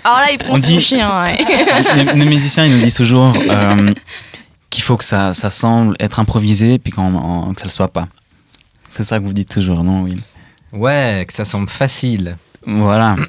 Alors 0.04 0.18
là, 0.20 0.32
il 0.32 0.38
prend 0.38 0.54
On 0.54 0.58
son 0.58 0.62
dit- 0.68 0.82
chien. 0.82 1.24
ouais. 1.24 1.38
les, 1.96 2.04
les 2.04 2.26
musiciens, 2.26 2.66
ils 2.66 2.76
nous 2.78 2.84
disent 2.84 2.96
toujours 2.96 3.34
euh, 3.50 3.90
qu'il 4.70 4.84
faut 4.84 4.98
que 4.98 5.04
ça, 5.06 5.34
ça 5.34 5.50
semble 5.50 5.96
être 6.00 6.20
improvisé 6.20 6.80
puis 6.80 6.92
qu'on, 6.92 7.54
que 7.54 7.60
ça 7.60 7.66
le 7.66 7.72
soit 7.72 7.88
pas. 7.90 8.08
C'est 8.90 9.04
ça 9.04 9.20
que 9.20 9.24
vous 9.24 9.34
dites 9.34 9.50
toujours, 9.54 9.84
non, 9.84 10.02
Will? 10.04 10.22
Ouais, 10.74 11.26
que 11.28 11.34
ça 11.34 11.46
semble 11.46 11.70
facile. 11.70 12.38
Voilà. 12.66 13.16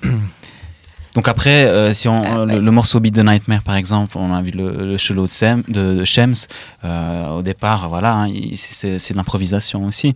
Donc 1.14 1.26
après, 1.28 1.64
euh, 1.64 1.92
si 1.92 2.06
on, 2.08 2.44
le, 2.44 2.58
le 2.58 2.70
morceau 2.70 3.00
Beat 3.00 3.14
the 3.14 3.24
Nightmare, 3.24 3.62
par 3.62 3.76
exemple, 3.76 4.16
on 4.18 4.32
a 4.32 4.40
vu 4.42 4.50
le, 4.52 4.84
le 4.84 4.98
solo 4.98 5.26
de, 5.26 5.30
Sem, 5.30 5.62
de, 5.68 5.94
de 5.94 6.04
Shems. 6.04 6.46
euh, 6.84 7.30
au 7.30 7.42
départ, 7.42 7.88
voilà, 7.88 8.14
hein, 8.14 8.28
c'est, 8.54 9.12
de 9.12 9.16
l'improvisation 9.16 9.84
aussi. 9.84 10.14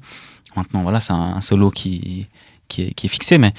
Maintenant, 0.56 0.82
voilà, 0.82 1.00
c'est 1.00 1.12
un, 1.14 1.34
un 1.36 1.40
solo 1.40 1.70
qui, 1.70 2.26
qui, 2.68 2.82
est, 2.82 2.94
qui 2.94 3.06
est 3.06 3.08
fixé, 3.08 3.38
mais 3.38 3.52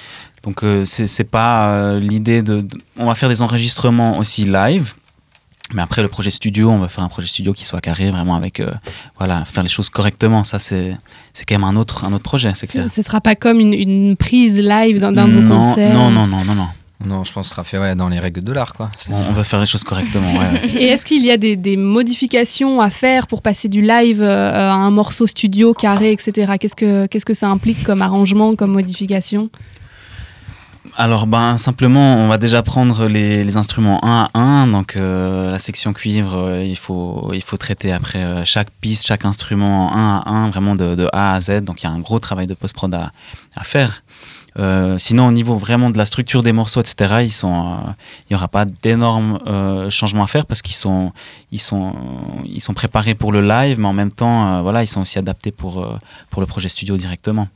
donc 0.43 0.63
euh, 0.63 0.85
c'est, 0.85 1.07
c'est 1.07 1.23
pas 1.23 1.73
euh, 1.73 1.99
l'idée 1.99 2.43
de, 2.43 2.61
de- 2.61 2.77
On 2.97 3.07
va 3.07 3.15
faire 3.15 3.29
des 3.29 3.41
enregistrements 3.41 4.17
aussi 4.19 4.45
live. 4.45 4.93
Mais 5.73 5.81
après 5.81 6.03
le 6.03 6.07
projet 6.07 6.29
studio, 6.29 6.69
on 6.69 6.77
va 6.77 6.87
faire 6.87 7.03
un 7.03 7.07
projet 7.09 7.27
studio 7.27 7.51
qui 7.53 7.65
soit 7.65 7.81
carré, 7.81 8.11
vraiment 8.11 8.35
avec 8.35 8.59
euh, 8.59 8.69
voilà, 9.17 9.43
faire 9.45 9.63
les 9.63 9.69
choses 9.69 9.89
correctement. 9.89 10.43
Ça 10.43 10.59
c'est 10.59 10.95
c'est 11.31 11.45
quand 11.45 11.55
même 11.55 11.63
un 11.63 11.75
autre 11.77 12.03
un 12.05 12.13
autre 12.13 12.21
projet, 12.23 12.51
c'est 12.53 12.67
clair. 12.67 12.85
Ce 12.93 13.01
sera 13.01 13.21
pas 13.21 13.33
comme 13.35 13.59
une, 13.59 13.73
une 13.73 14.15
prise 14.15 14.59
live 14.59 14.99
d'un 14.99 15.11
de 15.13 15.21
vos 15.21 15.41
non, 15.93 16.11
non, 16.11 16.27
non, 16.27 16.27
non, 16.27 16.53
non, 16.53 16.67
non. 17.05 17.23
Je 17.23 17.31
pense 17.33 17.45
que 17.45 17.49
ce 17.49 17.55
sera 17.55 17.63
fait 17.63 17.77
ouais, 17.77 17.95
dans 17.95 18.09
les 18.09 18.19
règles 18.19 18.41
de 18.41 18.51
l'art, 18.53 18.73
quoi. 18.73 18.91
On, 19.09 19.15
on 19.15 19.33
veut 19.33 19.43
faire 19.43 19.59
les 19.59 19.65
choses 19.65 19.83
correctement. 19.83 20.33
ouais. 20.39 20.67
Et 20.75 20.87
est-ce 20.87 21.05
qu'il 21.05 21.25
y 21.25 21.31
a 21.31 21.37
des, 21.37 21.55
des 21.55 21.77
modifications 21.77 22.81
à 22.81 22.89
faire 22.89 23.27
pour 23.27 23.41
passer 23.41 23.67
du 23.67 23.81
live 23.81 24.21
euh, 24.21 24.69
à 24.69 24.73
un 24.73 24.91
morceau 24.91 25.27
studio 25.27 25.73
carré, 25.73 26.11
etc. 26.11 26.53
Qu'est-ce 26.59 26.75
que, 26.75 27.05
qu'est-ce 27.07 27.25
que 27.25 27.33
ça 27.33 27.49
implique 27.49 27.83
comme 27.83 28.01
arrangement, 28.01 28.55
comme 28.55 28.71
modification? 28.71 29.49
Alors, 30.95 31.25
ben, 31.25 31.57
simplement, 31.57 32.17
on 32.17 32.27
va 32.27 32.37
déjà 32.37 32.61
prendre 32.61 33.07
les, 33.07 33.43
les 33.43 33.57
instruments 33.57 34.03
un 34.05 34.29
à 34.33 34.39
un. 34.39 34.67
Donc, 34.67 34.95
euh, 34.95 35.49
la 35.51 35.57
section 35.57 35.91
cuivre, 35.91 36.37
euh, 36.37 36.63
il, 36.63 36.75
faut, 36.75 37.31
il 37.33 37.41
faut 37.41 37.57
traiter 37.57 37.91
après 37.91 38.19
euh, 38.19 38.45
chaque 38.45 38.69
piste, 38.81 39.07
chaque 39.07 39.25
instrument 39.25 39.91
un 39.95 40.17
à 40.19 40.29
un, 40.29 40.49
vraiment 40.49 40.75
de, 40.75 40.93
de 40.93 41.07
A 41.11 41.33
à 41.33 41.39
Z. 41.39 41.61
Donc, 41.61 41.81
il 41.81 41.85
y 41.85 41.89
a 41.89 41.91
un 41.91 41.99
gros 41.99 42.19
travail 42.19 42.45
de 42.45 42.53
post-prod 42.53 42.93
à, 42.93 43.11
à 43.55 43.63
faire. 43.63 44.02
Euh, 44.59 44.97
sinon, 44.97 45.27
au 45.27 45.31
niveau 45.31 45.55
vraiment 45.55 45.89
de 45.89 45.97
la 45.97 46.05
structure 46.05 46.43
des 46.43 46.51
morceaux, 46.51 46.81
etc., 46.81 47.13
euh, 47.13 47.77
il 48.29 48.31
n'y 48.31 48.35
aura 48.35 48.47
pas 48.47 48.65
d'énormes 48.65 49.39
euh, 49.47 49.89
changements 49.89 50.23
à 50.23 50.27
faire 50.27 50.45
parce 50.45 50.61
qu'ils 50.61 50.75
sont, 50.75 51.11
ils 51.51 51.59
sont, 51.59 51.93
ils 52.45 52.61
sont 52.61 52.73
préparés 52.73 53.15
pour 53.15 53.31
le 53.31 53.41
live, 53.41 53.79
mais 53.79 53.87
en 53.87 53.93
même 53.93 54.11
temps, 54.11 54.61
voilà, 54.61 54.83
ils 54.83 54.87
sont 54.87 55.01
aussi 55.01 55.17
adaptés 55.17 55.51
pour, 55.51 55.85
pour 56.29 56.41
le 56.41 56.45
projet 56.45 56.69
studio 56.69 56.97
directement. 56.97 57.47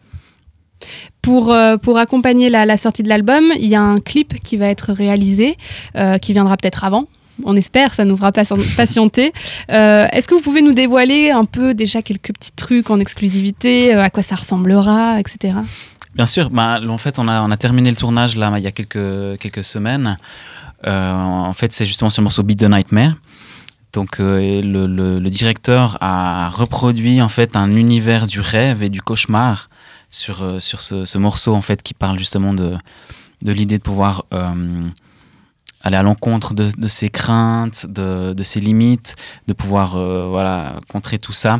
Pour, 1.21 1.55
pour 1.81 1.97
accompagner 1.97 2.49
la, 2.49 2.77
sortie 2.77 3.03
de 3.03 3.09
l'album, 3.09 3.51
il 3.57 3.67
y 3.67 3.75
a 3.75 3.81
un 3.81 3.99
clip 3.99 4.41
qui 4.41 4.57
va 4.57 4.67
être 4.67 4.93
réalisé, 4.93 5.57
qui 6.21 6.33
viendra 6.33 6.55
peut-être 6.57 6.83
avant. 6.83 7.07
On 7.43 7.55
espère, 7.55 7.93
ça 7.93 8.05
nous 8.05 8.17
fera 8.17 8.31
patien- 8.31 8.57
patienter. 8.75 9.31
Euh, 9.71 10.07
Est-ce 10.11 10.27
que 10.27 10.33
vous 10.33 10.41
pouvez 10.41 10.61
nous 10.61 10.73
dévoiler 10.73 11.29
un 11.31 11.45
peu 11.45 11.73
déjà 11.73 12.01
quelques 12.01 12.33
petits 12.33 12.51
trucs 12.51 12.89
en 12.89 12.99
exclusivité, 12.99 13.95
euh, 13.95 14.01
à 14.03 14.09
quoi 14.09 14.23
ça 14.23 14.35
ressemblera, 14.35 15.19
etc. 15.19 15.55
Bien 16.15 16.25
sûr, 16.25 16.49
bah, 16.49 16.79
en 16.87 16.97
fait, 16.97 17.19
on 17.19 17.27
a, 17.27 17.57
terminé 17.57 17.89
le 17.91 17.95
tournage 17.95 18.35
là, 18.35 18.51
il 18.57 18.63
y 18.63 18.67
a 18.67 18.71
quelques, 18.71 19.63
semaines. 19.63 20.17
Euh, 20.85 21.13
en 21.13 21.53
fait, 21.53 21.73
c'est 21.73 21.85
justement 21.85 22.09
ce 22.09 22.21
morceau 22.21 22.43
Beat 22.43 22.59
the 22.59 22.63
Nightmare. 22.63 23.15
Donc, 23.93 24.17
le, 24.19 24.61
le- 24.61 25.29
directeur 25.29 25.97
a 26.01 26.49
reproduit 26.49 27.21
en 27.21 27.29
fait 27.29 27.55
un 27.55 27.75
univers 27.75 28.25
du 28.27 28.39
rêve 28.39 28.81
et 28.83 28.89
du 28.89 29.01
cauchemar 29.01 29.69
sur, 30.09 30.55
ce, 30.59 31.05
ce 31.05 31.17
morceau 31.17 31.53
en 31.53 31.61
fait 31.61 31.83
qui 31.83 31.93
parle 31.93 32.17
justement 32.17 32.53
de, 32.53 32.77
l'idée 33.41 33.77
de 33.77 33.83
pouvoir 33.83 34.25
aller 35.87 35.97
à 35.97 36.03
l'encontre 36.03 36.53
de, 36.53 36.87
ses 36.87 37.09
craintes, 37.09 37.87
de, 37.87 38.43
ses 38.43 38.59
limites, 38.59 39.15
de 39.47 39.53
pouvoir 39.53 39.95
euh, 39.95 40.27
voilà 40.29 40.75
contrer 40.89 41.17
tout 41.19 41.33
ça 41.33 41.59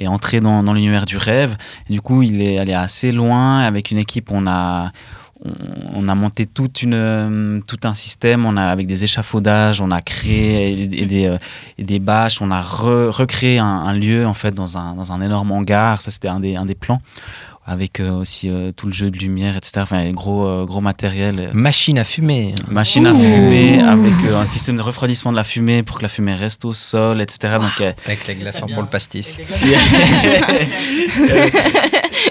et 0.00 0.08
entrer 0.08 0.40
dans, 0.40 0.62
l'univers 0.72 1.06
du 1.06 1.16
rêve. 1.16 1.56
Du 1.90 2.00
coup, 2.00 2.22
il 2.22 2.40
est 2.40 2.58
allé 2.58 2.72
assez 2.72 3.12
loin. 3.12 3.60
Avec 3.60 3.90
une 3.90 3.98
équipe, 3.98 4.30
on 4.30 4.46
a, 4.46 4.90
on, 5.94 6.08
a 6.08 6.14
monté 6.14 6.46
toute 6.46 6.82
une, 6.82 6.94
euh, 6.94 7.60
tout 7.68 7.80
un 7.84 7.92
système. 7.92 8.46
On 8.46 8.56
a, 8.56 8.64
avec 8.64 8.86
des 8.86 9.04
échafaudages, 9.04 9.80
on 9.80 9.90
a 9.90 10.00
créé 10.00 10.86
des, 10.86 11.26
euh, 11.26 11.36
des 11.78 11.98
bâches. 11.98 12.40
On 12.40 12.50
a 12.50 12.62
re- 12.62 13.10
recréé 13.10 13.58
un, 13.58 13.66
un 13.66 13.92
lieu, 13.92 14.26
en 14.26 14.34
fait, 14.34 14.54
dans 14.54 14.78
un, 14.78 14.94
dans 14.94 15.12
un 15.12 15.20
énorme 15.20 15.52
hangar. 15.52 16.00
Ça, 16.00 16.10
c'était 16.10 16.28
un 16.28 16.40
des, 16.40 16.56
un 16.56 16.64
des 16.64 16.74
plans. 16.74 17.02
Avec 17.64 18.00
euh, 18.00 18.10
aussi 18.10 18.50
euh, 18.50 18.72
tout 18.72 18.88
le 18.88 18.92
jeu 18.92 19.08
de 19.08 19.16
lumière, 19.16 19.56
etc. 19.56 19.72
Enfin, 19.82 20.10
gros, 20.10 20.44
euh, 20.48 20.64
gros 20.64 20.80
matériel. 20.80 21.50
Machine 21.52 21.96
à 21.96 22.02
fumer. 22.04 22.56
Machine 22.68 23.06
à 23.06 23.14
fumer 23.14 23.80
avec 23.80 24.12
euh, 24.26 24.36
un 24.40 24.44
système 24.44 24.76
de 24.76 24.82
refroidissement 24.82 25.30
de 25.30 25.36
la 25.36 25.44
fumée 25.44 25.84
pour 25.84 25.98
que 25.98 26.02
la 26.02 26.08
fumée 26.08 26.34
reste 26.34 26.64
au 26.64 26.72
sol, 26.72 27.20
etc. 27.20 27.54
Donc, 27.60 27.80
euh, 27.80 27.92
Avec 28.06 28.26
les 28.26 28.34
glaçons 28.34 28.66
pour 28.66 28.82
le 28.82 28.88
pastis. 28.88 29.38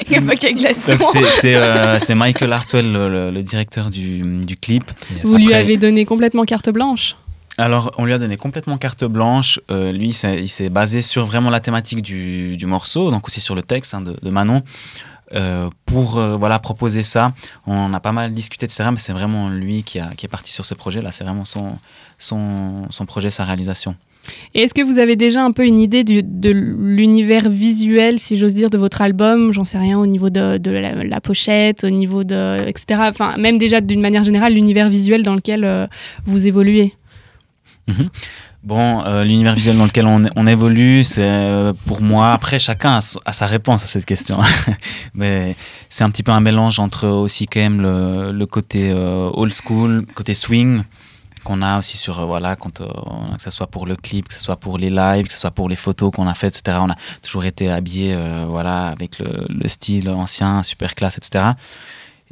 Il 0.10 0.12
n'y 0.12 0.18
a 0.18 0.22
pas 0.22 0.36
qu'à 0.36 0.52
glaçons. 0.52 0.92
Donc 0.96 1.02
c'est- 1.40 1.56
euh, 1.56 1.98
Michael 2.16 2.52
Hartwell, 2.54 2.92
le, 2.92 3.10
le- 3.10 3.32
le 3.32 3.44
directeur 3.44 3.90
du, 3.90 4.22
du 4.46 4.58
clip. 4.58 4.92
Vous 5.24 5.38
lui 5.38 5.54
avez 5.54 5.78
donné 5.78 6.06
complètement 6.06 6.44
carte 6.44 6.70
blanche? 6.70 7.16
Alors, 7.58 7.92
on 7.98 8.06
lui 8.06 8.14
a 8.14 8.18
donné 8.18 8.38
complètement 8.38 8.78
carte 8.78 9.04
blanche. 9.06 9.60
Euh, 9.70 9.92
lui, 9.92 10.08
il 10.08 10.14
s'est- 10.14 10.42
il 10.42 10.48
s'est 10.50 10.70
basé 10.70 11.02
sur 11.02 11.26
vraiment 11.26 11.50
la 11.50 11.60
thématique 11.60 12.02
du, 12.02 12.58
du 12.58 12.66
morceau, 12.66 13.12
donc 13.12 13.28
aussi 13.28 13.42
sur 13.42 13.56
le 13.56 13.62
texte 13.62 13.94
hein, 13.94 14.02
de, 14.02 14.16
de 14.22 14.30
Manon, 14.30 14.64
euh, 15.36 15.70
pour 15.86 16.18
euh, 16.18 16.36
voilà 16.38 16.60
proposer 16.60 17.04
ça. 17.04 17.34
On 17.68 17.94
a 17.94 18.00
pas 18.00 18.12
mal 18.12 18.34
discuté, 18.34 18.66
etc. 18.66 18.86
Mais 18.92 18.98
c'est 18.98 19.14
vraiment 19.14 19.50
lui 19.50 19.84
qui, 19.84 20.00
a, 20.00 20.08
qui 20.16 20.26
est 20.26 20.30
parti 20.30 20.52
sur 20.52 20.66
ce 20.66 20.74
projet-là. 20.74 21.12
C'est 21.12 21.24
vraiment 21.24 21.46
son, 21.46 21.78
son, 22.18 22.86
son 22.90 23.06
projet, 23.06 23.30
sa 23.30 23.44
réalisation. 23.46 23.96
Et 24.54 24.62
est-ce 24.62 24.76
que 24.76 24.84
vous 24.84 25.00
avez 25.00 25.16
déjà 25.16 25.44
un 25.44 25.52
peu 25.52 25.66
une 25.66 25.80
idée 25.80 26.04
du- 26.04 26.22
de 26.22 26.52
l'univers 26.52 27.50
visuel, 27.50 28.20
si 28.20 28.38
j'ose 28.38 28.54
dire, 28.54 28.70
de 28.70 28.78
votre 28.78 29.02
album? 29.02 29.52
J'en 29.52 29.66
sais 29.66 29.80
rien, 29.80 29.98
au 29.98 30.06
niveau 30.06 30.30
de, 30.30 30.58
de 30.60 30.70
la, 30.70 31.04
la 31.04 31.22
pochette, 31.22 31.84
au 31.84 31.90
niveau 31.90 32.24
de. 32.24 32.68
etc. 32.68 33.02
Enfin, 33.10 33.36
même 33.38 33.58
déjà 33.58 33.82
d'une 33.82 34.00
manière 34.02 34.24
générale, 34.24 34.54
l'univers 34.54 34.90
visuel 34.90 35.24
dans 35.24 35.34
lequel 35.34 35.64
euh, 35.64 35.88
vous 36.26 36.46
évoluez. 36.46 36.94
Mhm. 37.88 38.10
Bon, 38.64 39.04
euh, 39.06 39.24
l'univers 39.24 39.56
visuel 39.56 39.76
dans 39.78 39.86
lequel 39.86 40.06
on, 40.06 40.22
on 40.36 40.46
évolue, 40.46 41.04
c'est 41.04 41.24
euh, 41.24 41.74
pour 41.88 42.02
moi, 42.02 42.34
après 42.34 42.60
chacun 42.60 43.00
a, 43.26 43.32
sa 43.34 43.48
réponse 43.48 43.82
à 43.84 43.88
cette 43.88 44.06
question. 44.06 44.40
Mais 45.16 45.56
c'est 45.90 46.04
un 46.04 46.12
petit 46.12 46.22
peu 46.22 46.32
un 46.32 46.42
mélange 46.42 46.78
entre 46.78 47.08
aussi 47.08 47.48
quand 47.48 47.60
même 47.60 47.82
le, 47.82 48.32
le 48.32 48.46
côté 48.46 48.92
euh, 48.92 49.32
old 49.34 49.52
school, 49.52 50.06
côté 50.14 50.36
swing 50.36 50.84
qu'on 51.44 51.62
a 51.62 51.78
aussi 51.78 51.98
sur, 51.98 52.20
euh, 52.20 52.26
voilà, 52.26 52.56
quand, 52.56 52.82
euh, 52.82 52.88
que 53.36 53.42
ce 53.42 53.50
soit 53.50 53.68
pour 53.68 53.86
le 53.86 53.96
clip, 53.96 54.28
que 54.28 54.34
ce 54.34 54.40
soit 54.40 54.58
pour 54.58 54.78
les 54.78 54.90
lives, 54.90 55.26
que 55.28 55.34
ce 55.34 55.40
soit 55.40 55.52
pour 55.52 55.70
les 55.70 55.76
photos 55.76 56.12
qu'on 56.12 56.28
a 56.28 56.34
faites, 56.34 56.58
etc. 56.58 56.78
On 56.82 56.90
a 56.90 56.96
toujours 57.22 57.46
été 57.46 57.70
habillés 57.70 58.14
euh, 58.14 58.46
voilà, 58.48 58.88
avec 58.88 59.20
le, 59.20 59.46
le 59.50 59.68
style 59.68 60.10
ancien, 60.10 60.64
super 60.64 60.96
classe, 60.96 61.18
etc. 61.18 61.52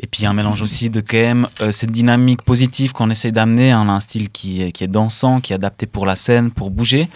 Et 0.02 0.08
puis 0.08 0.26
un 0.26 0.34
mélange 0.34 0.62
aussi 0.62 0.89
de 0.89 1.02
quand 1.02 1.18
même 1.18 1.47
euh, 1.62 1.72
cette 1.72 1.91
dynamique 1.91 2.41
positive 2.43 2.93
qu'on 2.93 3.10
essaie 3.10 3.32
d'amener. 3.32 3.74
On 3.76 3.89
a 3.89 3.91
un 3.91 4.00
style 4.00 4.30
qui 4.30 4.64
est, 4.64 4.72
qui 4.72 4.84
est 4.84 4.88
dansant, 4.88 5.41
qui 5.41 5.52
est 5.52 5.56
adapté 5.56 5.86
pour 5.86 6.06
la 6.06 6.16
scène, 6.16 6.52
pour 6.52 6.72
bouger, 6.72 7.10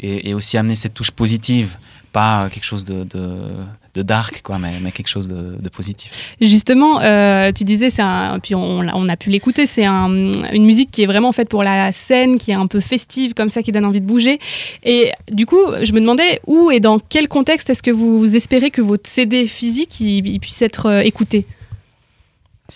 et, 0.00 0.34
aussi 0.34 0.58
amener 0.58 0.74
cette 0.74 0.94
touche 0.94 1.12
positive, 1.12 1.76
pas 2.12 2.44
euh, 2.44 2.48
quelque 2.48 2.64
chose 2.64 2.84
de, 2.84 3.04
de, 3.04 4.02
dark, 4.02 4.42
quoi, 4.42 4.58
mais, 4.58 4.72
mais 4.82 4.90
quelque 4.90 5.08
chose 5.08 5.28
de, 5.28 5.68
positif. 5.68 6.10
Justement, 6.40 7.00
euh, 7.00 7.52
tu 7.52 7.62
disais, 7.62 7.88
un, 8.00 8.40
puis 8.40 8.56
on, 8.56 9.08
a 9.08 9.16
pu 9.16 9.30
l'écouter, 9.30 9.66
c'est 9.66 9.84
un- 9.84 10.32
une 10.52 10.66
musique 10.66 10.90
qui 10.90 11.02
est 11.02 11.06
vraiment 11.06 11.30
faite 11.30 11.48
pour 11.48 11.62
la 11.62 11.92
scène, 11.92 12.36
qui 12.36 12.50
est 12.50 12.54
un 12.54 12.66
peu 12.66 12.80
festive, 12.80 13.34
comme 13.34 13.48
ça, 13.48 13.62
qui 13.62 13.70
donne 13.70 13.86
envie 13.86 14.00
de 14.00 14.06
bouger. 14.06 14.40
Et 14.82 15.12
du 15.30 15.46
coup, 15.46 15.62
je 15.82 15.92
me 15.92 16.00
demandais 16.00 16.40
où 16.48 16.72
et 16.72 16.80
dans 16.80 16.98
quel 16.98 17.28
contexte 17.28 17.70
est-ce 17.70 17.82
que 17.82 17.92
vous 17.92 18.34
espérez 18.34 18.72
que 18.72 18.82
votre 18.82 19.08
CD 19.08 19.46
physique 19.46 20.02
puisse 20.40 20.60
être 20.62 21.04
écouté? 21.04 21.46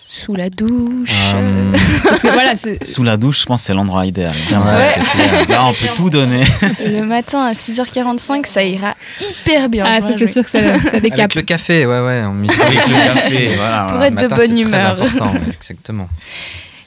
Sous 0.06 0.34
la 0.34 0.48
douche. 0.50 1.32
Euh, 1.34 1.72
Parce 2.02 2.22
que 2.22 2.28
voilà, 2.28 2.54
Sous 2.82 3.02
la 3.02 3.16
douche, 3.16 3.40
je 3.42 3.46
pense 3.46 3.60
que 3.62 3.66
c'est 3.66 3.74
l'endroit 3.74 4.06
idéal. 4.06 4.34
Vraiment, 4.48 4.64
Ouais. 4.66 5.46
Là, 5.48 5.66
on 5.66 5.72
peut 5.72 5.88
tout 5.94 6.10
donner. 6.10 6.42
Le 6.84 7.02
matin 7.02 7.44
à 7.44 7.52
6h45, 7.52 8.46
ça 8.46 8.62
ira 8.62 8.94
hyper 9.20 9.68
bien. 9.68 9.84
Ah, 9.86 10.00
ça, 10.00 10.08
c'est 10.18 10.26
sûr 10.26 10.44
que 10.44 10.50
ça, 10.50 10.60
ça 10.90 11.00
décape. 11.00 11.18
Avec 11.20 11.34
le 11.34 11.42
café, 11.42 11.86
ouais, 11.86 12.00
ouais. 12.00 12.22
On 12.24 12.38
Avec 12.38 12.86
le 12.88 13.14
café, 13.14 13.54
voilà. 13.56 13.86
Pour 13.90 14.02
être 14.02 14.14
de 14.14 14.22
Matin, 14.22 14.36
bonne 14.36 14.46
c'est 14.56 14.62
humeur. 14.62 14.96
Très 14.96 15.04
important, 15.06 15.34
exactement. 15.52 16.08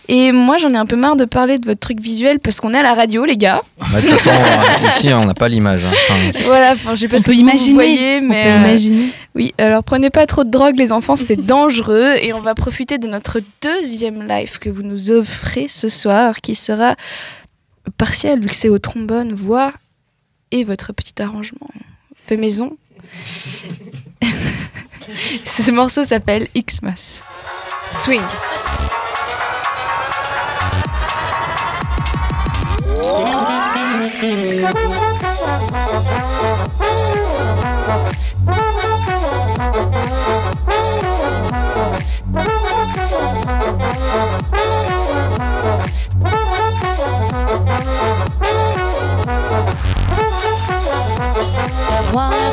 Et 0.08 0.32
moi, 0.32 0.58
j'en 0.58 0.74
ai 0.74 0.78
un 0.78 0.86
peu 0.86 0.96
marre 0.98 1.16
de 1.16 1.26
parler 1.26 1.58
de 1.58 1.66
votre 1.66 1.80
truc 1.80 2.02
visuel 2.02 2.40
parce 2.40 2.60
qu'on 2.60 2.74
est 2.74 2.78
à 2.80 2.84
la 2.84 2.94
radio, 2.94 3.24
les 3.24 3.38
gars. 3.38 3.62
Bah, 3.78 4.02
De 4.02 4.08
toute 4.08 4.20
façon, 4.20 4.32
ici, 4.88 5.14
on 5.14 5.26
n'a 5.26 5.34
pas 5.34 5.48
l'image. 5.48 5.86
hein. 5.86 5.92
Enfin, 5.94 6.40
Voilà, 6.46 6.74
enfin, 6.74 6.96
je 6.96 7.02
sais 7.02 7.08
pas 7.08 7.18
On 7.18 7.20
si 7.20 7.26
peut 7.26 7.32
vous 7.34 7.40
imaginer, 7.40 7.74
voyez, 7.74 8.20
on 8.22 8.28
mais 8.28 8.44
peut 8.44 8.50
euh, 8.50 8.58
imaginer. 8.60 9.06
oui. 9.36 9.54
Alors, 9.58 9.84
prenez 9.84 10.10
pas 10.10 10.26
trop 10.26 10.44
de 10.44 10.50
drogue, 10.50 10.78
les 10.78 10.92
enfants, 10.92 11.16
c'est 11.16 11.36
dangereux. 11.46 12.16
Et 12.22 12.34
on 12.34 12.42
va 12.42 12.56
profiter 12.56 12.98
de 12.98 13.08
notre 13.08 13.40
deuxième 13.62 14.28
live 14.28 14.60
que 14.60 14.70
vous 14.70 14.84
nous 14.84 15.12
offrez 15.12 15.68
ce 15.70 15.88
soir, 15.88 16.42
qui 16.42 16.56
sera 16.56 16.96
partiel 17.98 18.42
vu 18.42 18.50
que 18.50 18.56
c'est 18.56 18.70
au 18.70 18.80
trombone, 18.80 19.34
voix 19.34 19.72
et 20.52 20.64
votre 20.66 20.92
petit 20.94 21.22
arrangement 21.22 21.68
fait 22.16 22.38
maison. 22.38 22.76
ce 25.46 25.72
morceau 25.72 26.04
s'appelle 26.04 26.48
Xmas. 26.56 27.22
Swing. 28.04 28.20
Wanna 34.22 34.38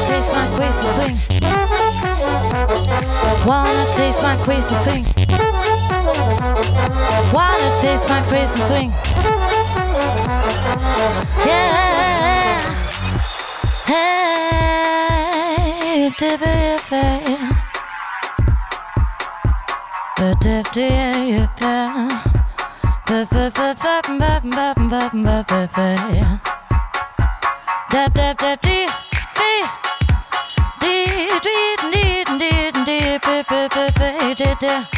taste 0.07 0.33
my 0.33 0.49
swing? 0.95 1.17
Wanna 3.47 3.93
taste 3.93 4.23
my 4.23 4.37
Christmas 4.43 4.85
swing? 4.85 5.05
Wanna 7.35 7.79
taste 7.83 8.09
my 8.09 8.23
Christmas 8.23 8.69
swing? 8.69 9.68
Yeah. 11.49 12.63
Hey, 14.79 16.11
tippy 16.19 16.59
fair. 16.89 17.39
The 20.17 20.29
tippy 20.43 20.89
fair. 25.67 26.41
Dab 27.91 28.11
dab 28.15 28.37
dab 28.37 28.57
dee 28.63 28.87
fee 29.37 29.65
dee 30.81 31.07
dee 31.45 31.77
dee 31.93 32.25
dee 32.39 32.71
dee 32.87 33.19
dee 33.19 33.19
dee 33.19 33.69
dee 33.75 34.35
dee 34.35 34.55
dee 34.61 34.98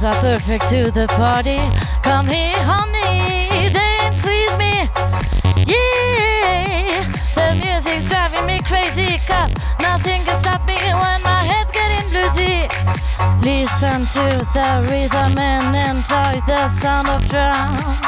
vibes 0.00 0.08
are 0.08 0.20
perfect 0.20 0.68
to 0.68 0.90
the 0.90 1.06
party. 1.08 1.58
Come 2.02 2.26
here, 2.26 2.56
honey, 2.58 3.70
dance 3.72 4.24
with 4.24 4.58
me. 4.58 4.88
Yeah, 5.66 7.04
the 7.34 7.54
music's 7.60 8.04
driving 8.08 8.46
me 8.46 8.60
crazy, 8.62 9.18
cause 9.26 9.52
nothing 9.80 10.22
can 10.24 10.38
stop 10.40 10.66
me 10.66 10.76
when 10.76 11.22
my 11.22 11.44
head's 11.44 11.70
getting 11.70 12.06
bluesy. 12.10 12.68
Listen 13.42 14.00
to 14.16 14.44
the 14.54 14.86
rhythm 14.88 15.38
and 15.38 15.74
enjoy 15.76 16.40
the 16.46 16.68
sound 16.80 17.08
of 17.08 17.26
drums. 17.28 18.00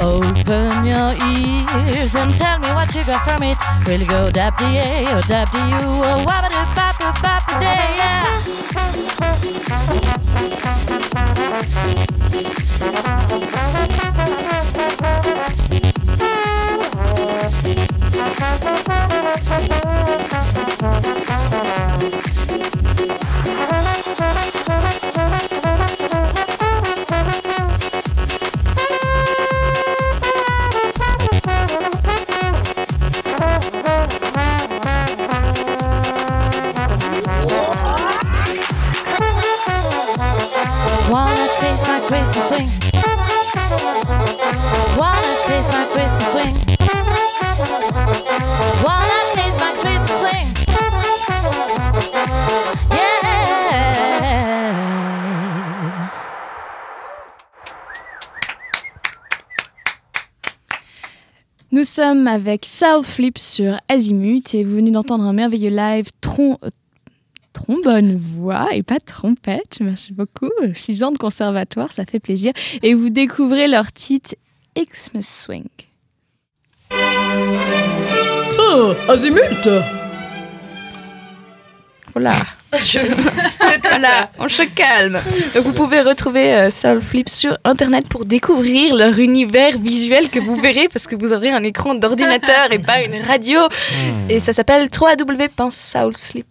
Open 0.00 0.84
your 0.84 1.12
ears 1.28 2.14
and 2.14 2.34
tell 2.34 2.58
me 2.58 2.68
what 2.72 2.94
you 2.94 3.04
got 3.04 3.22
from 3.22 3.42
it. 3.42 3.58
Will 3.86 4.00
you 4.00 4.06
go 4.06 4.30
dab 4.30 4.56
the 4.58 4.64
A 4.64 5.16
or 5.16 5.20
dab 5.22 5.48
U 5.54 5.60
or 5.60 6.24
wabba 6.26 6.49
sommes 62.00 62.28
avec 62.28 62.64
Soul 62.64 63.04
Flip 63.04 63.36
sur 63.36 63.78
Azimut 63.88 64.54
et 64.54 64.64
vous 64.64 64.76
venez 64.76 64.90
d'entendre 64.90 65.24
un 65.24 65.34
merveilleux 65.34 65.68
live 65.68 66.06
tron 66.22 66.56
euh, 66.64 66.70
trombone 67.52 68.16
voix 68.16 68.68
et 68.72 68.82
pas 68.82 69.00
trompette. 69.00 69.80
Merci 69.82 70.14
beaucoup. 70.14 70.50
Six 70.74 71.02
ans 71.02 71.12
de 71.12 71.18
conservatoire, 71.18 71.92
ça 71.92 72.06
fait 72.06 72.18
plaisir. 72.18 72.54
Et 72.82 72.94
vous 72.94 73.10
découvrez 73.10 73.68
leur 73.68 73.92
titre 73.92 74.34
Xmas 74.78 75.44
Swing. 75.44 75.68
Oh, 78.58 78.94
Azimut 79.06 79.68
Voilà. 82.12 82.32
voilà, 83.82 84.30
on 84.38 84.48
se 84.48 84.62
calme. 84.62 85.18
Donc 85.54 85.64
vous 85.64 85.72
pouvez 85.72 86.00
retrouver 86.00 86.54
euh, 86.54 86.70
Soul 86.70 87.00
Flip 87.00 87.28
sur 87.28 87.58
internet 87.64 88.08
pour 88.08 88.24
découvrir 88.24 88.94
leur 88.94 89.18
univers 89.18 89.78
visuel 89.78 90.28
que 90.28 90.38
vous 90.38 90.54
verrez 90.56 90.88
parce 90.88 91.06
que 91.06 91.16
vous 91.16 91.32
aurez 91.32 91.50
un 91.50 91.62
écran 91.62 91.94
d'ordinateur 91.94 92.72
et 92.72 92.78
pas 92.78 93.02
une 93.02 93.20
radio. 93.22 93.60
Et 94.28 94.40
ça 94.40 94.52
s'appelle 94.52 94.88
www.soulsleep. 94.88 96.49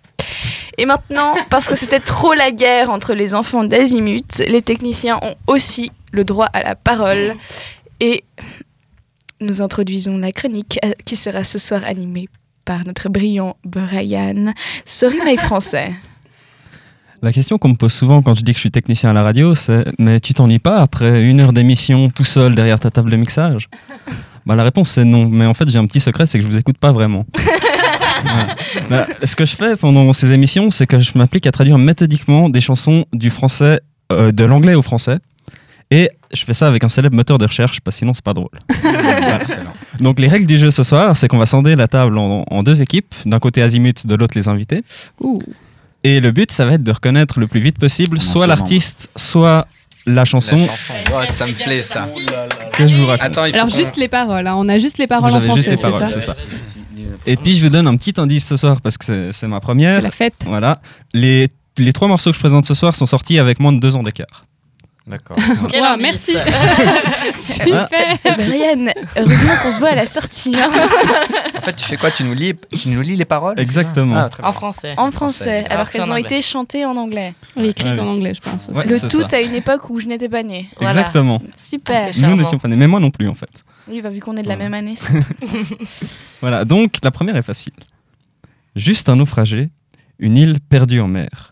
Et 0.78 0.86
maintenant, 0.86 1.34
parce 1.50 1.66
que 1.66 1.74
c'était 1.74 2.00
trop 2.00 2.32
la 2.32 2.50
guerre 2.50 2.88
entre 2.90 3.12
les 3.14 3.34
enfants 3.34 3.64
d'Azimut, 3.64 4.38
les 4.38 4.62
techniciens 4.62 5.18
ont 5.22 5.34
aussi 5.46 5.92
le 6.12 6.24
droit 6.24 6.46
à 6.52 6.62
la 6.62 6.74
parole. 6.74 7.34
Et 8.00 8.24
nous 9.42 9.62
introduisons 9.62 10.16
la 10.18 10.32
chronique 10.32 10.78
euh, 10.84 10.92
qui 11.04 11.16
sera 11.16 11.44
ce 11.44 11.58
soir 11.58 11.82
animée 11.84 12.28
par 12.64 12.84
notre 12.86 13.08
brillant 13.08 13.56
Brian. 13.64 14.52
Sorry, 14.84 15.18
my 15.24 15.36
français. 15.48 15.92
La 17.22 17.32
question 17.32 17.56
qu'on 17.56 17.68
me 17.68 17.76
pose 17.76 17.92
souvent 17.92 18.20
quand 18.20 18.34
je 18.34 18.42
dis 18.42 18.52
que 18.52 18.56
je 18.56 18.62
suis 18.62 18.70
technicien 18.72 19.10
à 19.10 19.12
la 19.12 19.22
radio, 19.22 19.54
c'est 19.54 19.84
Mais 19.98 20.18
tu 20.18 20.34
t'ennuies 20.34 20.58
pas 20.58 20.80
après 20.80 21.22
une 21.22 21.40
heure 21.40 21.52
d'émission 21.52 22.10
tout 22.10 22.24
seul 22.24 22.54
derrière 22.54 22.80
ta 22.80 22.90
table 22.90 23.10
de 23.10 23.16
mixage? 23.16 23.68
Bah, 24.44 24.56
La 24.56 24.64
réponse 24.64 24.88
c'est 24.88 25.04
non, 25.04 25.28
mais 25.30 25.46
en 25.46 25.54
fait 25.54 25.68
j'ai 25.68 25.78
un 25.78 25.86
petit 25.86 26.00
secret, 26.00 26.26
c'est 26.26 26.36
que 26.40 26.44
je 26.44 26.50
vous 26.50 26.58
écoute 26.58 26.78
pas 26.78 26.90
vraiment. 26.90 27.26
Bah, 28.88 29.06
ce 29.24 29.34
que 29.34 29.44
je 29.44 29.56
fais 29.56 29.76
pendant 29.76 30.12
ces 30.12 30.32
émissions, 30.32 30.70
c'est 30.70 30.86
que 30.86 30.98
je 30.98 31.16
m'applique 31.16 31.46
à 31.46 31.52
traduire 31.52 31.76
méthodiquement 31.78 32.48
des 32.48 32.60
chansons 32.60 33.04
du 33.12 33.30
français, 33.30 33.80
euh, 34.12 34.30
de 34.30 34.44
l'anglais 34.44 34.74
au 34.74 34.82
français. 34.82 35.18
Et 35.94 36.10
je 36.32 36.42
fais 36.44 36.54
ça 36.54 36.66
avec 36.68 36.82
un 36.84 36.88
célèbre 36.88 37.14
moteur 37.16 37.36
de 37.36 37.44
recherche, 37.44 37.80
parce 37.82 37.96
que 37.96 37.98
sinon 37.98 38.14
c'est 38.14 38.24
pas 38.24 38.32
drôle. 38.32 38.48
Donc 40.00 40.18
les 40.18 40.28
règles 40.28 40.46
du 40.46 40.56
jeu 40.58 40.70
ce 40.70 40.82
soir, 40.82 41.16
c'est 41.16 41.28
qu'on 41.28 41.38
va 41.38 41.46
scinder 41.46 41.76
la 41.76 41.86
table 41.88 42.16
en, 42.18 42.44
en 42.50 42.62
deux 42.62 42.80
équipes, 42.82 43.14
d'un 43.26 43.38
côté 43.38 43.62
Azimut, 43.62 44.06
de 44.06 44.14
l'autre 44.14 44.32
les 44.36 44.48
invités. 44.48 44.82
Et 46.04 46.20
le 46.20 46.32
but, 46.32 46.50
ça 46.50 46.64
va 46.64 46.72
être 46.74 46.82
de 46.82 46.90
reconnaître 46.92 47.38
le 47.40 47.46
plus 47.46 47.60
vite 47.60 47.78
possible 47.78 48.20
soit 48.20 48.46
l'artiste, 48.46 49.10
soit 49.16 49.66
la 50.06 50.24
chanson. 50.24 50.56
La 50.56 50.66
chanson. 50.66 51.16
Ouais, 51.16 51.26
ça 51.26 51.46
me 51.46 51.52
plaît 51.52 51.82
ça. 51.82 52.08
Que 52.72 52.86
je 52.88 52.96
vous 52.96 53.06
raconte. 53.06 53.26
Attends, 53.38 53.42
Alors 53.54 53.68
juste 53.70 53.96
les 53.96 54.08
paroles, 54.08 54.46
hein. 54.46 54.54
on 54.56 54.68
a 54.68 54.78
juste 54.78 54.98
les 54.98 55.06
paroles 55.06 55.28
Vous 55.30 55.36
en 55.36 55.38
avez 55.38 55.46
français, 55.46 55.62
juste 55.62 55.70
les 55.70 55.76
paroles, 55.76 56.08
c'est 56.08 56.20
ça 56.22 56.34
ça. 56.34 56.40
Et 57.26 57.36
puis 57.36 57.54
je 57.54 57.64
vous 57.64 57.70
donne 57.70 57.86
un 57.86 57.96
petit 57.96 58.14
indice 58.18 58.46
ce 58.46 58.56
soir 58.56 58.80
parce 58.80 58.98
que 58.98 59.04
c'est- 59.04 59.32
c'est 59.32 59.46
ma 59.46 59.60
première. 59.60 59.96
C'est 59.96 60.02
la 60.02 60.10
fête. 60.10 60.34
Voilà. 60.46 60.80
Les, 61.12 61.48
les 61.78 61.92
trois 61.92 62.08
morceaux 62.08 62.30
que 62.30 62.34
je 62.36 62.40
présente 62.40 62.64
ce 62.66 62.74
soir 62.74 62.96
sont 62.96 63.06
sortis 63.06 63.38
avec 63.38 63.60
moins 63.60 63.72
de 63.72 63.78
deux 63.78 63.94
ans 63.94 64.02
d'écart. 64.02 64.46
D'accord. 65.06 65.36
Quel 65.70 65.82
Wow, 65.82 65.96
merci. 66.00 66.32
Super. 67.36 68.18
Brian, 68.36 68.86
heureusement 69.16 69.52
qu'on 69.62 69.70
se 69.72 69.78
voit 69.80 69.88
à 69.90 69.94
la 69.96 70.06
sortie. 70.06 70.54
hein. 70.56 70.70
En 71.56 71.60
fait, 71.60 71.74
tu 71.74 71.84
fais 71.84 71.96
quoi? 71.96 72.10
Tu 72.10 72.22
nous, 72.24 72.34
lis, 72.34 72.54
tu 72.80 72.88
nous 72.88 73.00
lis 73.00 73.16
les 73.16 73.24
paroles? 73.24 73.58
Exactement. 73.58 74.14
Ah. 74.16 74.48
En 74.48 74.52
français. 74.52 74.94
En 74.96 75.10
français, 75.10 75.64
alors 75.68 75.88
qu'elles 75.88 76.10
ont 76.10 76.16
été 76.16 76.40
chantées 76.42 76.84
en 76.86 76.96
anglais. 76.96 77.32
Oui, 77.56 77.68
écrite 77.68 77.92
Ouais, 77.94 78.00
en 78.00 78.06
anglais, 78.08 78.32
je 78.34 78.40
pense. 78.40 78.68
aussi. 78.68 78.78
Ouais, 78.78 78.86
Le 78.86 79.00
tout 79.00 79.22
ça. 79.28 79.36
à 79.36 79.40
une 79.40 79.54
époque 79.54 79.90
où 79.90 79.98
je 80.00 80.06
n'étais 80.06 80.28
pas 80.28 80.42
née. 80.42 80.68
Voilà. 80.76 80.90
Exactement. 81.00 81.42
Super. 81.56 82.10
Ah, 82.14 82.26
Nous 82.28 82.36
n'étions 82.36 82.58
pas 82.58 82.68
nés, 82.68 82.76
mais 82.76 82.86
moi 82.86 83.00
non 83.00 83.10
plus 83.10 83.28
en 83.28 83.34
fait. 83.34 83.50
Oui, 83.88 84.00
bah, 84.00 84.10
vu 84.10 84.20
qu'on 84.20 84.36
est 84.36 84.42
de 84.42 84.48
la 84.48 84.56
même 84.56 84.74
année. 84.74 84.94
Voilà, 86.40 86.64
donc 86.64 86.94
la 87.02 87.10
première 87.10 87.36
est 87.36 87.42
facile. 87.42 87.72
Juste 88.74 89.08
un 89.08 89.16
naufragé, 89.16 89.70
une 90.18 90.36
île 90.36 90.58
perdue 90.60 91.00
en 91.00 91.06
mer. 91.08 91.51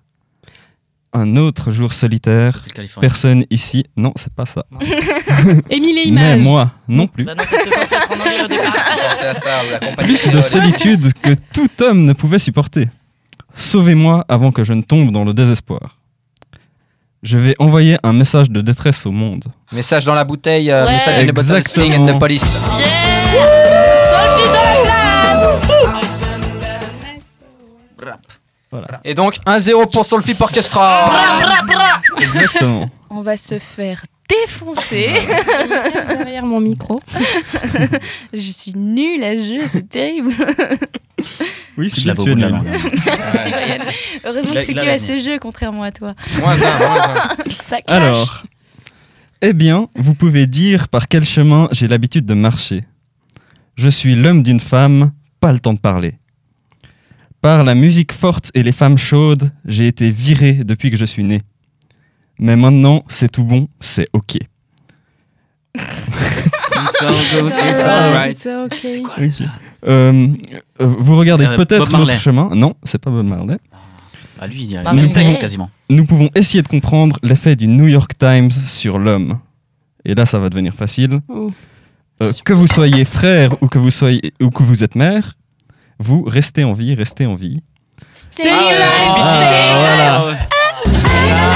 Un 1.13 1.37
autre 1.37 1.73
jour 1.73 1.93
solitaire, 1.93 2.63
personne 3.01 3.45
ici. 3.51 3.85
Non, 3.97 4.13
c'est 4.15 4.33
pas 4.33 4.47
ça. 4.47 4.65
Émile 5.71 5.99
et 5.99 6.11
Mais 6.13 6.37
Images. 6.37 6.41
moi, 6.43 6.71
non 6.87 7.09
plus. 7.09 7.25
Bah 7.25 7.35
non, 7.35 7.43
ça, 7.43 7.57
Plus 9.99 10.29
de 10.29 10.41
solitude 10.41 11.13
que 11.21 11.35
tout 11.53 11.69
homme 11.83 12.05
ne 12.05 12.13
pouvait 12.13 12.39
supporter. 12.39 12.89
Sauvez-moi 13.55 14.25
avant 14.29 14.53
que 14.53 14.63
je 14.63 14.73
ne 14.73 14.83
tombe 14.83 15.11
dans 15.11 15.25
le 15.25 15.35
désespoir. 15.35 15.97
Je 17.25 17.39
vais 17.39 17.57
envoyer 17.59 17.99
un 18.05 18.13
message 18.13 18.49
de 18.49 18.61
détresse 18.61 19.05
au 19.05 19.11
monde. 19.11 19.47
Message 19.73 20.05
dans 20.05 20.15
la 20.15 20.23
bouteille, 20.25 20.71
euh, 20.71 20.87
Ouais. 20.87 20.93
message 20.93 21.19
in 21.21 21.27
the 21.27 21.35
bottle, 21.35 21.57
Exactement. 21.57 21.87
sting 21.87 22.09
in 22.09 22.15
the 22.15 22.19
police. 22.21 22.43
Yeah 22.45 23.60
Et 29.05 29.15
donc 29.15 29.37
1-0 29.47 29.91
pour 29.91 30.05
Soul 30.05 30.23
Flip 30.23 30.41
Orchestra. 30.41 31.11
Exactement. 32.21 32.91
On 33.11 33.23
va 33.23 33.37
se 33.37 33.59
faire 33.59 34.05
défoncer. 34.29 35.09
Derrière 36.19 36.45
mon 36.47 36.61
micro. 36.61 37.01
je 38.33 38.51
suis 38.53 38.73
nulle 38.77 39.25
à 39.25 39.35
ce 39.35 39.43
jeu, 39.43 39.67
c'est 39.67 39.89
terrible. 39.89 40.33
Oui, 41.77 41.89
Je 41.89 41.95
c'est 41.97 42.01
tu 42.03 42.07
la 42.07 42.15
nul. 42.15 42.39
langue. 42.49 42.65
Merci, 42.65 43.55
Ryan. 43.55 43.79
Heureusement 44.25 44.53
que 44.53 44.61
c'est 44.61 44.75
que 44.75 44.89
à 44.89 44.99
ce 44.99 45.19
jeu, 45.19 45.39
contrairement 45.41 45.83
à 45.83 45.91
toi. 45.91 46.15
Moins 46.39 46.63
un, 46.63 46.79
moins 46.79 47.09
un. 47.09 47.29
Ça 47.67 47.83
clash. 47.83 47.91
Alors, 48.03 48.45
eh 49.43 49.53
bien, 49.53 49.89
vous 49.97 50.15
pouvez 50.15 50.47
dire 50.47 50.89
par 50.89 51.07
quel 51.09 51.25
chemin 51.25 51.69
j'ai 51.73 51.89
l'habitude 51.89 52.27
de 52.27 52.35
marcher. 52.35 52.85
Je 53.77 53.89
suis 53.89 54.15
l'homme 54.15 54.43
d'une 54.45 54.61
femme, 54.61 55.11
pas 55.41 55.51
le 55.53 55.59
temps 55.59 55.75
de 55.75 55.79
parler. 55.81 56.15
Par 57.41 57.65
la 57.65 57.75
musique 57.75 58.13
forte 58.13 58.51
et 58.55 58.63
les 58.63 58.73
femmes 58.73 58.99
chaudes, 58.99 59.51
j'ai 59.65 59.87
été 59.87 60.11
viré 60.11 60.53
depuis 60.65 60.91
que 60.91 60.97
je 60.97 61.05
suis 61.07 61.25
né. 61.25 61.41
Mais 62.39 62.57
maintenant, 62.57 63.03
c'est 63.09 63.31
tout 63.31 63.45
bon, 63.45 63.69
c'est 63.81 64.09
ok. 64.13 64.39
Vous 70.79 71.17
regardez 71.17 71.47
Euh, 71.47 71.57
peut-être 71.57 71.91
notre 71.91 72.19
chemin. 72.19 72.51
Non, 72.55 72.75
c'est 72.83 72.99
pas 73.01 73.11
Bob 73.11 73.27
Marley. 73.27 73.59
Ah, 74.39 74.47
lui, 74.47 74.63
il 74.65 74.73
y 74.73 74.77
a 74.77 74.83
Gaye. 74.95 75.13
texte 75.13 75.39
quasiment. 75.39 75.71
Nous 75.91 76.07
pouvons 76.07 76.31
essayer 76.35 76.63
de 76.63 76.69
comprendre 76.69 77.19
l'effet 77.23 77.57
du 77.57 77.67
New 77.67 77.89
York 77.89 78.13
Times 78.19 78.51
sur 78.51 78.99
l'homme. 78.99 79.39
Et 80.05 80.15
là, 80.15 80.25
ça 80.25 80.39
va 80.39 80.49
devenir 80.49 80.75
facile. 80.75 81.21
Oh. 81.29 81.51
Euh, 82.23 82.31
que 82.45 82.53
vous 82.55 82.67
soyez 82.67 83.05
frère 83.05 83.63
ou 83.63 83.67
que 83.69 83.79
vous 83.79 83.91
soyez 83.91 84.33
ou 84.41 84.51
que 84.51 84.63
vous 84.63 84.83
êtes 84.83 84.95
mère, 84.95 85.35
vous 86.01 86.23
restez 86.25 86.65
en 86.65 86.73
vie, 86.73 86.95
restez 86.95 87.27
en 87.27 87.35
vie. 87.35 87.63
Stay 88.15 88.49
alive, 88.49 88.57
Ah, 88.81 90.17
stay 90.25 90.35
voilà. 90.35 91.51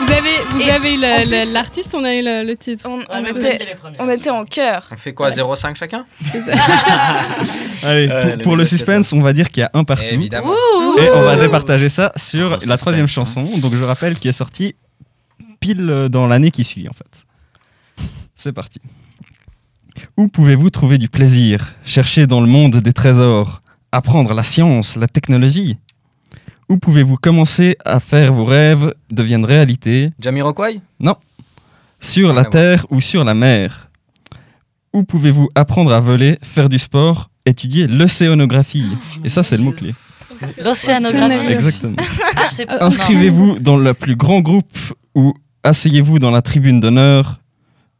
Vous 0.00 0.12
avez, 0.12 0.38
vous 0.50 0.70
avez 0.70 0.94
eu 0.94 1.52
l'artiste, 1.52 1.94
on 1.94 2.04
a 2.04 2.14
eu 2.14 2.22
le, 2.22 2.44
le 2.46 2.56
titre. 2.56 2.84
On, 2.88 2.98
on 3.00 3.04
Ah, 3.08 3.20
était, 3.30 3.58
on 3.98 4.08
était 4.10 4.30
en 4.30 4.44
cœur. 4.44 4.88
On 4.92 4.96
fait 4.96 5.12
quoi 5.14 5.30
0-5 5.30 5.74
chacun? 5.76 6.06
Allez, 7.82 8.08
Euh, 8.08 8.22
pour, 8.22 8.30
le 8.36 8.42
pour 8.42 8.52
le 8.52 8.58
mec, 8.62 8.66
suspense, 8.68 9.12
on 9.12 9.20
va 9.22 9.32
dire 9.32 9.50
qu'il 9.50 9.62
y 9.62 9.64
a 9.64 9.70
un 9.74 9.84
partout. 9.84 10.04
Évidemment. 10.08 10.52
Et 10.98 11.10
on 11.10 11.22
va 11.22 11.36
départager 11.36 11.88
ça 11.88 12.12
sur 12.16 12.50
la 12.50 12.56
suspense, 12.58 12.80
troisième 12.80 13.04
hein. 13.04 13.08
chanson. 13.08 13.42
Donc 13.58 13.74
je 13.74 13.82
rappelle 13.82 14.18
qui 14.18 14.28
est 14.28 14.32
sortie 14.32 14.76
pile 15.60 16.08
dans 16.10 16.26
l'année 16.26 16.50
qui 16.50 16.62
suit 16.64 16.88
en 16.88 16.92
fait. 16.92 18.04
C'est 18.36 18.52
parti. 18.52 18.80
Où 20.16 20.28
pouvez-vous 20.28 20.70
trouver 20.70 20.98
du 20.98 21.08
plaisir 21.08 21.74
Chercher 21.84 22.26
dans 22.26 22.40
le 22.40 22.46
monde 22.46 22.76
des 22.76 22.92
trésors 22.92 23.62
Apprendre 23.92 24.34
la 24.34 24.42
science, 24.42 24.96
la 24.96 25.06
technologie? 25.08 25.78
Où 26.68 26.76
pouvez-vous 26.78 27.16
commencer 27.16 27.76
à 27.84 28.00
faire 28.00 28.32
vos 28.32 28.44
rêves 28.44 28.94
deviennent 29.10 29.44
réalité? 29.44 30.10
Jamiroquai? 30.20 30.80
Non. 30.98 31.16
Sur 32.00 32.32
la 32.32 32.42
Ah 32.42 32.44
terre 32.46 32.86
ou 32.90 33.00
sur 33.00 33.24
la 33.24 33.34
mer? 33.34 33.88
Où 34.92 35.04
pouvez-vous 35.04 35.48
apprendre 35.54 35.92
à 35.92 36.00
voler, 36.00 36.38
faire 36.42 36.68
du 36.68 36.78
sport, 36.78 37.30
étudier 37.44 37.86
l'océanographie? 37.86 38.88
Et 39.24 39.28
ça, 39.28 39.42
c'est 39.42 39.56
le 39.56 39.62
mot-clé. 39.62 39.94
L'océanographie. 40.62 41.52
Exactement. 41.52 41.96
Ah, 42.68 42.84
Inscrivez-vous 42.86 43.58
dans 43.60 43.76
le 43.76 43.94
plus 43.94 44.16
grand 44.16 44.40
groupe 44.40 44.76
ou 45.14 45.34
asseyez-vous 45.62 46.18
dans 46.18 46.30
la 46.30 46.42
tribune 46.42 46.80
d'honneur 46.80 47.40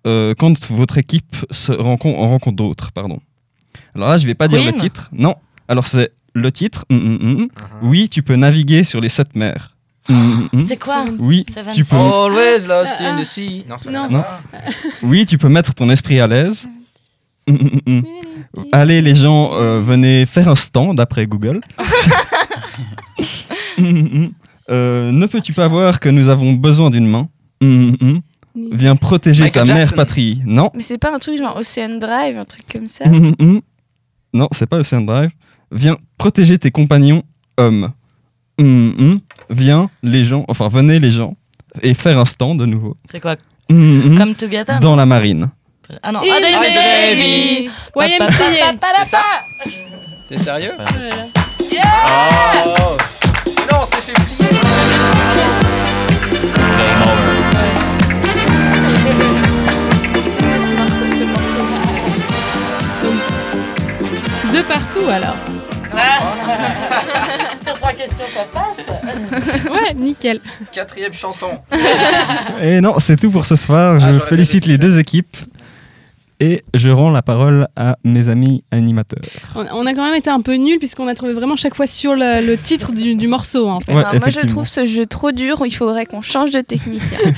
euh, 0.07 0.35
quand 0.39 0.71
votre 0.71 0.99
équipe 0.99 1.37
se 1.51 1.73
rencontre, 1.73 2.19
en 2.19 2.29
rencontre 2.29 2.57
d'autres. 2.57 2.93
Pardon. 2.93 3.21
Alors 3.95 4.09
là, 4.09 4.19
je 4.19 4.27
vais 4.27 4.35
pas 4.35 4.49
dire 4.49 4.65
le 4.65 4.73
titre. 4.73 5.11
Non. 5.13 5.35
Alors 5.69 5.87
c'est 5.87 6.13
le 6.35 6.53
titre. 6.53 6.85
hum, 6.91 6.99
hum, 6.99 7.19
hum. 7.23 7.43
Uh-huh. 7.45 7.49
Oui, 7.83 8.09
tu 8.09 8.23
peux 8.23 8.37
naviguer 8.37 8.85
sur 8.85 9.01
les 9.01 9.09
sept 9.09 9.35
mers. 9.35 9.77
C'est 10.67 10.79
quoi 10.81 11.05
Oui, 11.19 11.45
tu 11.75 11.85
peux. 11.85 11.97
Always 11.97 12.67
lost 12.69 13.01
in 13.01 13.17
the 13.21 13.25
sea. 13.25 13.65
Non, 13.69 13.77
Non. 13.91 14.09
Non. 14.11 14.25
Oui, 15.03 15.27
tu 15.27 15.37
peux 15.39 15.49
mettre 15.49 15.75
ton 15.75 15.91
esprit 15.91 16.21
à 16.21 16.27
l'aise. 16.27 16.69
Allez, 18.73 19.03
les 19.03 19.15
gens, 19.15 19.55
euh, 19.55 19.81
venez 19.81 20.27
faire 20.27 20.49
un 20.49 20.55
stand 20.55 21.01
après 21.01 21.27
Google. 21.27 21.61
Euh, 24.69 25.13
ne 25.13 25.27
peux-tu 25.27 25.53
pas 25.53 25.69
voir 25.69 26.01
que 26.01 26.09
nous 26.09 26.29
avons 26.29 26.53
besoin 26.53 26.91
d'une 26.91 27.07
main? 27.07 27.29
Viens 28.73 28.97
protéger 28.97 29.45
Michael 29.45 29.67
ta 29.67 29.75
mère 29.75 29.83
Jackson. 29.85 29.97
patrie. 29.97 30.41
Non. 30.45 30.71
Mais 30.75 30.83
c'est 30.83 30.99
pas 30.99 31.15
un 31.15 31.19
truc 31.19 31.39
genre 31.39 31.57
Ocean 31.59 31.99
Drive, 31.99 32.39
un 32.39 32.45
truc 32.45 32.63
comme 32.71 32.87
ça. 32.87 33.05
Hum, 33.07 33.15
hum, 33.27 33.35
hum. 33.39 33.61
Non, 34.33 34.49
c'est 34.53 34.67
pas 34.67 34.79
Ocean 34.79 35.03
Drive. 35.03 35.31
Viens 35.71 35.97
protéger 36.19 36.59
tes 36.59 36.71
compagnons 36.71 37.23
hommes. 37.57 37.93
Hum, 38.59 38.95
hum. 38.99 39.21
Viens, 39.51 39.91
les 40.03 40.25
gens, 40.25 40.45
enfin, 40.49 40.69
venez 40.69 40.99
les 40.99 41.11
gens, 41.11 41.37
et 41.83 41.95
faire 41.95 42.19
un 42.19 42.25
stand 42.25 42.59
de 42.59 42.67
nouveau. 42.67 42.97
C'est 43.11 43.21
quoi 43.21 43.35
Hum, 43.71 44.03
hum. 44.07 44.19
Come 44.19 44.35
Together 44.35 44.79
Dans 44.81 44.97
la 44.97 45.07
marine. 45.07 45.51
Ah 46.03 46.13
non, 46.13 46.21
ah, 46.23 46.41
David 46.41 46.75
Baby. 46.75 47.71
YMCA. 47.95 48.75
T'es 50.29 50.37
sérieux? 50.37 50.73
Yeah 51.73 51.83
Oh 52.81 52.97
partout 64.69 65.09
alors. 65.09 65.37
Sur 67.65 67.75
trois 67.75 67.93
questions, 67.93 68.25
ça 68.35 68.45
passe 68.53 69.65
Ouais, 69.71 69.95
nickel. 69.95 70.41
Quatrième 70.73 71.13
chanson. 71.13 71.49
Et 72.63 72.81
non, 72.81 72.99
c'est 72.99 73.17
tout 73.17 73.31
pour 73.31 73.47
ce 73.47 73.57
soir. 73.57 73.99
Je 74.01 74.07
Ah, 74.07 74.13
j'aurais 74.13 74.27
félicite 74.27 74.67
les 74.67 74.79
deux 74.79 74.99
équipes 74.99 75.37
et 76.41 76.63
je 76.75 76.89
rends 76.91 77.11
la 77.11 77.23
parole 77.23 77.67
à 77.77 77.97
mes 78.05 78.29
amis 78.29 78.63
animateurs. 78.71 79.23
On, 79.55 79.87
a 79.87 79.95
quand 79.95 80.05
même 80.05 80.15
été 80.15 80.29
un 80.31 80.41
peu 80.41 80.55
nuls 80.55 80.79
puisqu'on 80.79 81.09
a 81.09 81.15
trouvé 81.15 81.33
vraiment 81.33 81.57
chaque 81.57 81.75
fois 81.75 81.87
sur 81.87 82.15
le, 82.15 82.45
le 82.47 82.57
titre 82.59 82.93
du, 82.93 83.15
du 83.15 83.29
morceau 83.29 83.69
en 83.69 83.81
fait. 83.81 83.93
Ouais, 83.95 84.01
Alors, 84.05 84.15
Moi, 84.17 84.29
je 84.31 84.41
trouve 84.47 84.67
ce 84.67 84.85
jeu 84.87 85.07
trop 85.07 85.33
dur. 85.33 85.63
Il 85.65 85.75
faudrait 85.75 86.07
qu'on 86.07 86.23
change 86.23 86.51
de 86.51 86.61
technicien. 86.61 87.19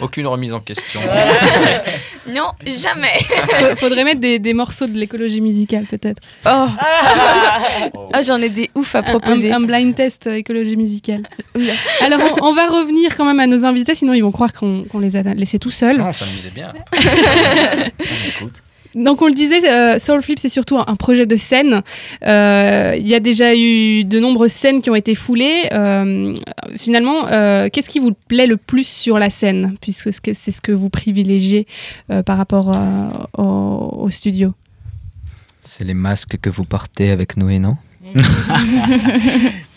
Aucune 0.00 0.26
remise 0.26 0.52
en 0.54 0.60
question. 0.60 1.00
non, 2.28 2.48
jamais. 2.64 3.18
Fa- 3.60 3.76
Faudrait 3.76 4.04
mettre 4.04 4.20
des, 4.20 4.38
des 4.38 4.54
morceaux 4.54 4.86
de 4.86 4.96
l'écologie 4.98 5.40
musicale 5.40 5.84
peut-être. 5.86 6.20
Oh, 6.46 6.66
Ah, 8.12 8.22
j'en 8.26 8.40
ai 8.40 8.48
des 8.48 8.70
ouf 8.74 8.94
à 8.94 8.98
Un, 8.98 9.02
proposer. 9.02 9.52
un 9.52 9.60
blind 9.60 9.94
test 9.94 10.26
euh, 10.26 10.34
écologie 10.34 10.76
musicale. 10.76 11.22
Alors 12.00 12.20
on, 12.40 12.48
on 12.48 12.54
va 12.54 12.66
revenir 12.66 13.16
quand 13.16 13.24
même 13.24 13.40
à 13.40 13.46
nos 13.46 13.64
invités, 13.64 13.94
sinon 13.94 14.12
ils 14.12 14.22
vont 14.22 14.32
croire 14.32 14.52
qu'on 14.52 14.84
les 15.00 15.16
a 15.16 15.22
laissés 15.34 15.58
tout 15.58 15.70
seuls. 15.70 15.98
Non, 15.98 16.12
s'amusait 16.18 16.50
bien. 16.50 16.72
Donc 18.94 19.20
on 19.22 19.26
le 19.26 19.34
disait, 19.34 19.68
euh, 19.70 19.98
Soul 19.98 20.22
Flip 20.22 20.38
c'est 20.38 20.48
surtout 20.48 20.78
un, 20.78 20.94
projet 20.96 21.26
de 21.26 21.36
scène. 21.36 21.82
Euh, 22.26 22.96
Il 22.98 23.06
y 23.06 23.14
a 23.14 23.20
déjà 23.20 23.54
eu 23.54 24.04
de 24.04 24.18
nombreuses 24.18 24.52
scènes 24.52 24.80
qui 24.80 24.88
ont 24.90 24.94
été 24.94 25.14
foulées. 25.14 25.68
Euh, 25.72 26.34
finalement, 26.76 27.26
euh, 27.28 27.68
qu'est-ce 27.70 27.88
qui 27.88 27.98
vous 28.00 28.12
plaît 28.28 28.46
le 28.46 28.56
plus 28.56 28.86
sur 28.88 29.18
la 29.18 29.30
scène, 29.30 29.74
puisque 29.80 30.10
c'est 30.12 30.50
ce 30.50 30.60
que 30.60 30.72
vous 30.72 30.88
privilégiez 30.88 31.66
euh, 32.10 32.22
par 32.22 32.38
rapport 32.38 32.72
euh, 32.74 33.08
au, 33.36 34.04
au 34.04 34.10
studio? 34.10 34.54
C'est 35.60 35.84
les 35.84 35.94
masques 35.94 36.38
que 36.40 36.48
vous 36.50 36.64
portez 36.64 37.10
avec 37.10 37.36
Noé, 37.36 37.58
non? 37.58 37.76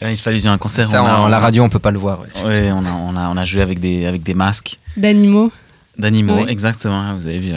Il 0.02 0.18
fallait 0.18 0.48
un 0.48 0.58
concert. 0.58 0.88
Ça, 0.88 1.04
on 1.04 1.06
a- 1.06 1.18
en- 1.20 1.28
la 1.28 1.39
radio, 1.39 1.64
on 1.64 1.70
peut 1.70 1.80
pas 1.80 1.92
le 1.92 2.00
voir. 2.00 2.22
Ouais, 2.46 2.72
on 2.72 2.86
a, 2.86 2.92
on 2.92 3.16
a, 3.18 3.30
on 3.30 3.38
a 3.38 3.46
joué 3.46 3.62
avec 3.62 3.80
des, 3.80 4.06
avec 4.06 4.24
des 4.24 4.34
masques 4.34 4.80
d'animaux. 4.96 5.52
D'animaux, 6.02 6.41
Oui. 6.43 6.45
exactement. 6.49 7.14
Vous 7.16 7.28
avez 7.28 7.39
vu. 7.39 7.54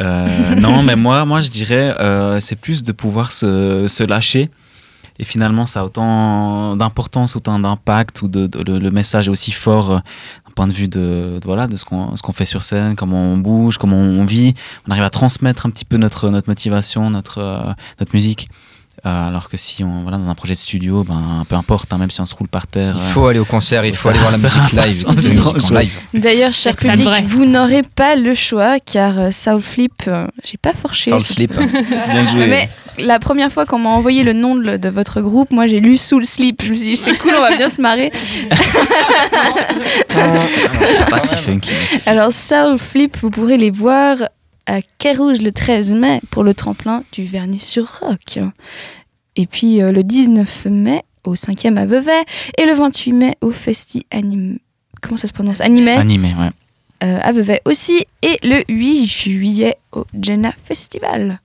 Euh, 0.00 0.54
non, 0.60 0.82
mais 0.82 0.96
moi, 0.96 1.24
moi, 1.24 1.40
je 1.40 1.48
dirais, 1.48 1.94
euh, 2.00 2.38
c'est 2.40 2.56
plus 2.56 2.82
de 2.82 2.92
pouvoir 2.92 3.32
se, 3.32 3.86
se 3.88 4.02
lâcher. 4.04 4.50
Et 5.18 5.24
finalement, 5.24 5.64
ça 5.64 5.80
a 5.80 5.84
autant 5.84 6.76
d'importance, 6.76 7.36
autant 7.36 7.58
d'impact, 7.58 8.20
ou 8.20 8.28
de, 8.28 8.46
de- 8.46 8.62
le, 8.70 8.78
le 8.78 8.90
message 8.90 9.28
est 9.28 9.30
aussi 9.30 9.50
fort 9.52 9.90
euh, 9.90 9.94
d'un 10.44 10.52
point 10.54 10.66
de 10.66 10.72
vue 10.74 10.88
de, 10.88 11.38
de- 11.40 11.46
voilà, 11.46 11.66
de 11.66 11.76
ce 11.76 11.84
qu'on 11.86 12.32
fait 12.34 12.44
sur 12.44 12.62
scène, 12.62 12.96
comment 12.96 13.22
on 13.22 13.38
bouge, 13.38 13.78
comment 13.78 13.96
on 13.96 14.26
vit. 14.26 14.52
On 14.86 14.90
arrive 14.90 15.04
à 15.04 15.08
transmettre 15.10 15.64
un 15.64 15.70
petit 15.70 15.86
peu 15.86 15.96
notre, 15.96 16.28
notre 16.28 16.50
motivation, 16.50 17.08
notre, 17.08 17.74
notre 17.98 18.12
musique. 18.12 18.48
Euh, 19.06 19.28
alors 19.28 19.48
que 19.48 19.56
si 19.56 19.84
on 19.84 20.02
voilà 20.02 20.18
dans 20.18 20.28
un 20.30 20.34
projet 20.34 20.54
de 20.54 20.58
studio, 20.58 21.04
ben 21.04 21.44
peu 21.48 21.54
importe, 21.54 21.92
hein, 21.92 21.98
même 21.98 22.10
si 22.10 22.20
on 22.20 22.26
se 22.26 22.34
roule 22.34 22.48
par 22.48 22.66
terre. 22.66 22.96
Il 22.96 23.12
faut 23.12 23.26
aller 23.28 23.38
au 23.38 23.44
concert, 23.44 23.84
il 23.84 23.94
faut 23.94 24.08
ça- 24.08 24.10
aller 24.10 24.18
voir 24.18 24.32
la 24.32 24.38
musique 25.58 25.70
live. 25.70 25.90
D'ailleurs, 26.12 26.52
cher 26.52 26.74
public, 26.74 27.08
vous 27.28 27.44
n'aurez 27.46 27.82
pas 27.82 28.16
le 28.16 28.34
choix 28.34 28.80
car 28.80 29.18
euh, 29.18 29.30
Soul 29.30 29.60
Flip, 29.62 29.92
euh, 30.08 30.26
j'ai 30.44 30.56
pas 30.58 30.72
forché. 30.74 31.10
Soul 31.10 31.20
Sleep. 31.20 31.52
Bien 32.10 32.22
joué. 32.24 32.46
Mais 32.48 32.68
la 32.98 33.18
première 33.20 33.52
fois 33.52 33.64
qu'on 33.64 33.78
m'a 33.78 33.90
envoyé 33.90 34.24
le 34.24 34.32
nom 34.32 34.56
de, 34.56 34.76
de 34.76 34.88
votre 34.88 35.20
groupe, 35.20 35.52
moi 35.52 35.68
j'ai 35.68 35.78
lu 35.78 35.96
Soul 35.98 36.24
Sleep. 36.24 36.62
Je 36.64 36.70
me 36.70 36.74
suis 36.74 36.86
dit, 36.90 36.96
c'est 36.96 37.16
cool, 37.18 37.32
on 37.36 37.40
va 37.42 37.56
bien 37.56 37.68
se 37.68 37.80
marrer. 37.80 38.10
c'est 40.08 41.08
pas 41.08 41.20
si 41.20 41.36
funky. 41.36 41.72
Alors, 42.06 42.32
Soul 42.32 42.78
Flip, 42.78 43.16
vous 43.20 43.30
pourrez 43.30 43.56
les 43.56 43.70
voir 43.70 44.16
à 44.66 44.80
Quai-Rouge 44.98 45.40
le 45.42 45.52
13 45.52 45.94
mai 45.94 46.20
pour 46.30 46.42
le 46.44 46.54
tremplin 46.54 47.02
du 47.12 47.24
Vernis-sur-Roc. 47.24 48.38
Et 49.36 49.46
puis 49.46 49.82
euh, 49.82 49.92
le 49.92 50.02
19 50.02 50.66
mai 50.70 51.02
au 51.24 51.34
5e 51.34 51.76
à 51.76 51.86
Vevey 51.86 52.24
et 52.58 52.64
le 52.66 52.74
28 52.74 53.12
mai 53.12 53.34
au 53.40 53.50
Festi 53.52 54.06
Anime. 54.10 54.58
Comment 55.00 55.16
ça 55.16 55.28
se 55.28 55.32
prononce? 55.32 55.60
Animé 55.60 55.92
Animé, 55.92 56.28
ouais. 56.38 56.48
euh, 57.04 57.18
à 57.22 57.32
Vevey 57.32 57.60
aussi 57.64 58.06
et 58.22 58.38
le 58.42 58.62
8 58.68 59.06
juillet 59.06 59.76
au 59.92 60.04
Jenna 60.20 60.52
Festival. 60.64 61.40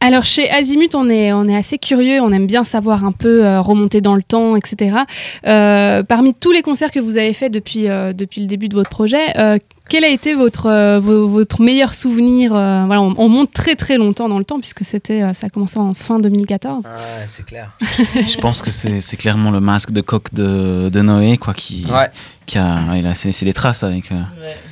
Alors 0.00 0.24
chez 0.24 0.50
Azimut, 0.50 0.94
on 0.94 1.08
est, 1.08 1.32
on 1.32 1.48
est 1.48 1.56
assez 1.56 1.78
curieux, 1.78 2.20
on 2.20 2.30
aime 2.30 2.46
bien 2.46 2.62
savoir 2.62 3.06
un 3.06 3.12
peu 3.12 3.42
euh, 3.44 3.62
remonter 3.62 4.02
dans 4.02 4.14
le 4.16 4.22
temps, 4.22 4.54
etc. 4.54 4.98
Euh, 5.46 6.02
parmi 6.02 6.34
tous 6.34 6.52
les 6.52 6.60
concerts 6.60 6.90
que 6.90 7.00
vous 7.00 7.16
avez 7.16 7.32
faits 7.32 7.50
depuis, 7.50 7.88
euh, 7.88 8.12
depuis 8.12 8.42
le 8.42 8.46
début 8.46 8.68
de 8.68 8.74
votre 8.74 8.90
projet, 8.90 9.34
euh, 9.38 9.56
quel 9.88 10.04
a 10.04 10.08
été 10.08 10.34
votre, 10.34 10.66
euh, 10.66 10.98
vo- 11.00 11.28
votre 11.28 11.60
meilleur 11.62 11.92
souvenir 11.94 12.54
euh, 12.54 12.84
voilà, 12.86 13.02
on, 13.02 13.14
on 13.18 13.28
monte 13.28 13.52
très 13.52 13.76
très 13.76 13.98
longtemps 13.98 14.28
dans 14.28 14.38
le 14.38 14.44
temps 14.44 14.58
puisque 14.58 14.84
c'était, 14.84 15.22
euh, 15.22 15.34
ça 15.34 15.46
a 15.46 15.50
commencé 15.50 15.78
en 15.78 15.92
fin 15.94 16.18
2014. 16.18 16.84
Ouais, 16.84 16.90
c'est 17.26 17.44
clair. 17.44 17.70
Je 18.26 18.36
pense 18.38 18.62
que 18.62 18.70
c'est 18.70 19.00
c'est 19.00 19.16
clairement 19.16 19.50
le 19.50 19.60
masque 19.60 19.92
de 19.92 20.00
coq 20.00 20.32
de, 20.32 20.88
de 20.88 21.02
Noé, 21.02 21.36
quoi, 21.36 21.52
qui, 21.54 21.84
Ouais. 21.92 22.08
qui 22.46 22.58
a, 22.58 22.78
il 22.96 23.06
a 23.06 23.10
laissé 23.10 23.44
des 23.44 23.52
traces 23.52 23.82
avec, 23.82 24.10
euh, 24.10 24.18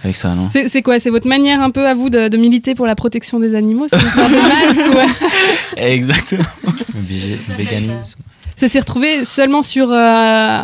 avec 0.03 0.17
ça, 0.17 0.35
non? 0.35 0.49
C'est 0.51 0.83
quoi? 0.83 0.99
C'est 0.99 1.11
votre 1.11 1.29
manière 1.29 1.61
un 1.63 1.71
peu 1.71 1.87
à 1.87 1.95
vous 1.95 2.09
de, 2.11 2.29
de 2.29 2.37
militer 2.37 2.75
pour 2.75 2.87
la 2.87 2.95
protection 2.95 3.39
des 3.39 3.55
animaux 3.55 3.87
C'est 3.91 4.01
une 4.01 4.07
histoire 4.07 4.29
de 4.31 4.35
masque 4.35 4.95
ouais? 4.97 5.29
Exactement. 5.95 6.45
Obligé, 6.99 7.39
véganisme. 7.57 8.17
Ça 8.57 8.69
s'est 8.69 8.79
retrouvé 8.81 9.25
seulement 9.25 9.63
sur 9.63 9.91
euh, 9.91 9.97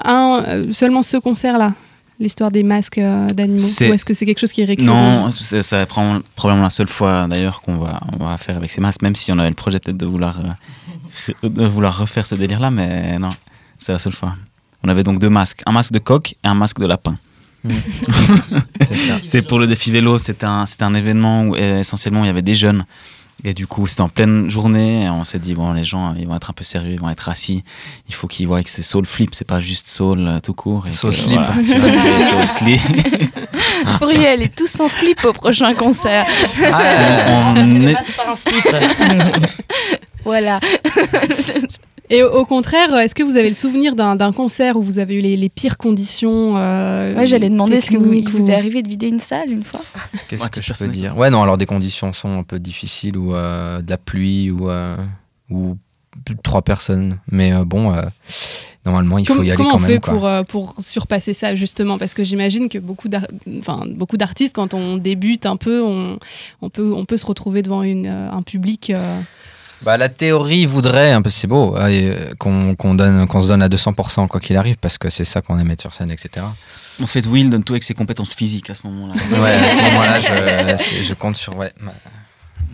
un, 0.05 0.63
seulement 0.73 1.03
ce 1.03 1.17
concert-là? 1.17 1.73
L'histoire 2.21 2.51
des 2.51 2.65
masques 2.65 2.99
euh, 2.99 3.29
d'animaux 3.29 3.63
Ou 3.81 3.95
est-ce 3.95 4.05
que 4.05 4.13
c'est 4.13 4.27
quelque 4.27 4.41
chose 4.41 4.51
qui 4.51 4.63
est 4.63 4.65
récurrent 4.65 5.23
Non, 5.23 5.31
c'est 5.31 5.63
ça 5.63 5.87
prend 5.87 6.21
probablement 6.35 6.65
la 6.65 6.71
seule 6.71 6.89
fois 6.89 7.29
d'ailleurs 7.29 7.61
qu'on 7.61 7.77
va, 7.77 8.01
on 8.19 8.25
va 8.25 8.37
faire 8.39 8.57
avec 8.57 8.71
ces 8.71 8.81
masques, 8.81 9.03
même 9.03 9.15
si 9.15 9.31
on 9.31 9.39
avait 9.39 9.49
le 9.49 9.55
projet 9.55 9.79
peut-être 9.79 9.97
de 9.97 10.07
vouloir, 10.07 10.41
euh, 10.41 11.49
de 11.49 11.65
vouloir 11.67 11.97
refaire 11.97 12.27
ce 12.27 12.35
délire-là, 12.35 12.71
mais 12.71 13.19
non, 13.19 13.31
c'est 13.79 13.93
la 13.93 13.99
seule 13.99 14.13
fois. 14.13 14.35
On 14.83 14.89
avait 14.89 15.05
donc 15.05 15.21
deux 15.21 15.31
masques, 15.31 15.63
un 15.67 15.73
masque 15.73 15.93
de 15.93 15.99
coq 16.01 16.33
et 16.33 16.49
un 16.49 16.55
masque 16.55 16.81
de 16.81 16.87
lapin. 16.87 17.17
C'est 18.81 18.95
ça. 18.95 19.15
C'est 19.25 19.43
pour 19.43 19.59
le 19.59 19.67
défi 19.67 19.91
vélo, 19.91 20.19
c'était 20.19 20.47
un, 20.47 20.65
un 20.81 20.95
événement 20.95 21.43
où 21.45 21.57
euh, 21.57 21.81
essentiellement 21.81 22.23
il 22.23 22.27
y 22.27 22.31
avait 22.31 22.43
des 22.43 22.55
jeunes. 22.55 22.85
Et 23.45 23.55
du 23.55 23.67
coup, 23.69 23.87
c'était 23.87 24.01
en 24.01 24.09
pleine 24.09 24.51
journée. 24.51 25.05
Et 25.05 25.11
on 25.11 25.23
s'est 25.23 25.39
dit, 25.39 25.55
bon, 25.55 25.73
les 25.73 25.85
gens, 25.85 26.15
ils 26.19 26.27
vont 26.27 26.35
être 26.35 26.51
un 26.51 26.53
peu 26.53 26.65
sérieux, 26.65 26.93
ils 26.95 27.01
vont 27.01 27.09
être 27.09 27.29
assis. 27.29 27.63
Il 28.09 28.15
faut 28.15 28.27
qu'ils 28.27 28.47
voient 28.49 28.63
que 28.65 28.71
c'est 28.71 28.83
soul 28.83 29.07
flip, 29.07 29.35
c'est 29.35 29.47
pas 29.47 29.61
juste 29.61 29.87
soul 29.89 30.27
euh, 30.27 30.41
tout 30.41 30.55
court. 30.55 30.87
Et 30.89 30.91
Soul 30.91 31.11
que, 31.11 31.17
slip. 31.17 31.39
voilà, 31.39 31.55
soul 32.35 32.49
slip. 32.49 32.81
Vous 33.87 33.99
pourriez 33.99 34.27
aller 34.29 34.49
tous 34.49 34.81
en 34.81 34.89
slip 34.89 35.25
au 35.25 35.33
prochain 35.33 35.73
concert. 35.75 36.27
on, 36.61 37.55
on 37.57 37.81
est- 37.87 37.95
pas 38.17 38.31
un 38.31 38.35
slip. 38.35 38.67
Voilà. 40.25 40.61
Et 42.11 42.23
au, 42.23 42.45
contraire, 42.47 42.97
est-ce 42.97 43.15
que 43.15 43.23
vous 43.23 43.37
avez 43.37 43.49
le 43.49 43.55
souvenir 43.55 43.95
d'un 43.95 44.17
d'un 44.17 44.33
concert 44.33 44.77
où 44.77 44.83
vous 44.83 44.99
avez 44.99 45.15
eu 45.17 45.21
les, 45.21 45.37
les 45.37 45.49
pires 45.49 45.77
conditions 45.77 46.57
euh, 46.57 47.15
Ouais, 47.15 47.27
j'allais 47.27 47.51
demander, 47.51 47.77
est-ce 47.77 47.91
que 47.91 47.99
vous, 47.99 48.13
il 48.15 48.29
vous 48.29 48.47
ou- 48.47 48.51
est 48.51 48.55
arrivé 48.55 48.83
de 48.83 48.89
vider 48.89 49.09
une 49.09 49.19
salle 49.19 49.51
une 49.51 49.63
fois? 49.65 49.81
Qu'est-ce 50.29 50.43
Ouais, 50.43 50.49
que 50.49 50.63
je 50.63 50.73
peux 50.73 50.89
dire? 50.89 51.17
Ouais, 51.17 51.29
non, 51.31 51.43
alors 51.43 51.59
des 51.59 51.67
conditions 51.67 52.13
sont 52.15 52.39
un 52.39 52.43
peu 52.45 52.59
difficiles 52.59 53.17
ou 53.17 53.35
euh, 53.35 53.83
de 53.83 53.91
la 53.91 53.99
pluie 53.99 54.51
ou, 54.51 54.71
euh, 54.71 54.97
ou 55.51 55.77
plus 56.25 56.35
de 56.35 56.41
trois 56.41 56.63
personnes. 56.63 57.19
Mais 57.31 57.53
euh, 57.53 57.65
bon, 57.67 57.93
euh, 57.95 58.01
normalement, 58.87 59.19
il 59.19 59.27
faut 59.27 59.43
y 59.43 59.51
aller 59.51 59.57
comment 59.57 59.73
quand 59.73 59.77
on 59.77 59.81
même. 59.81 59.91
fait 59.91 59.99
quoi. 60.01 60.13
pour, 60.15 60.27
euh, 60.27 60.43
pour 60.45 60.75
surpasser 60.81 61.35
ça 61.35 61.55
justement? 61.55 61.99
Parce 61.99 62.15
que 62.15 62.25
j'imagine 62.25 62.71
que 62.71 62.79
beaucoup 62.79 63.09
d'ar- 63.11 63.29
enfin, 63.59 63.85
beaucoup 63.87 64.17
d'artistes, 64.17 64.55
quand 64.55 64.73
on 64.73 64.97
débute 64.97 65.45
un 65.45 65.57
peu, 65.57 65.83
on, 65.83 66.19
on, 66.63 66.71
peut, 66.71 66.91
on 66.95 67.05
peut 67.05 67.19
se 67.19 67.27
retrouver 67.27 67.63
devant 67.63 67.83
une, 67.83 68.07
euh, 68.07 68.31
un 68.31 68.41
public. 68.43 68.89
euh, 68.91 69.21
Bah, 69.83 69.97
la 69.97 70.09
théorie 70.09 70.67
voudrait, 70.67 71.13
un 71.13 71.23
peu 71.23 71.31
c'est 71.31 71.47
beau, 71.47 71.77
allez, 71.77 72.11
euh, 72.11 72.35
qu'on 72.39 72.75
qu'on 72.75 72.95
donne, 72.95 73.27
qu'on 73.29 73.41
se 73.41 73.49
donne 73.49 73.63
à 73.63 73.69
200% 73.69 74.27
quoi 74.27 74.41
qu'il 74.41 74.57
arrive, 74.59 74.77
parce 74.77 74.99
que 74.99 75.09
c'est 75.09 75.25
ça 75.25 75.41
qu'on 75.41 75.59
aime 75.59 75.69
mettre 75.69 75.83
sur 75.83 75.95
scène, 75.95 76.11
etc. 76.11 76.45
En 77.01 77.07
fait, 77.07 77.25
Will 77.27 77.49
donne 77.49 77.63
tout 77.63 77.75
avec 77.75 77.85
ses 77.85 77.95
compétences 77.95 78.35
physiques 78.35 78.71
à 78.71 78.75
ce 78.75 78.81
moment-là. 78.89 79.15
Ouais, 79.41 79.53
à 79.53 79.69
ce 79.69 79.81
moment-là, 79.81 80.77
je, 80.77 81.03
je 81.05 81.15
compte 81.15 81.37
sur 81.37 81.57
ouais, 81.57 81.73
ma- 81.81 81.95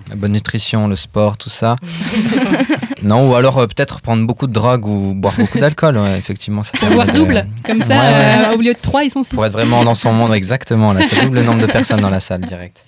la 0.08 0.16
bonne 0.16 0.32
nutrition, 0.32 0.88
le 0.88 0.96
sport, 0.96 1.36
tout 1.36 1.50
ça. 1.50 1.76
non, 3.02 3.28
ou 3.30 3.34
alors 3.34 3.58
euh, 3.58 3.66
peut-être 3.66 4.00
prendre 4.00 4.26
beaucoup 4.26 4.46
de 4.46 4.52
drogue 4.52 4.86
ou 4.86 5.12
boire 5.14 5.34
beaucoup 5.36 5.58
d'alcool, 5.58 5.98
ouais, 5.98 6.16
effectivement. 6.18 6.62
Ça 6.62 6.72
pour 6.78 6.88
de- 7.04 7.10
double. 7.12 7.46
Comme 7.66 7.82
ça, 7.82 7.98
Ouais, 8.00 8.48
euh, 8.52 8.56
au 8.56 8.60
lieu 8.62 8.72
de 8.72 8.78
3, 8.80 9.04
ils 9.04 9.10
sont 9.10 9.22
6. 9.22 9.34
Pour 9.34 9.44
être 9.44 9.52
vraiment 9.52 9.84
dans 9.84 9.94
son 9.94 10.12
monde, 10.12 10.32
exactement. 10.32 10.94
Là, 10.94 11.00
c'est 11.08 11.20
double 11.22 11.36
le 11.36 11.42
nombre 11.42 11.60
de 11.60 11.66
personnes 11.70 12.00
dans 12.00 12.10
la 12.10 12.20
salle 12.20 12.42
direct. 12.42 12.78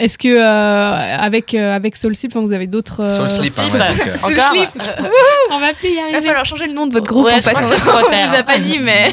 Est-ce 0.00 0.16
que 0.18 0.28
euh, 0.28 1.16
avec, 1.18 1.54
euh, 1.54 1.76
avec 1.76 1.94
Soul 1.96 2.16
Slip, 2.16 2.32
enfin, 2.34 2.44
vous 2.44 2.52
avez 2.52 2.66
d'autres. 2.66 3.00
euh, 3.04 3.08
Soul 3.16 3.28
Slip, 3.28 3.58
hein, 3.58 3.64
ouais, 3.64 3.80
euh, 3.80 4.14
Encore 4.22 4.54
slip. 4.54 4.68
On 5.50 5.58
va 5.60 5.72
plus 5.74 5.88
y 5.88 5.92
Il 5.92 5.96
va 5.96 6.02
arriver. 6.04 6.20
falloir 6.26 6.44
changer 6.46 6.66
le 6.66 6.72
nom 6.72 6.86
de 6.86 6.92
votre 6.94 7.06
groupe 7.06 7.26
Ouais, 7.26 7.34
en 7.34 7.36
je 7.36 7.42
fait. 7.42 7.52
crois 7.52 8.02
On 8.04 8.08
faire. 8.08 8.30
vous 8.30 8.36
a 8.36 8.42
pas 8.42 8.58
dit, 8.58 8.78
mais. 8.78 9.12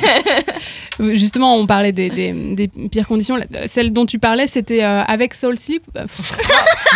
Justement, 1.16 1.56
on 1.58 1.68
parlait 1.68 1.92
des, 1.92 2.10
des, 2.10 2.32
des 2.32 2.68
pires 2.90 3.06
conditions. 3.08 3.38
Celle 3.68 3.94
dont 3.94 4.06
tu 4.08 4.18
parlais, 4.18 4.48
c'était 4.48 4.84
euh, 4.84 5.04
avec 5.04 5.34
Soul 5.36 5.58
Sleep. 5.58 5.84
Pff, 5.94 6.32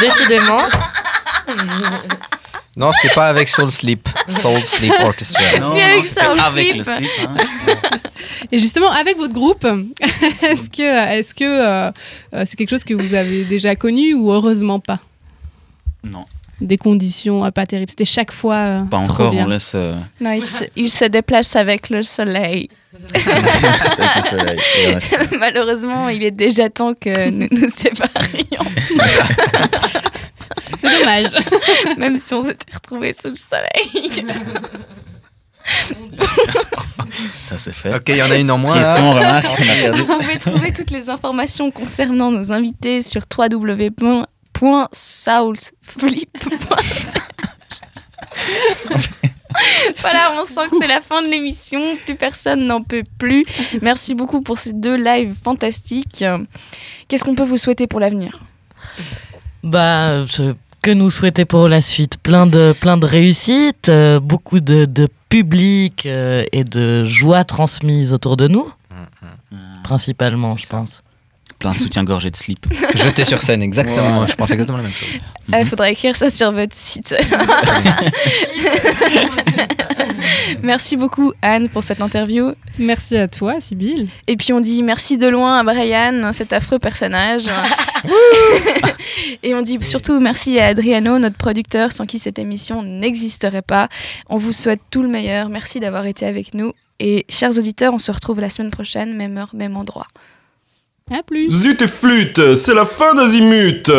Décidément. 0.02 0.62
Non, 2.78 2.92
c'était 2.94 3.14
pas 3.14 3.28
avec 3.28 3.48
Soul 3.50 3.70
Sleep. 3.70 4.08
Soul 4.30 4.64
Sleep 4.64 4.94
Orchestra. 5.02 5.60
Non, 5.60 5.76
Et 5.76 5.82
avec 5.82 5.98
non, 5.98 6.04
c'était 6.04 6.26
Soul 6.26 6.40
avec 6.40 6.76
le 6.76 6.84
slip. 6.84 7.10
hein. 7.28 7.36
Et 8.52 8.58
justement, 8.60 8.90
avec 8.92 9.18
votre 9.18 9.34
groupe, 9.34 9.66
est-ce 10.42 10.70
que 10.70 10.82
est-ce 11.20 11.34
que 11.34 11.44
euh, 11.44 11.92
euh, 12.34 12.44
c'est 12.46 12.56
quelque 12.56 12.70
chose 12.70 12.84
que 12.86 12.94
vous 12.94 13.14
avez 13.14 13.44
déjà 13.44 13.76
connu 13.76 14.14
ou 14.14 14.32
heureusement 14.32 14.80
pas? 14.80 15.00
Non, 16.04 16.26
Des 16.62 16.78
conditions 16.78 17.44
euh, 17.46 17.52
pas 17.52 17.66
terribles. 17.66 17.90
C'était 17.92 18.06
chaque 18.06 18.32
fois. 18.32 18.56
euh, 18.56 18.84
pas 18.86 19.04
trop 19.04 19.14
encore, 19.14 19.32
bien. 19.32 19.46
on 19.46 19.50
laisse. 19.50 19.74
euh, 19.76 19.94
Non, 20.22 20.32
il 20.32 20.42
se, 20.42 20.64
il 20.78 20.90
se 20.90 21.06
déplace 21.06 21.56
avec 21.58 21.90
le 21.90 22.04
soleil. 22.04 22.70
avec 24.32 24.60
Malheureusement, 25.40 26.10
il 26.10 26.24
est 26.24 26.32
déjà 26.32 26.70
temps 26.70 26.94
que 26.94 27.30
nous 27.30 27.48
nous 27.52 27.70
séparions. 27.70 28.66
C'est 30.80 31.00
dommage. 31.00 31.32
Même 31.98 32.18
si 32.18 32.34
on 32.34 32.46
s'était 32.46 32.74
retrouvés 32.74 33.14
sous 33.14 33.30
le 33.30 33.36
soleil. 33.36 34.26
Ça 37.50 37.58
c'est 37.58 37.74
fait. 37.74 37.94
Ok, 37.94 38.04
il 38.10 38.18
y 38.18 38.24
en 38.24 38.32
a 38.32 38.38
une 38.38 38.52
en 38.52 38.58
moins. 38.58 38.76
Question, 38.76 39.12
remarque. 39.14 39.46
Vous 39.96 40.06
pouvez 40.06 40.40
trouver 40.40 40.74
toutes 40.74 40.92
les 40.92 41.10
informations 41.10 41.72
concernant 41.72 42.32
nos 42.32 42.52
invités 42.52 43.02
sur 43.02 43.24
www.soulsflip.ch. 43.38 44.28
voilà, 49.98 50.34
on 50.40 50.46
sent 50.46 50.70
que 50.72 50.78
c'est 50.80 50.88
la 50.88 51.02
fin 51.02 51.22
de 51.22 51.28
l'émission. 51.28 51.98
Plus 52.06 52.16
personne 52.16 52.66
n'en 52.66 52.82
peut 52.82 53.04
plus. 53.18 53.46
Merci 53.82 54.16
beaucoup 54.16 54.42
pour 54.42 54.58
ces 54.58 54.74
deux 54.74 54.96
lives 54.96 55.36
fantastiques. 55.44 56.24
Qu'est-ce 57.08 57.24
qu'on 57.24 57.36
peut 57.36 57.44
vous 57.44 57.58
souhaiter 57.58 57.88
pour 57.88 58.00
l'avenir? 58.00 58.40
Bah, 59.64 60.26
je- 60.26 60.54
que 60.82 60.92
nous 60.92 61.12
souhaiter 61.12 61.46
pour 61.46 61.68
la 61.68 61.80
suite. 61.80 62.18
Plein 62.18 62.48
de, 62.48 62.74
plein 62.80 62.98
de 62.98 63.06
réussites, 63.06 63.90
euh, 63.90 64.20
beaucoup 64.20 64.60
de, 64.60 64.86
de 64.86 65.08
public 65.30 66.08
euh, 66.08 66.44
et 66.52 66.64
de 66.64 67.04
joie 67.04 67.44
transmise 67.44 68.14
autour 68.14 68.36
de 68.36 68.48
nous, 68.48 68.72
principalement, 69.84 70.58
je 70.58 70.66
pense. 70.68 71.04
Plein 71.62 71.74
de 71.74 71.78
soutien-gorge 71.78 72.26
et 72.26 72.32
de 72.32 72.36
slip. 72.36 72.66
Jeté 72.96 73.24
sur 73.24 73.40
scène, 73.40 73.62
exactement. 73.62 74.22
Ouais. 74.22 74.28
Je 74.28 74.34
pense 74.34 74.50
exactement 74.50 74.80
la 74.80 74.84
même 74.84 74.92
chose. 74.92 75.10
Il 75.48 75.66
faudra 75.68 75.92
écrire 75.92 76.16
ça 76.16 76.32
sur 76.32 76.52
votre 76.52 76.76
site. 76.76 77.14
merci 80.64 80.98
beaucoup 80.98 81.34
Anne 81.44 81.70
pour 81.70 81.84
cette 81.84 82.02
interview. 82.02 82.54
Merci 82.80 83.16
à 83.18 83.28
toi, 83.28 83.62
Sybille. 83.62 84.10
Et 84.26 84.38
puis 84.38 84.54
on 84.54 84.60
dit 84.60 84.82
merci 84.82 85.20
de 85.20 85.28
loin 85.28 85.60
à 85.60 85.64
Brian, 85.64 86.32
cet 86.34 86.52
affreux 86.52 86.80
personnage. 86.80 87.48
Et 89.44 89.54
on 89.54 89.62
dit 89.62 89.78
surtout 89.82 90.20
merci 90.20 90.60
à 90.60 90.68
Adriano, 90.68 91.20
notre 91.20 91.38
producteur, 91.38 91.92
sans 91.92 92.08
qui 92.08 92.18
cette 92.18 92.40
émission 92.40 92.82
n'existerait 92.82 93.62
pas. 93.62 93.88
On 94.30 94.38
vous 94.38 94.52
souhaite 94.52 94.82
tout 94.90 95.04
le 95.04 95.10
meilleur. 95.10 95.50
Merci 95.50 95.80
d'avoir 95.80 96.08
été 96.08 96.26
avec 96.26 96.56
nous. 96.56 96.74
Et 97.00 97.26
chers 97.30 97.58
auditeurs, 97.58 97.94
on 97.94 97.98
se 97.98 98.12
retrouve 98.12 98.40
la 98.40 98.50
semaine 98.50 98.72
prochaine, 98.72 99.16
même 99.16 99.38
heure, 99.38 99.52
même 99.54 99.76
endroit. 99.76 100.08
Zut 101.50 101.82
et 101.82 101.88
flûte, 101.88 102.56
c'est 102.56 102.74
la 102.74 102.86
fin 102.86 103.14
d'Azimut 103.14 103.92